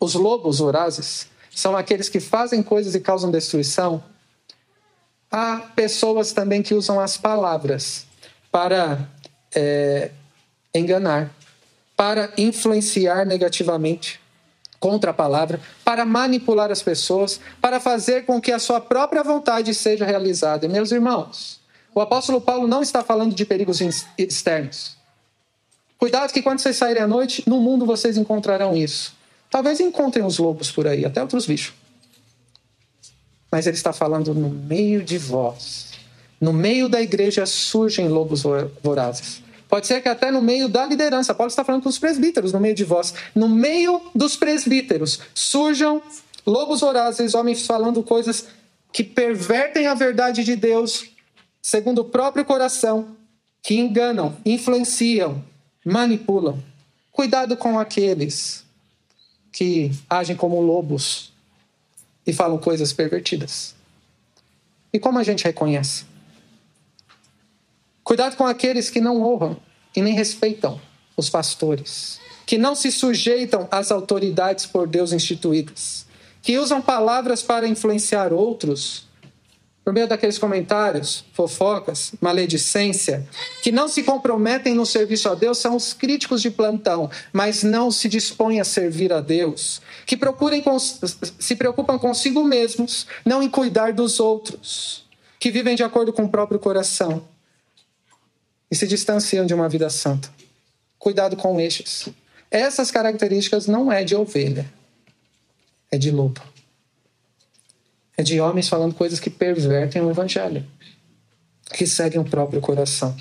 os 0.00 0.14
lobos 0.14 0.58
vorazes 0.58 1.28
são 1.54 1.76
aqueles 1.76 2.08
que 2.08 2.20
fazem 2.20 2.62
coisas 2.62 2.94
e 2.94 3.00
causam 3.00 3.30
destruição, 3.30 4.02
há 5.30 5.58
pessoas 5.74 6.32
também 6.32 6.62
que 6.62 6.74
usam 6.74 7.00
as 7.00 7.16
palavras 7.16 8.06
para 8.50 9.08
é, 9.54 10.10
enganar, 10.74 11.30
para 11.96 12.32
influenciar 12.36 13.24
negativamente 13.24 14.20
contra 14.78 15.10
a 15.10 15.14
palavra, 15.14 15.60
para 15.84 16.04
manipular 16.04 16.70
as 16.70 16.82
pessoas, 16.82 17.40
para 17.60 17.80
fazer 17.80 18.24
com 18.24 18.40
que 18.40 18.52
a 18.52 18.58
sua 18.58 18.80
própria 18.80 19.22
vontade 19.22 19.74
seja 19.74 20.04
realizada. 20.04 20.68
Meus 20.68 20.92
irmãos, 20.92 21.60
o 21.94 22.00
apóstolo 22.00 22.40
Paulo 22.40 22.68
não 22.68 22.82
está 22.82 23.02
falando 23.02 23.34
de 23.34 23.44
perigos 23.44 23.80
externos. 24.18 24.96
Cuidado 25.98 26.32
que 26.32 26.42
quando 26.42 26.58
vocês 26.58 26.76
saírem 26.76 27.02
à 27.02 27.06
noite, 27.06 27.42
no 27.46 27.60
mundo 27.60 27.86
vocês 27.86 28.18
encontrarão 28.18 28.76
isso. 28.76 29.14
Talvez 29.50 29.80
encontrem 29.80 30.24
os 30.24 30.38
lobos 30.38 30.70
por 30.70 30.86
aí, 30.86 31.04
até 31.04 31.22
outros 31.22 31.46
bichos. 31.46 31.74
Mas 33.50 33.66
ele 33.66 33.76
está 33.76 33.92
falando 33.92 34.34
no 34.34 34.50
meio 34.50 35.02
de 35.02 35.16
vós. 35.16 35.92
No 36.38 36.52
meio 36.52 36.88
da 36.88 37.00
igreja 37.00 37.46
surgem 37.46 38.08
lobos 38.08 38.42
vorazes. 38.82 39.42
Pode 39.76 39.88
ser 39.88 40.00
que 40.00 40.08
até 40.08 40.30
no 40.30 40.40
meio 40.40 40.70
da 40.70 40.86
liderança. 40.86 41.34
Paulo 41.34 41.50
está 41.50 41.62
falando 41.62 41.82
com 41.82 41.90
os 41.90 41.98
presbíteros, 41.98 42.50
no 42.50 42.58
meio 42.58 42.74
de 42.74 42.82
vós. 42.82 43.12
No 43.34 43.46
meio 43.46 44.00
dos 44.14 44.34
presbíteros 44.34 45.20
surjam 45.34 46.00
lobos 46.46 46.80
vorazes, 46.80 47.34
homens 47.34 47.66
falando 47.66 48.02
coisas 48.02 48.46
que 48.90 49.04
pervertem 49.04 49.86
a 49.86 49.92
verdade 49.92 50.44
de 50.44 50.56
Deus, 50.56 51.10
segundo 51.60 51.98
o 51.98 52.04
próprio 52.06 52.42
coração, 52.42 53.14
que 53.62 53.74
enganam, 53.74 54.34
influenciam, 54.46 55.44
manipulam. 55.84 56.58
Cuidado 57.12 57.54
com 57.54 57.78
aqueles 57.78 58.64
que 59.52 59.92
agem 60.08 60.36
como 60.36 60.58
lobos 60.58 61.34
e 62.26 62.32
falam 62.32 62.56
coisas 62.56 62.94
pervertidas. 62.94 63.74
E 64.90 64.98
como 64.98 65.18
a 65.18 65.22
gente 65.22 65.44
reconhece? 65.44 66.06
Cuidado 68.02 68.36
com 68.36 68.46
aqueles 68.46 68.88
que 68.88 69.02
não 69.02 69.20
honram 69.20 69.65
e 69.96 70.02
nem 70.02 70.14
respeitam 70.14 70.80
os 71.16 71.30
pastores, 71.30 72.20
que 72.44 72.58
não 72.58 72.74
se 72.74 72.92
sujeitam 72.92 73.66
às 73.70 73.90
autoridades 73.90 74.66
por 74.66 74.86
Deus 74.86 75.12
instituídas, 75.12 76.06
que 76.42 76.58
usam 76.58 76.82
palavras 76.82 77.42
para 77.42 77.66
influenciar 77.66 78.32
outros 78.32 79.06
por 79.82 79.92
meio 79.92 80.08
daqueles 80.08 80.36
comentários, 80.36 81.24
fofocas, 81.32 82.12
maledicência, 82.20 83.24
que 83.62 83.70
não 83.70 83.86
se 83.86 84.02
comprometem 84.02 84.74
no 84.74 84.84
serviço 84.84 85.28
a 85.28 85.34
Deus, 85.36 85.58
são 85.58 85.76
os 85.76 85.92
críticos 85.92 86.42
de 86.42 86.50
plantão, 86.50 87.08
mas 87.32 87.62
não 87.62 87.88
se 87.92 88.08
dispõem 88.08 88.60
a 88.60 88.64
servir 88.64 89.12
a 89.12 89.20
Deus, 89.20 89.80
que 90.04 90.16
procurem 90.16 90.60
se 91.38 91.54
preocupam 91.54 92.00
consigo 92.00 92.42
mesmos, 92.42 93.06
não 93.24 93.40
em 93.40 93.48
cuidar 93.48 93.92
dos 93.92 94.18
outros, 94.18 95.04
que 95.38 95.52
vivem 95.52 95.76
de 95.76 95.84
acordo 95.84 96.12
com 96.12 96.24
o 96.24 96.28
próprio 96.28 96.58
coração 96.58 97.22
e 98.70 98.76
se 98.76 98.86
distanciam 98.86 99.46
de 99.46 99.54
uma 99.54 99.68
vida 99.68 99.88
santa. 99.90 100.28
Cuidado 100.98 101.36
com 101.36 101.60
estes. 101.60 102.08
Essas 102.50 102.90
características 102.90 103.66
não 103.66 103.92
é 103.92 104.04
de 104.04 104.14
ovelha, 104.14 104.66
é 105.90 105.98
de 105.98 106.10
lobo. 106.10 106.40
É 108.16 108.22
de 108.22 108.40
homens 108.40 108.68
falando 108.68 108.94
coisas 108.94 109.20
que 109.20 109.28
pervertem 109.28 110.02
o 110.02 110.10
evangelho, 110.10 110.66
que 111.74 111.86
seguem 111.86 112.20
o 112.20 112.24
próprio 112.24 112.60
coração. 112.60 113.14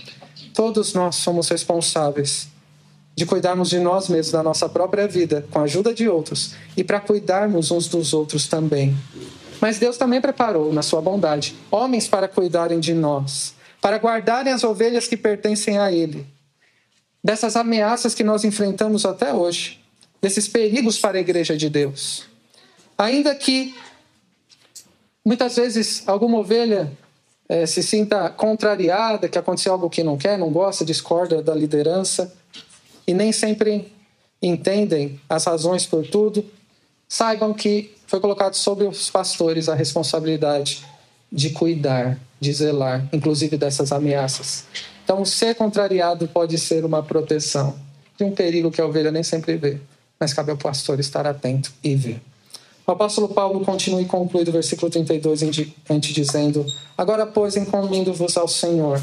Todos 0.53 0.93
nós 0.93 1.15
somos 1.15 1.49
responsáveis 1.49 2.47
de 3.15 3.25
cuidarmos 3.25 3.69
de 3.69 3.79
nós 3.79 4.09
mesmos, 4.09 4.31
da 4.31 4.43
nossa 4.43 4.67
própria 4.67 5.07
vida, 5.07 5.45
com 5.49 5.59
a 5.59 5.63
ajuda 5.63 5.93
de 5.93 6.07
outros, 6.07 6.53
e 6.75 6.83
para 6.83 6.99
cuidarmos 6.99 7.71
uns 7.71 7.87
dos 7.87 8.13
outros 8.13 8.47
também. 8.47 8.95
Mas 9.61 9.79
Deus 9.79 9.97
também 9.97 10.19
preparou, 10.19 10.73
na 10.73 10.81
sua 10.81 11.01
bondade, 11.01 11.55
homens 11.71 12.07
para 12.07 12.27
cuidarem 12.27 12.79
de 12.79 12.93
nós, 12.93 13.53
para 13.85 13.99
guardarem 13.99 14.51
as 14.51 14.63
ovelhas 14.63 15.07
que 15.07 15.15
pertencem 15.15 15.77
a 15.77 15.91
Ele. 15.91 16.25
Dessas 17.23 17.55
ameaças 17.55 18.15
que 18.15 18.23
nós 18.23 18.43
enfrentamos 18.43 19.05
até 19.05 19.31
hoje, 19.31 19.79
desses 20.19 20.47
perigos 20.47 20.97
para 20.97 21.19
a 21.19 21.21
igreja 21.21 21.55
de 21.55 21.69
Deus. 21.69 22.25
Ainda 22.97 23.35
que 23.35 23.75
Muitas 25.23 25.55
vezes 25.55 26.03
alguma 26.07 26.39
ovelha 26.39 26.91
é, 27.47 27.67
se 27.67 27.83
sinta 27.83 28.27
contrariada, 28.29 29.29
que 29.29 29.37
aconteceu 29.37 29.73
algo 29.73 29.87
que 29.87 30.03
não 30.03 30.17
quer, 30.17 30.35
não 30.35 30.51
gosta, 30.51 30.83
discorda 30.83 31.43
da 31.43 31.53
liderança 31.53 32.33
e 33.05 33.13
nem 33.13 33.31
sempre 33.31 33.91
entendem 34.41 35.21
as 35.29 35.45
razões 35.45 35.85
por 35.85 36.07
tudo. 36.07 36.43
Saibam 37.07 37.53
que 37.53 37.95
foi 38.07 38.19
colocado 38.19 38.55
sobre 38.55 38.85
os 38.85 39.11
pastores 39.11 39.69
a 39.69 39.75
responsabilidade 39.75 40.83
de 41.31 41.49
cuidar, 41.49 42.17
de 42.39 42.53
zelar, 42.53 43.07
inclusive 43.11 43.57
dessas 43.57 43.91
ameaças. 43.91 44.65
Então, 45.03 45.23
ser 45.23 45.55
contrariado 45.55 46.27
pode 46.27 46.57
ser 46.57 46.83
uma 46.83 47.03
proteção 47.03 47.75
de 48.17 48.23
um 48.23 48.31
perigo 48.31 48.71
que 48.71 48.81
a 48.81 48.85
ovelha 48.85 49.11
nem 49.11 49.23
sempre 49.23 49.57
vê, 49.57 49.77
mas 50.19 50.33
cabe 50.33 50.51
ao 50.51 50.57
pastor 50.57 50.99
estar 50.99 51.27
atento 51.27 51.71
e 51.83 51.95
ver. 51.95 52.21
O 52.87 52.91
apóstolo 52.91 53.29
Paulo 53.29 53.65
continua 53.65 54.01
e 54.01 54.05
conclui 54.05 54.43
do 54.43 54.51
versículo 54.51 54.91
32 54.91 55.41
em 55.41 55.49
dizendo: 55.99 56.65
Agora, 56.97 57.25
pois, 57.25 57.55
encomendo-vos 57.55 58.37
ao 58.37 58.47
Senhor 58.47 59.01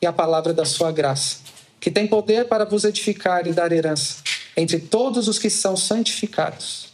e 0.00 0.06
a 0.06 0.12
palavra 0.12 0.54
da 0.54 0.64
sua 0.64 0.92
graça, 0.92 1.38
que 1.80 1.90
tem 1.90 2.06
poder 2.06 2.46
para 2.46 2.64
vos 2.64 2.84
edificar 2.84 3.46
e 3.46 3.52
dar 3.52 3.72
herança 3.72 4.22
entre 4.56 4.78
todos 4.78 5.26
os 5.26 5.38
que 5.38 5.50
são 5.50 5.76
santificados. 5.76 6.92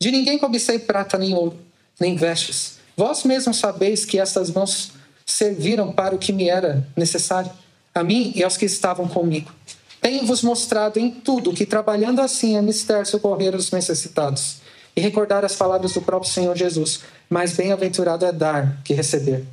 De 0.00 0.10
ninguém 0.10 0.38
cobicei 0.38 0.78
prata 0.78 1.18
nem 1.18 1.34
ouro, 1.34 1.58
nem 2.00 2.16
vestes. 2.16 2.78
Vós 2.96 3.24
mesmos 3.24 3.58
sabeis 3.58 4.04
que 4.04 4.18
estas 4.18 4.50
mãos 4.50 4.92
serviram 5.26 5.92
para 5.92 6.14
o 6.14 6.18
que 6.18 6.32
me 6.32 6.48
era 6.48 6.86
necessário, 6.96 7.50
a 7.94 8.04
mim 8.04 8.32
e 8.34 8.44
aos 8.44 8.56
que 8.56 8.66
estavam 8.66 9.08
comigo. 9.08 9.52
Tenho-vos 10.00 10.42
mostrado 10.42 10.98
em 10.98 11.10
tudo 11.10 11.54
que, 11.54 11.64
trabalhando 11.64 12.20
assim, 12.20 12.56
é 12.56 12.62
mister 12.62 13.06
socorrer 13.06 13.54
os 13.56 13.70
necessitados 13.70 14.58
e 14.94 15.00
recordar 15.00 15.44
as 15.44 15.56
palavras 15.56 15.92
do 15.92 16.02
próprio 16.02 16.30
Senhor 16.30 16.56
Jesus: 16.56 17.00
Mais 17.28 17.54
bem-aventurado 17.54 18.24
é 18.26 18.32
dar 18.32 18.80
que 18.84 18.94
receber. 18.94 19.44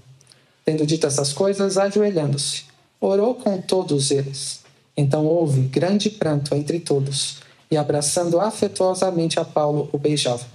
Tendo 0.64 0.86
dito 0.86 1.08
essas 1.08 1.34
coisas, 1.34 1.78
ajoelhando-se, 1.78 2.66
orou 3.00 3.34
com 3.36 3.60
todos 3.62 4.12
eles. 4.12 4.60
Então 4.96 5.26
houve 5.26 5.62
grande 5.62 6.10
pranto 6.10 6.54
entre 6.54 6.80
todos, 6.80 7.38
e 7.72 7.78
abraçando 7.78 8.40
afetuosamente 8.40 9.40
a 9.40 9.46
Paulo, 9.46 9.90
o 9.92 9.98
beijava. 9.98 10.46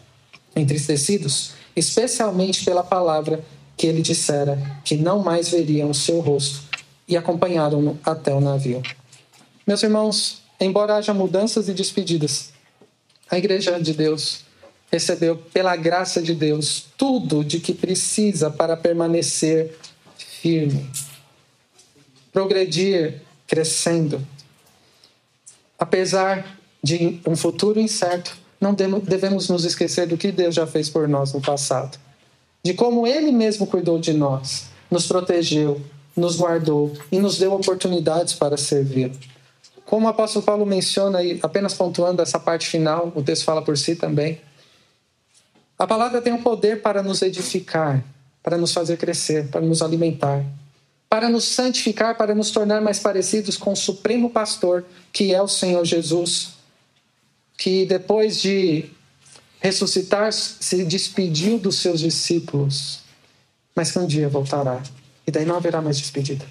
Entristecidos, 0.55 1.53
especialmente 1.77 2.65
pela 2.65 2.83
palavra 2.83 3.45
que 3.77 3.87
ele 3.87 4.01
dissera, 4.01 4.59
que 4.83 4.97
não 4.97 5.23
mais 5.23 5.51
veriam 5.51 5.91
o 5.91 5.95
seu 5.95 6.21
rosto, 6.21 6.63
e 7.07 7.17
acompanharam-no 7.17 7.99
até 8.03 8.35
o 8.35 8.41
navio. 8.41 8.83
Meus 9.67 9.83
irmãos, 9.83 10.43
embora 10.59 10.97
haja 10.97 11.13
mudanças 11.13 11.69
e 11.69 11.75
despedidas, 11.75 12.53
a 13.31 13.37
igreja 13.37 13.79
de 13.79 13.93
Deus 13.93 14.45
recebeu, 14.91 15.37
pela 15.37 15.77
graça 15.77 16.23
de 16.23 16.35
Deus, 16.35 16.87
tudo 16.97 17.45
de 17.45 17.61
que 17.61 17.75
precisa 17.75 18.51
para 18.51 18.77
permanecer 18.77 19.77
firme, 20.17 20.89
progredir, 22.33 23.21
crescendo. 23.47 24.27
Apesar 25.79 26.59
de 26.83 27.21
um 27.27 27.37
futuro 27.37 27.81
incerto, 27.81 28.37
não 28.61 28.75
devemos 28.75 29.49
nos 29.49 29.65
esquecer 29.65 30.07
do 30.07 30.17
que 30.17 30.33
Deus 30.33 30.55
já 30.55 30.67
fez 30.67 30.89
por 30.89 31.09
nós 31.09 31.33
no 31.33 31.41
passado, 31.41 31.99
de 32.65 32.75
como 32.75 33.07
Ele 33.07 33.31
mesmo 33.31 33.67
cuidou 33.67 33.99
de 33.99 34.13
nós, 34.13 34.67
nos 34.91 35.07
protegeu, 35.07 35.81
nos 36.17 36.37
guardou 36.37 36.93
e 37.13 37.19
nos 37.19 37.39
deu 37.39 37.53
oportunidades 37.53 38.35
para 38.35 38.57
servir. 38.57 39.13
Como 39.85 40.07
o 40.07 40.09
apóstolo 40.09 40.45
Paulo 40.45 40.67
menciona, 40.67 41.23
e 41.23 41.39
apenas 41.43 41.75
pontuando 41.75 42.21
essa 42.21 42.41
parte 42.41 42.67
final, 42.67 43.13
o 43.15 43.23
texto 43.23 43.45
fala 43.45 43.63
por 43.63 43.79
si 43.79 43.95
também. 43.95 44.41
A 45.79 45.87
palavra 45.87 46.21
tem 46.21 46.33
o 46.33 46.43
poder 46.43 46.83
para 46.83 47.03
nos 47.03 47.23
edificar, 47.23 48.03
para 48.43 48.57
nos 48.57 48.73
fazer 48.73 48.97
crescer, 48.97 49.49
para 49.49 49.61
nos 49.61 49.83
alimentar, 49.83 50.45
para 51.09 51.29
nos 51.29 51.45
santificar, 51.45 52.17
para 52.17 52.35
nos 52.35 52.51
tornar 52.51 52.81
mais 52.81 52.99
parecidos 52.99 53.57
com 53.57 53.73
o 53.73 53.77
Supremo 53.77 54.31
Pastor, 54.31 54.85
que 55.13 55.33
é 55.33 55.41
o 55.41 55.47
Senhor 55.47 55.85
Jesus, 55.85 56.56
que 57.57 57.87
depois 57.87 58.41
de 58.41 58.91
ressuscitar 59.61 60.33
se 60.33 60.85
despediu 60.85 61.59
dos 61.59 61.77
seus 61.79 62.01
discípulos, 62.01 63.01
mas 63.75 63.91
que 63.91 63.99
um 63.99 64.07
dia 64.07 64.29
voltará 64.29 64.83
e 65.27 65.31
daí 65.31 65.45
não 65.45 65.57
haverá 65.57 65.83
mais 65.83 65.99
despedida. 65.99 66.45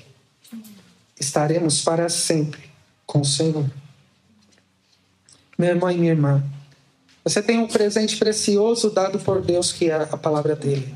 Estaremos 1.19 1.81
para 1.81 2.09
sempre 2.09 2.69
com 3.05 3.21
o 3.21 3.25
Senhor. 3.25 3.69
Meu 5.57 5.69
irmão 5.69 5.89
e 5.89 5.97
minha 5.97 6.11
irmã, 6.11 6.43
você 7.23 7.41
tem 7.41 7.57
um 7.57 7.67
presente 7.67 8.17
precioso 8.17 8.89
dado 8.89 9.17
por 9.19 9.41
Deus, 9.41 9.71
que 9.71 9.89
é 9.89 9.95
a 9.95 10.17
palavra 10.17 10.55
dele. 10.55 10.93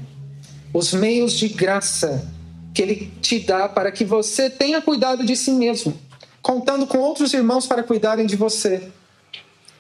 Os 0.73 0.93
meios 0.93 1.33
de 1.33 1.47
graça 1.47 2.29
que 2.73 2.81
ele 2.81 3.11
te 3.21 3.39
dá 3.39 3.67
para 3.67 3.91
que 3.91 4.03
você 4.03 4.49
tenha 4.49 4.81
cuidado 4.81 5.25
de 5.25 5.35
si 5.35 5.51
mesmo, 5.51 5.97
contando 6.41 6.85
com 6.85 6.99
outros 6.99 7.33
irmãos 7.33 7.65
para 7.65 7.81
cuidarem 7.81 8.25
de 8.25 8.35
você. 8.35 8.91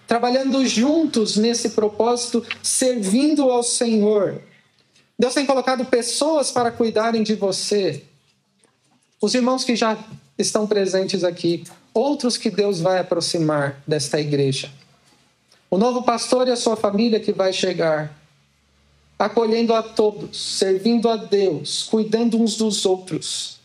Trabalhando 0.09 0.65
juntos 0.65 1.37
nesse 1.37 1.69
propósito, 1.69 2.43
servindo 2.63 3.43
ao 3.43 3.61
Senhor, 3.61 4.41
Deus 5.19 5.35
tem 5.35 5.45
colocado 5.45 5.85
pessoas 5.85 6.51
para 6.51 6.71
cuidarem 6.71 7.21
de 7.21 7.35
você. 7.35 8.03
Os 9.21 9.35
irmãos 9.35 9.63
que 9.63 9.75
já 9.75 9.95
estão 10.35 10.65
presentes 10.65 11.23
aqui, 11.23 11.63
outros 11.93 12.37
que 12.37 12.49
Deus 12.49 12.79
vai 12.81 12.97
aproximar 12.97 13.83
desta 13.85 14.19
igreja. 14.19 14.71
O 15.69 15.77
novo 15.77 16.01
pastor 16.01 16.47
e 16.47 16.51
a 16.51 16.55
sua 16.55 16.75
família 16.75 17.19
que 17.19 17.31
vai 17.31 17.53
chegar, 17.53 18.11
acolhendo 19.19 19.75
a 19.75 19.83
todos, 19.83 20.57
servindo 20.57 21.07
a 21.07 21.17
Deus, 21.17 21.83
cuidando 21.83 22.41
uns 22.41 22.57
dos 22.57 22.83
outros, 22.83 23.59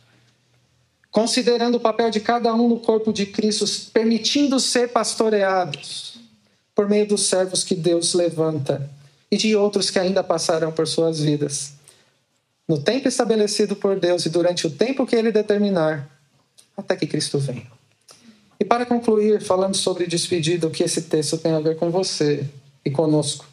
considerando 1.11 1.77
o 1.77 1.81
papel 1.81 2.11
de 2.11 2.21
cada 2.21 2.53
um 2.53 2.69
no 2.69 2.81
corpo 2.81 3.15
de 3.15 3.25
Cristo, 3.25 3.65
permitindo 3.95 4.61
ser 4.61 4.93
pastoreados 4.93 6.14
por 6.75 6.89
meio 6.89 7.07
dos 7.07 7.27
servos 7.29 7.63
que 7.63 7.75
Deus 7.75 8.15
levanta 8.15 8.91
e 9.31 9.37
de 9.37 9.55
outros 9.55 9.91
que 9.91 9.99
ainda 9.99 10.23
passarão 10.23 10.73
por 10.73 10.87
suas 10.87 11.21
vidas. 11.21 11.75
No 12.67 12.79
tempo 12.79 13.09
estabelecido 13.09 13.77
por 13.77 13.99
Deus 13.99 14.25
e 14.27 14.31
durante 14.31 14.67
o 14.67 14.71
tempo 14.71 15.07
que 15.07 15.15
Ele 15.15 15.31
determinar, 15.31 16.09
até 16.77 16.97
que 16.97 17.07
Cristo 17.07 17.39
venha. 17.39 17.71
E 18.59 18.65
para 18.65 18.87
concluir, 18.87 19.43
falando 19.43 19.77
sobre 19.77 20.07
despedida, 20.07 20.67
o 20.67 20.71
que 20.71 20.83
esse 20.83 21.03
texto 21.03 21.37
tem 21.37 21.53
a 21.53 21.61
ver 21.61 21.77
com 21.77 21.91
você 21.91 22.49
e 22.85 22.91
conosco. 22.91 23.45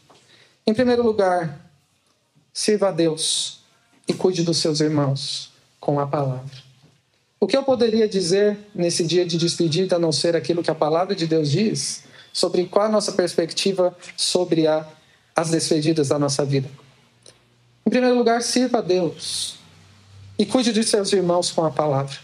Em 0.66 0.74
primeiro 0.74 1.04
lugar, 1.04 1.60
sirva 2.54 2.90
a 2.90 2.92
Deus 2.92 3.62
e 4.08 4.14
cuide 4.14 4.44
dos 4.44 4.58
seus 4.58 4.80
irmãos 4.80 5.52
com 5.80 6.00
a 6.00 6.08
palavra. 6.08 6.72
O 7.40 7.48
que 7.48 7.58
eu 7.58 7.64
poderia 7.64 8.08
dizer 8.08 8.58
nesse 8.74 9.04
dia 9.04 9.26
de 9.26 9.38
despedida, 9.38 9.96
a 9.96 10.00
não 10.00 10.12
ser 10.12 10.36
aquilo 10.36 10.62
que 10.62 10.70
a 10.70 10.76
palavra 10.76 11.16
de 11.16 11.26
Deus 11.26 11.50
diz, 11.50 12.04
sobre 12.32 12.66
qual 12.66 12.86
a 12.86 12.90
nossa 12.90 13.12
perspectiva 13.12 13.96
sobre 14.16 14.68
a 14.68 14.86
as 15.36 15.50
despedidas 15.50 16.10
da 16.10 16.20
nossa 16.20 16.46
vida. 16.46 16.70
Em 17.86 17.90
primeiro 17.90 18.18
lugar, 18.18 18.42
sirva 18.42 18.80
a 18.80 18.82
Deus 18.82 19.56
e 20.38 20.46
cuide 20.46 20.74
de 20.74 20.84
seus 20.84 21.12
irmãos 21.14 21.52
com 21.52 21.66
a 21.66 21.72
palavra. 21.72 22.18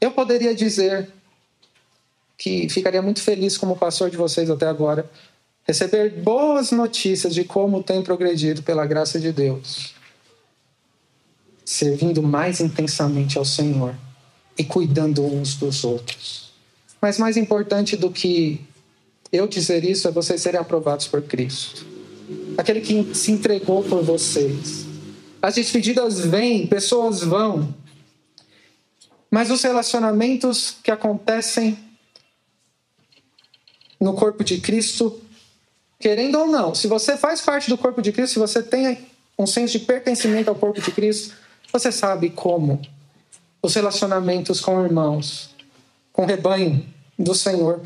Eu 0.00 0.10
poderia 0.10 0.54
dizer 0.54 1.08
que 2.36 2.68
ficaria 2.68 3.00
muito 3.00 3.22
feliz 3.22 3.56
como 3.56 3.76
pastor 3.76 4.10
de 4.10 4.16
vocês 4.16 4.50
até 4.50 4.66
agora, 4.66 5.08
receber 5.64 6.10
boas 6.10 6.72
notícias 6.72 7.32
de 7.34 7.44
como 7.44 7.82
tem 7.82 8.02
progredido 8.02 8.62
pela 8.62 8.84
graça 8.84 9.20
de 9.20 9.30
Deus, 9.30 9.94
servindo 11.64 12.20
mais 12.20 12.60
intensamente 12.60 13.38
ao 13.38 13.44
Senhor 13.44 13.94
e 14.58 14.64
cuidando 14.64 15.24
uns 15.24 15.54
dos 15.54 15.84
outros. 15.84 16.50
Mas 17.00 17.18
mais 17.18 17.36
importante 17.36 17.96
do 17.96 18.10
que 18.10 18.60
eu 19.32 19.48
dizer 19.48 19.84
isso 19.84 20.06
é 20.06 20.10
vocês 20.10 20.40
serem 20.42 20.60
aprovados 20.60 21.08
por 21.08 21.22
Cristo 21.22 21.92
aquele 22.56 22.80
que 22.80 23.14
se 23.14 23.32
entregou 23.32 23.82
por 23.82 24.02
vocês. 24.02 24.86
As 25.40 25.54
despedidas 25.54 26.20
vêm, 26.20 26.66
pessoas 26.66 27.22
vão, 27.22 27.74
mas 29.30 29.50
os 29.50 29.62
relacionamentos 29.62 30.76
que 30.82 30.90
acontecem 30.90 31.78
no 33.98 34.14
corpo 34.14 34.44
de 34.44 34.60
Cristo, 34.60 35.20
querendo 35.98 36.38
ou 36.38 36.46
não, 36.46 36.74
se 36.74 36.86
você 36.86 37.16
faz 37.16 37.40
parte 37.40 37.68
do 37.68 37.78
corpo 37.78 38.02
de 38.02 38.12
Cristo, 38.12 38.34
se 38.34 38.38
você 38.38 38.62
tem 38.62 39.06
um 39.38 39.46
senso 39.46 39.78
de 39.78 39.84
pertencimento 39.84 40.50
ao 40.50 40.54
corpo 40.54 40.80
de 40.80 40.90
Cristo, 40.90 41.34
você 41.72 41.90
sabe 41.90 42.30
como 42.30 42.80
os 43.62 43.74
relacionamentos 43.74 44.60
com 44.60 44.84
irmãos, 44.84 45.50
com 46.12 46.22
o 46.22 46.26
rebanho 46.26 46.84
do 47.18 47.34
Senhor, 47.34 47.80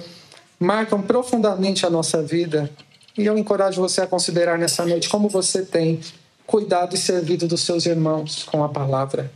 marcam 0.58 1.02
profundamente 1.02 1.84
a 1.84 1.90
nossa 1.90 2.22
vida 2.22 2.70
e 3.16 3.24
eu 3.26 3.36
encorajo 3.36 3.80
você 3.80 4.02
a 4.02 4.06
considerar 4.06 4.58
nessa 4.58 4.84
noite 4.84 5.08
como 5.08 5.28
você 5.28 5.64
tem 5.64 6.00
cuidado 6.46 6.94
e 6.94 6.98
servido 6.98 7.48
dos 7.48 7.62
seus 7.62 7.86
irmãos 7.86 8.44
com 8.44 8.62
a 8.62 8.68
palavra, 8.68 9.32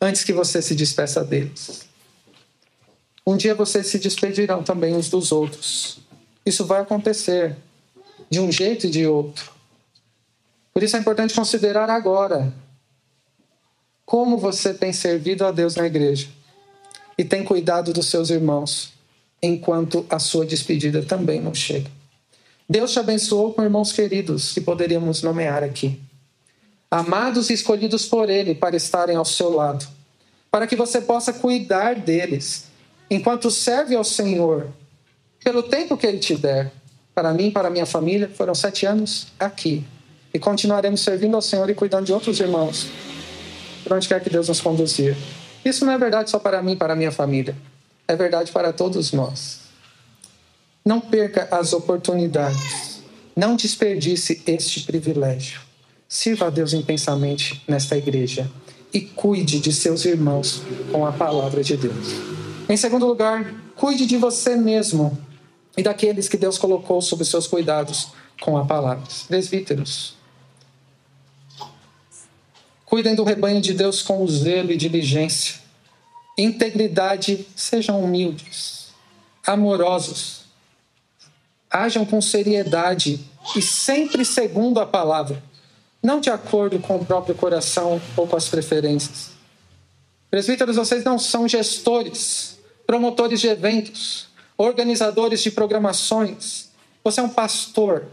antes 0.00 0.24
que 0.24 0.32
você 0.32 0.62
se 0.62 0.74
despeça 0.74 1.24
deles. 1.24 1.86
Um 3.26 3.36
dia 3.36 3.54
vocês 3.54 3.86
se 3.86 3.98
despedirão 3.98 4.62
também 4.62 4.94
uns 4.94 5.08
dos 5.08 5.32
outros. 5.32 6.00
Isso 6.44 6.64
vai 6.64 6.80
acontecer 6.80 7.56
de 8.28 8.40
um 8.40 8.50
jeito 8.50 8.86
e 8.86 8.90
de 8.90 9.06
outro. 9.06 9.52
Por 10.72 10.82
isso 10.82 10.96
é 10.96 11.00
importante 11.00 11.34
considerar 11.34 11.88
agora 11.88 12.52
como 14.04 14.36
você 14.36 14.74
tem 14.74 14.92
servido 14.92 15.44
a 15.46 15.52
Deus 15.52 15.76
na 15.76 15.86
igreja 15.86 16.28
e 17.16 17.24
tem 17.24 17.44
cuidado 17.44 17.92
dos 17.92 18.06
seus 18.06 18.30
irmãos, 18.30 18.91
enquanto 19.42 20.06
a 20.08 20.18
sua 20.18 20.46
despedida 20.46 21.02
também 21.02 21.40
não 21.40 21.54
chega. 21.54 21.90
Deus 22.68 22.92
te 22.92 22.98
abençoou 22.98 23.52
com 23.52 23.62
irmãos 23.62 23.92
queridos 23.92 24.52
que 24.52 24.60
poderíamos 24.60 25.22
nomear 25.22 25.62
aqui. 25.64 26.00
Amados 26.90 27.50
e 27.50 27.54
escolhidos 27.54 28.06
por 28.06 28.30
Ele 28.30 28.54
para 28.54 28.76
estarem 28.76 29.16
ao 29.16 29.24
seu 29.24 29.50
lado, 29.50 29.86
para 30.50 30.66
que 30.66 30.76
você 30.76 31.00
possa 31.00 31.32
cuidar 31.32 31.96
deles 31.96 32.66
enquanto 33.10 33.50
serve 33.50 33.96
ao 33.96 34.04
Senhor, 34.04 34.68
pelo 35.42 35.62
tempo 35.62 35.96
que 35.96 36.06
Ele 36.06 36.18
te 36.18 36.36
der. 36.36 36.70
Para 37.14 37.34
mim, 37.34 37.50
para 37.50 37.68
minha 37.68 37.84
família, 37.84 38.30
foram 38.34 38.54
sete 38.54 38.86
anos 38.86 39.26
aqui. 39.38 39.84
E 40.32 40.38
continuaremos 40.38 41.02
servindo 41.02 41.34
ao 41.34 41.42
Senhor 41.42 41.68
e 41.68 41.74
cuidando 41.74 42.06
de 42.06 42.12
outros 42.12 42.40
irmãos, 42.40 42.86
por 43.82 43.92
onde 43.92 44.08
quer 44.08 44.22
que 44.22 44.30
Deus 44.30 44.48
nos 44.48 44.62
conduzir. 44.62 45.14
Isso 45.62 45.84
não 45.84 45.92
é 45.92 45.98
verdade 45.98 46.30
só 46.30 46.38
para 46.38 46.62
mim, 46.62 46.74
para 46.74 46.96
minha 46.96 47.12
família. 47.12 47.54
É 48.06 48.16
verdade 48.16 48.52
para 48.52 48.72
todos 48.72 49.12
nós. 49.12 49.60
Não 50.84 51.00
perca 51.00 51.48
as 51.50 51.72
oportunidades. 51.72 53.00
Não 53.34 53.56
desperdice 53.56 54.42
este 54.46 54.82
privilégio. 54.82 55.60
Sirva 56.08 56.48
a 56.48 56.50
Deus 56.50 56.72
intensamente 56.72 57.62
nesta 57.66 57.96
igreja 57.96 58.50
e 58.92 59.00
cuide 59.00 59.58
de 59.58 59.72
seus 59.72 60.04
irmãos 60.04 60.62
com 60.90 61.06
a 61.06 61.12
palavra 61.12 61.64
de 61.64 61.76
Deus. 61.76 62.08
Em 62.68 62.76
segundo 62.76 63.06
lugar, 63.06 63.54
cuide 63.74 64.04
de 64.04 64.18
você 64.18 64.56
mesmo 64.56 65.16
e 65.76 65.82
daqueles 65.82 66.28
que 66.28 66.36
Deus 66.36 66.58
colocou 66.58 67.00
sob 67.00 67.24
seus 67.24 67.46
cuidados 67.46 68.08
com 68.40 68.58
a 68.58 68.64
palavra. 68.66 69.04
Presbíteros, 69.28 70.14
cuidem 72.84 73.14
do 73.14 73.24
rebanho 73.24 73.60
de 73.60 73.72
Deus 73.72 74.02
com 74.02 74.26
zelo 74.26 74.70
e 74.70 74.76
diligência. 74.76 75.61
Integridade, 76.36 77.46
sejam 77.54 78.02
humildes, 78.02 78.88
amorosos, 79.46 80.42
Hajam 81.72 82.04
com 82.04 82.20
seriedade 82.20 83.18
e 83.56 83.62
sempre 83.62 84.26
segundo 84.26 84.78
a 84.78 84.84
palavra, 84.84 85.42
não 86.02 86.20
de 86.20 86.28
acordo 86.28 86.78
com 86.78 86.96
o 86.96 87.04
próprio 87.04 87.34
coração 87.34 87.98
ou 88.14 88.28
com 88.28 88.36
as 88.36 88.46
preferências. 88.46 89.30
Presbíteros, 90.30 90.76
vocês 90.76 91.02
não 91.02 91.18
são 91.18 91.48
gestores, 91.48 92.58
promotores 92.86 93.40
de 93.40 93.48
eventos, 93.48 94.28
organizadores 94.58 95.42
de 95.42 95.50
programações. 95.50 96.68
Você 97.02 97.20
é 97.20 97.22
um 97.22 97.30
pastor. 97.30 98.08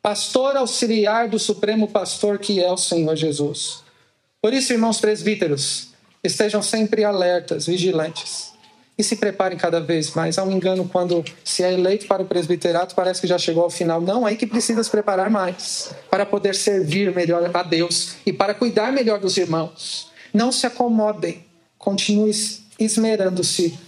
Pastor 0.00 0.56
auxiliar 0.56 1.28
do 1.28 1.40
Supremo 1.40 1.88
Pastor 1.88 2.38
que 2.38 2.62
é 2.62 2.70
o 2.70 2.76
Senhor 2.76 3.16
Jesus. 3.16 3.82
Por 4.40 4.54
isso, 4.54 4.72
irmãos 4.72 5.00
presbíteros, 5.00 5.88
estejam 6.26 6.62
sempre 6.62 7.04
alertas, 7.04 7.66
vigilantes 7.66 8.56
e 8.98 9.04
se 9.04 9.16
preparem 9.16 9.58
cada 9.58 9.80
vez 9.80 10.14
mais. 10.14 10.38
Há 10.38 10.44
um 10.44 10.52
engano 10.52 10.88
quando 10.88 11.24
se 11.44 11.62
é 11.62 11.72
eleito 11.72 12.06
para 12.06 12.22
o 12.22 12.26
presbiterato, 12.26 12.94
parece 12.94 13.20
que 13.20 13.26
já 13.26 13.38
chegou 13.38 13.62
ao 13.62 13.70
final. 13.70 14.00
Não, 14.00 14.26
é 14.26 14.34
que 14.34 14.46
precisa 14.46 14.82
se 14.82 14.90
preparar 14.90 15.30
mais 15.30 15.92
para 16.10 16.24
poder 16.24 16.54
servir 16.54 17.14
melhor 17.14 17.50
a 17.54 17.62
Deus 17.62 18.16
e 18.24 18.32
para 18.32 18.54
cuidar 18.54 18.92
melhor 18.92 19.20
dos 19.20 19.36
irmãos. 19.36 20.10
Não 20.32 20.50
se 20.50 20.66
acomodem, 20.66 21.44
continue 21.78 22.32
esmerando-se 22.78 23.78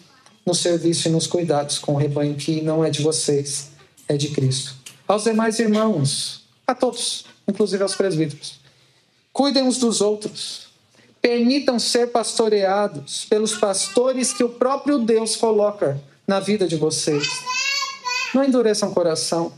no 0.45 0.55
serviço 0.55 1.09
e 1.09 1.11
nos 1.11 1.27
cuidados 1.27 1.79
com 1.79 1.95
o 1.95 1.97
rebanho 1.97 2.35
que 2.35 2.61
não 2.63 2.85
é 2.85 2.91
de 2.91 3.03
vocês, 3.03 3.71
é 4.07 4.17
de 4.17 4.29
Cristo. 4.29 4.75
Aos 5.07 5.25
demais 5.25 5.59
irmãos, 5.59 6.45
a 6.67 6.75
todos, 6.75 7.25
inclusive 7.47 7.83
aos 7.83 7.95
presbíteros, 7.95 8.61
cuidem 9.33 9.63
uns 9.63 9.79
dos 9.79 10.01
outros 10.01 10.68
Permitam 11.21 11.79
ser 11.79 12.09
pastoreados 12.09 13.25
pelos 13.25 13.55
pastores 13.57 14.33
que 14.33 14.45
o 14.45 14.49
próprio 14.49 14.99
Deus 14.99 15.35
coloca 15.35 16.01
na 16.27 16.39
vida 16.39 16.69
de 16.69 16.77
vocês. 16.77 17.27
Não 18.35 18.45
endureçam 18.45 18.91
o 18.91 18.95
coração. 18.95 19.53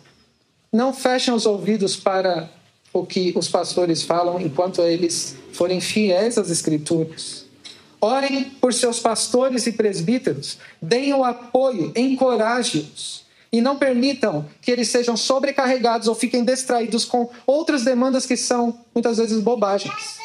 Não 0.72 0.94
fechem 0.94 1.34
os 1.34 1.44
ouvidos 1.44 1.96
para 1.96 2.48
o 2.92 3.04
que 3.04 3.32
os 3.36 3.48
pastores 3.48 4.02
falam 4.02 4.40
enquanto 4.40 4.80
eles 4.82 5.36
forem 5.52 5.80
fiéis 5.80 6.38
às 6.38 6.48
Escrituras. 6.48 7.44
Orem 8.00 8.44
por 8.44 8.72
seus 8.72 8.98
pastores 8.98 9.66
e 9.66 9.72
presbíteros. 9.72 10.58
Deem 10.80 11.12
o 11.12 11.24
apoio, 11.24 11.92
encorajem-os. 11.94 13.24
E 13.52 13.60
não 13.60 13.76
permitam 13.76 14.48
que 14.62 14.70
eles 14.70 14.88
sejam 14.88 15.16
sobrecarregados 15.16 16.06
ou 16.06 16.14
fiquem 16.14 16.44
distraídos 16.44 17.04
com 17.04 17.28
outras 17.44 17.82
demandas 17.82 18.24
que 18.24 18.36
são 18.36 18.78
muitas 18.94 19.18
vezes 19.18 19.42
bobagens 19.42 20.19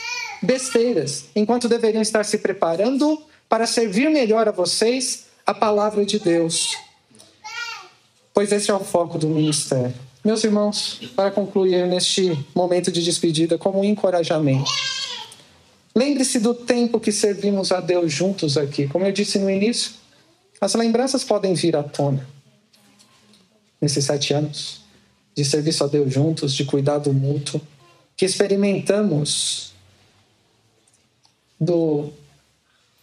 besteiras, 0.45 1.25
enquanto 1.35 1.67
deveriam 1.67 2.01
estar 2.01 2.23
se 2.23 2.37
preparando 2.37 3.21
para 3.49 3.67
servir 3.67 4.09
melhor 4.09 4.47
a 4.47 4.51
vocês 4.51 5.25
a 5.45 5.53
palavra 5.53 6.05
de 6.05 6.19
Deus. 6.19 6.75
Pois 8.33 8.51
esse 8.51 8.71
é 8.71 8.73
o 8.73 8.79
foco 8.79 9.17
do 9.17 9.27
ministério. 9.27 9.93
Meus 10.23 10.43
irmãos, 10.43 10.99
para 11.15 11.29
concluir 11.29 11.85
neste 11.87 12.37
momento 12.55 12.91
de 12.91 13.03
despedida, 13.03 13.57
como 13.57 13.79
um 13.79 13.83
encorajamento. 13.83 14.71
Lembre-se 15.95 16.39
do 16.39 16.53
tempo 16.53 16.99
que 16.99 17.11
servimos 17.11 17.71
a 17.71 17.79
Deus 17.79 18.11
juntos 18.11 18.57
aqui. 18.57 18.87
Como 18.87 19.05
eu 19.05 19.11
disse 19.11 19.37
no 19.39 19.49
início, 19.49 19.91
as 20.59 20.73
lembranças 20.73 21.23
podem 21.23 21.53
vir 21.53 21.75
à 21.75 21.83
tona. 21.83 22.27
Nesses 23.79 24.03
sete 24.03 24.33
anos 24.33 24.81
de 25.35 25.43
serviço 25.43 25.83
a 25.83 25.87
Deus 25.87 26.11
juntos, 26.11 26.53
de 26.53 26.65
cuidado 26.65 27.13
mútuo, 27.13 27.61
que 28.15 28.25
experimentamos 28.25 29.74
do, 31.59 32.09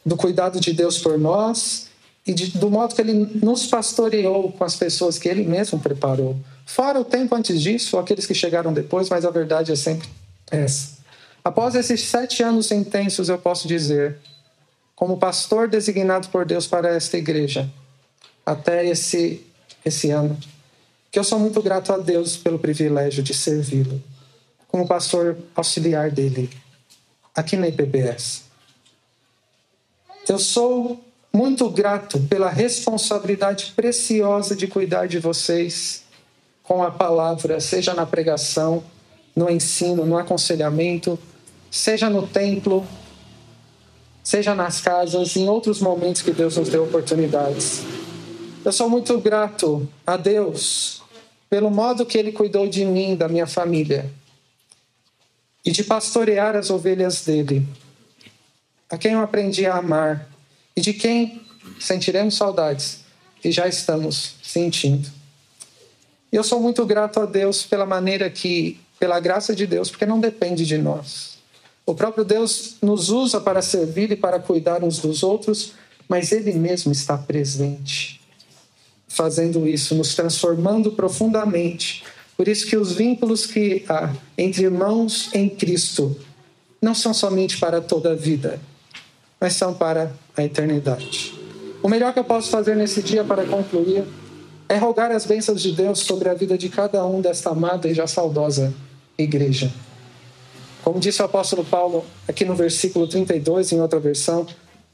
do 0.04 0.16
cuidado 0.16 0.60
de 0.60 0.72
Deus 0.72 0.98
por 0.98 1.18
nós 1.18 1.88
e 2.26 2.32
de, 2.32 2.58
do 2.58 2.70
modo 2.70 2.94
que 2.94 3.00
Ele 3.00 3.14
nos 3.42 3.66
pastoreou 3.66 4.52
com 4.52 4.64
as 4.64 4.76
pessoas 4.76 5.18
que 5.18 5.28
Ele 5.28 5.44
mesmo 5.44 5.78
preparou. 5.78 6.36
Fora 6.66 7.00
o 7.00 7.04
tempo 7.04 7.34
antes 7.34 7.60
disso, 7.60 7.98
aqueles 7.98 8.26
que 8.26 8.34
chegaram 8.34 8.72
depois, 8.72 9.08
mas 9.08 9.24
a 9.24 9.30
verdade 9.30 9.72
é 9.72 9.76
sempre 9.76 10.08
essa. 10.50 11.02
Após 11.44 11.74
esses 11.74 12.02
sete 12.02 12.42
anos 12.42 12.70
intensos, 12.70 13.28
eu 13.28 13.38
posso 13.38 13.66
dizer, 13.66 14.18
como 14.94 15.18
pastor 15.18 15.68
designado 15.68 16.28
por 16.28 16.44
Deus 16.44 16.66
para 16.66 16.94
esta 16.94 17.18
igreja, 17.18 17.68
até 18.46 18.86
esse, 18.86 19.44
esse 19.84 20.10
ano, 20.10 20.38
que 21.10 21.18
eu 21.18 21.24
sou 21.24 21.38
muito 21.38 21.60
grato 21.60 21.92
a 21.92 21.98
Deus 21.98 22.36
pelo 22.36 22.58
privilégio 22.58 23.22
de 23.22 23.34
servi-lo, 23.34 24.00
como 24.68 24.86
pastor 24.86 25.36
auxiliar 25.54 26.10
dele 26.10 26.48
aqui 27.34 27.56
na 27.56 27.68
IPBS. 27.68 28.44
Eu 30.28 30.38
sou 30.38 31.02
muito 31.32 31.68
grato 31.70 32.20
pela 32.20 32.50
responsabilidade 32.50 33.72
preciosa 33.74 34.54
de 34.54 34.66
cuidar 34.66 35.06
de 35.06 35.18
vocês 35.18 36.04
com 36.62 36.82
a 36.82 36.90
palavra, 36.90 37.58
seja 37.58 37.94
na 37.94 38.06
pregação, 38.06 38.84
no 39.34 39.50
ensino, 39.50 40.04
no 40.04 40.18
aconselhamento, 40.18 41.18
seja 41.70 42.08
no 42.08 42.26
templo, 42.26 42.86
seja 44.22 44.54
nas 44.54 44.80
casas, 44.80 45.34
em 45.34 45.48
outros 45.48 45.80
momentos 45.80 46.22
que 46.22 46.32
Deus 46.32 46.56
nos 46.56 46.68
deu 46.68 46.84
oportunidades. 46.84 47.82
Eu 48.64 48.72
sou 48.72 48.88
muito 48.88 49.18
grato 49.18 49.88
a 50.06 50.16
Deus 50.16 51.02
pelo 51.50 51.70
modo 51.70 52.06
que 52.06 52.16
Ele 52.16 52.30
cuidou 52.30 52.68
de 52.68 52.84
mim, 52.84 53.16
da 53.16 53.28
minha 53.28 53.46
família 53.46 54.08
e 55.64 55.70
de 55.70 55.84
pastorear 55.84 56.56
as 56.56 56.70
ovelhas 56.70 57.24
dele, 57.24 57.66
a 58.90 58.98
quem 58.98 59.12
eu 59.12 59.20
aprendi 59.20 59.64
a 59.64 59.76
amar 59.76 60.28
e 60.76 60.80
de 60.80 60.92
quem 60.92 61.42
sentiremos 61.78 62.36
saudades 62.36 63.00
e 63.44 63.50
já 63.50 63.66
estamos 63.66 64.34
sentindo. 64.42 65.08
E 66.32 66.36
eu 66.36 66.44
sou 66.44 66.60
muito 66.60 66.84
grato 66.86 67.20
a 67.20 67.26
Deus 67.26 67.64
pela 67.64 67.84
maneira 67.84 68.28
que, 68.30 68.80
pela 68.98 69.20
graça 69.20 69.54
de 69.54 69.66
Deus, 69.66 69.90
porque 69.90 70.06
não 70.06 70.20
depende 70.20 70.64
de 70.64 70.78
nós. 70.78 71.38
O 71.84 71.94
próprio 71.94 72.24
Deus 72.24 72.76
nos 72.80 73.10
usa 73.10 73.40
para 73.40 73.60
servir 73.60 74.10
e 74.12 74.16
para 74.16 74.38
cuidar 74.38 74.82
uns 74.82 74.98
dos 74.98 75.22
outros, 75.22 75.72
mas 76.08 76.32
Ele 76.32 76.52
mesmo 76.52 76.92
está 76.92 77.18
presente, 77.18 78.20
fazendo 79.08 79.68
isso, 79.68 79.94
nos 79.94 80.14
transformando 80.14 80.92
profundamente 80.92 82.04
por 82.36 82.48
isso 82.48 82.66
que 82.66 82.76
os 82.76 82.92
vínculos 82.92 83.46
que 83.46 83.84
há 83.88 84.12
entre 84.36 84.64
irmãos 84.64 85.30
em 85.34 85.48
Cristo 85.48 86.16
não 86.80 86.94
são 86.94 87.14
somente 87.14 87.58
para 87.58 87.80
toda 87.80 88.12
a 88.12 88.14
vida, 88.14 88.58
mas 89.40 89.54
são 89.54 89.72
para 89.72 90.12
a 90.36 90.42
eternidade. 90.42 91.34
O 91.82 91.88
melhor 91.88 92.12
que 92.12 92.18
eu 92.18 92.24
posso 92.24 92.50
fazer 92.50 92.76
nesse 92.76 93.02
dia 93.02 93.22
para 93.24 93.44
concluir 93.44 94.04
é 94.68 94.76
rogar 94.76 95.10
as 95.12 95.26
bênçãos 95.26 95.60
de 95.60 95.72
Deus 95.72 96.00
sobre 96.00 96.28
a 96.28 96.34
vida 96.34 96.56
de 96.56 96.68
cada 96.68 97.04
um 97.06 97.20
desta 97.20 97.50
amada 97.50 97.88
e 97.88 97.94
já 97.94 98.06
saudosa 98.06 98.72
igreja. 99.18 99.72
Como 100.82 100.98
disse 100.98 101.22
o 101.22 101.24
apóstolo 101.24 101.64
Paulo 101.64 102.04
aqui 102.26 102.44
no 102.44 102.54
versículo 102.54 103.06
32, 103.06 103.72
em 103.72 103.80
outra 103.80 104.00
versão, 104.00 104.46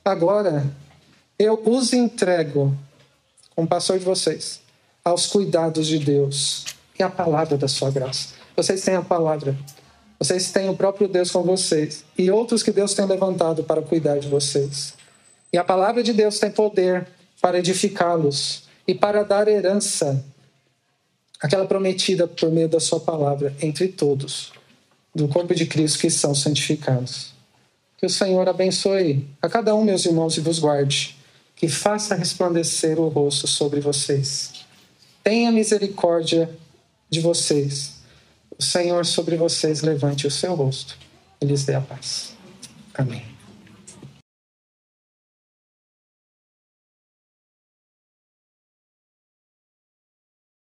agora 0.05 0.66
eu 1.39 1.62
os 1.64 1.93
entrego, 1.93 2.76
como 3.55 3.68
pastor 3.68 3.99
de 3.99 4.05
vocês, 4.05 4.61
aos 5.05 5.26
cuidados 5.26 5.86
de 5.86 5.99
Deus 5.99 6.64
e 6.99 7.03
a 7.03 7.09
palavra 7.09 7.57
da 7.57 7.68
sua 7.68 7.90
graça. 7.90 8.34
Vocês 8.57 8.82
têm 8.82 8.96
a 8.96 9.03
palavra. 9.03 9.57
Vocês 10.18 10.51
têm 10.51 10.68
o 10.68 10.74
próprio 10.76 11.07
Deus 11.07 11.30
com 11.30 11.42
vocês 11.44 12.05
e 12.16 12.30
outros 12.30 12.62
que 12.62 12.72
Deus 12.72 12.92
tem 12.92 13.07
levantado 13.07 13.62
para 13.62 13.80
cuidar 13.80 14.18
de 14.18 14.28
vocês. 14.28 14.94
E 15.53 15.57
a 15.57 15.62
palavra 15.62 16.03
de 16.03 16.12
Deus 16.12 16.40
tem 16.40 16.51
poder 16.51 17.07
para 17.40 17.59
edificá-los 17.59 18.64
e 18.86 18.94
para 18.94 19.22
dar 19.22 19.46
herança, 19.46 20.24
aquela 21.40 21.66
prometida 21.66 22.26
por 22.26 22.51
meio 22.51 22.68
da 22.68 22.80
sua 22.80 22.99
palavra, 22.99 23.55
entre 23.62 23.88
todos, 23.88 24.53
do 25.14 25.28
corpo 25.28 25.55
de 25.55 25.66
Cristo 25.66 26.01
que 26.01 26.11
são 26.11 26.34
santificados. 26.34 27.32
Que 27.96 28.07
o 28.07 28.11
Senhor 28.11 28.49
abençoe 28.49 29.28
a 29.40 29.49
cada 29.49 29.74
um, 29.74 29.84
meus 29.84 30.05
irmãos, 30.05 30.36
e 30.36 30.40
vos 30.40 30.59
guarde. 30.59 31.16
Que 31.55 31.68
faça 31.68 32.14
resplandecer 32.14 32.99
o 33.01 33.09
rosto 33.09 33.46
sobre 33.46 33.80
vocês. 33.80 34.53
Tenha 35.22 35.51
misericórdia 35.51 36.49
de 37.11 37.20
vocês. 37.20 37.98
O 38.59 38.62
Senhor 38.62 39.06
sobre 39.06 39.36
vocês 39.36 39.82
levante 39.82 40.26
o 40.26 40.30
seu 40.30 40.54
rosto 40.54 40.96
e 41.40 41.46
lhes 41.46 41.64
dê 41.64 41.74
a 41.74 41.80
paz. 41.80 42.34
Amém. 42.94 43.38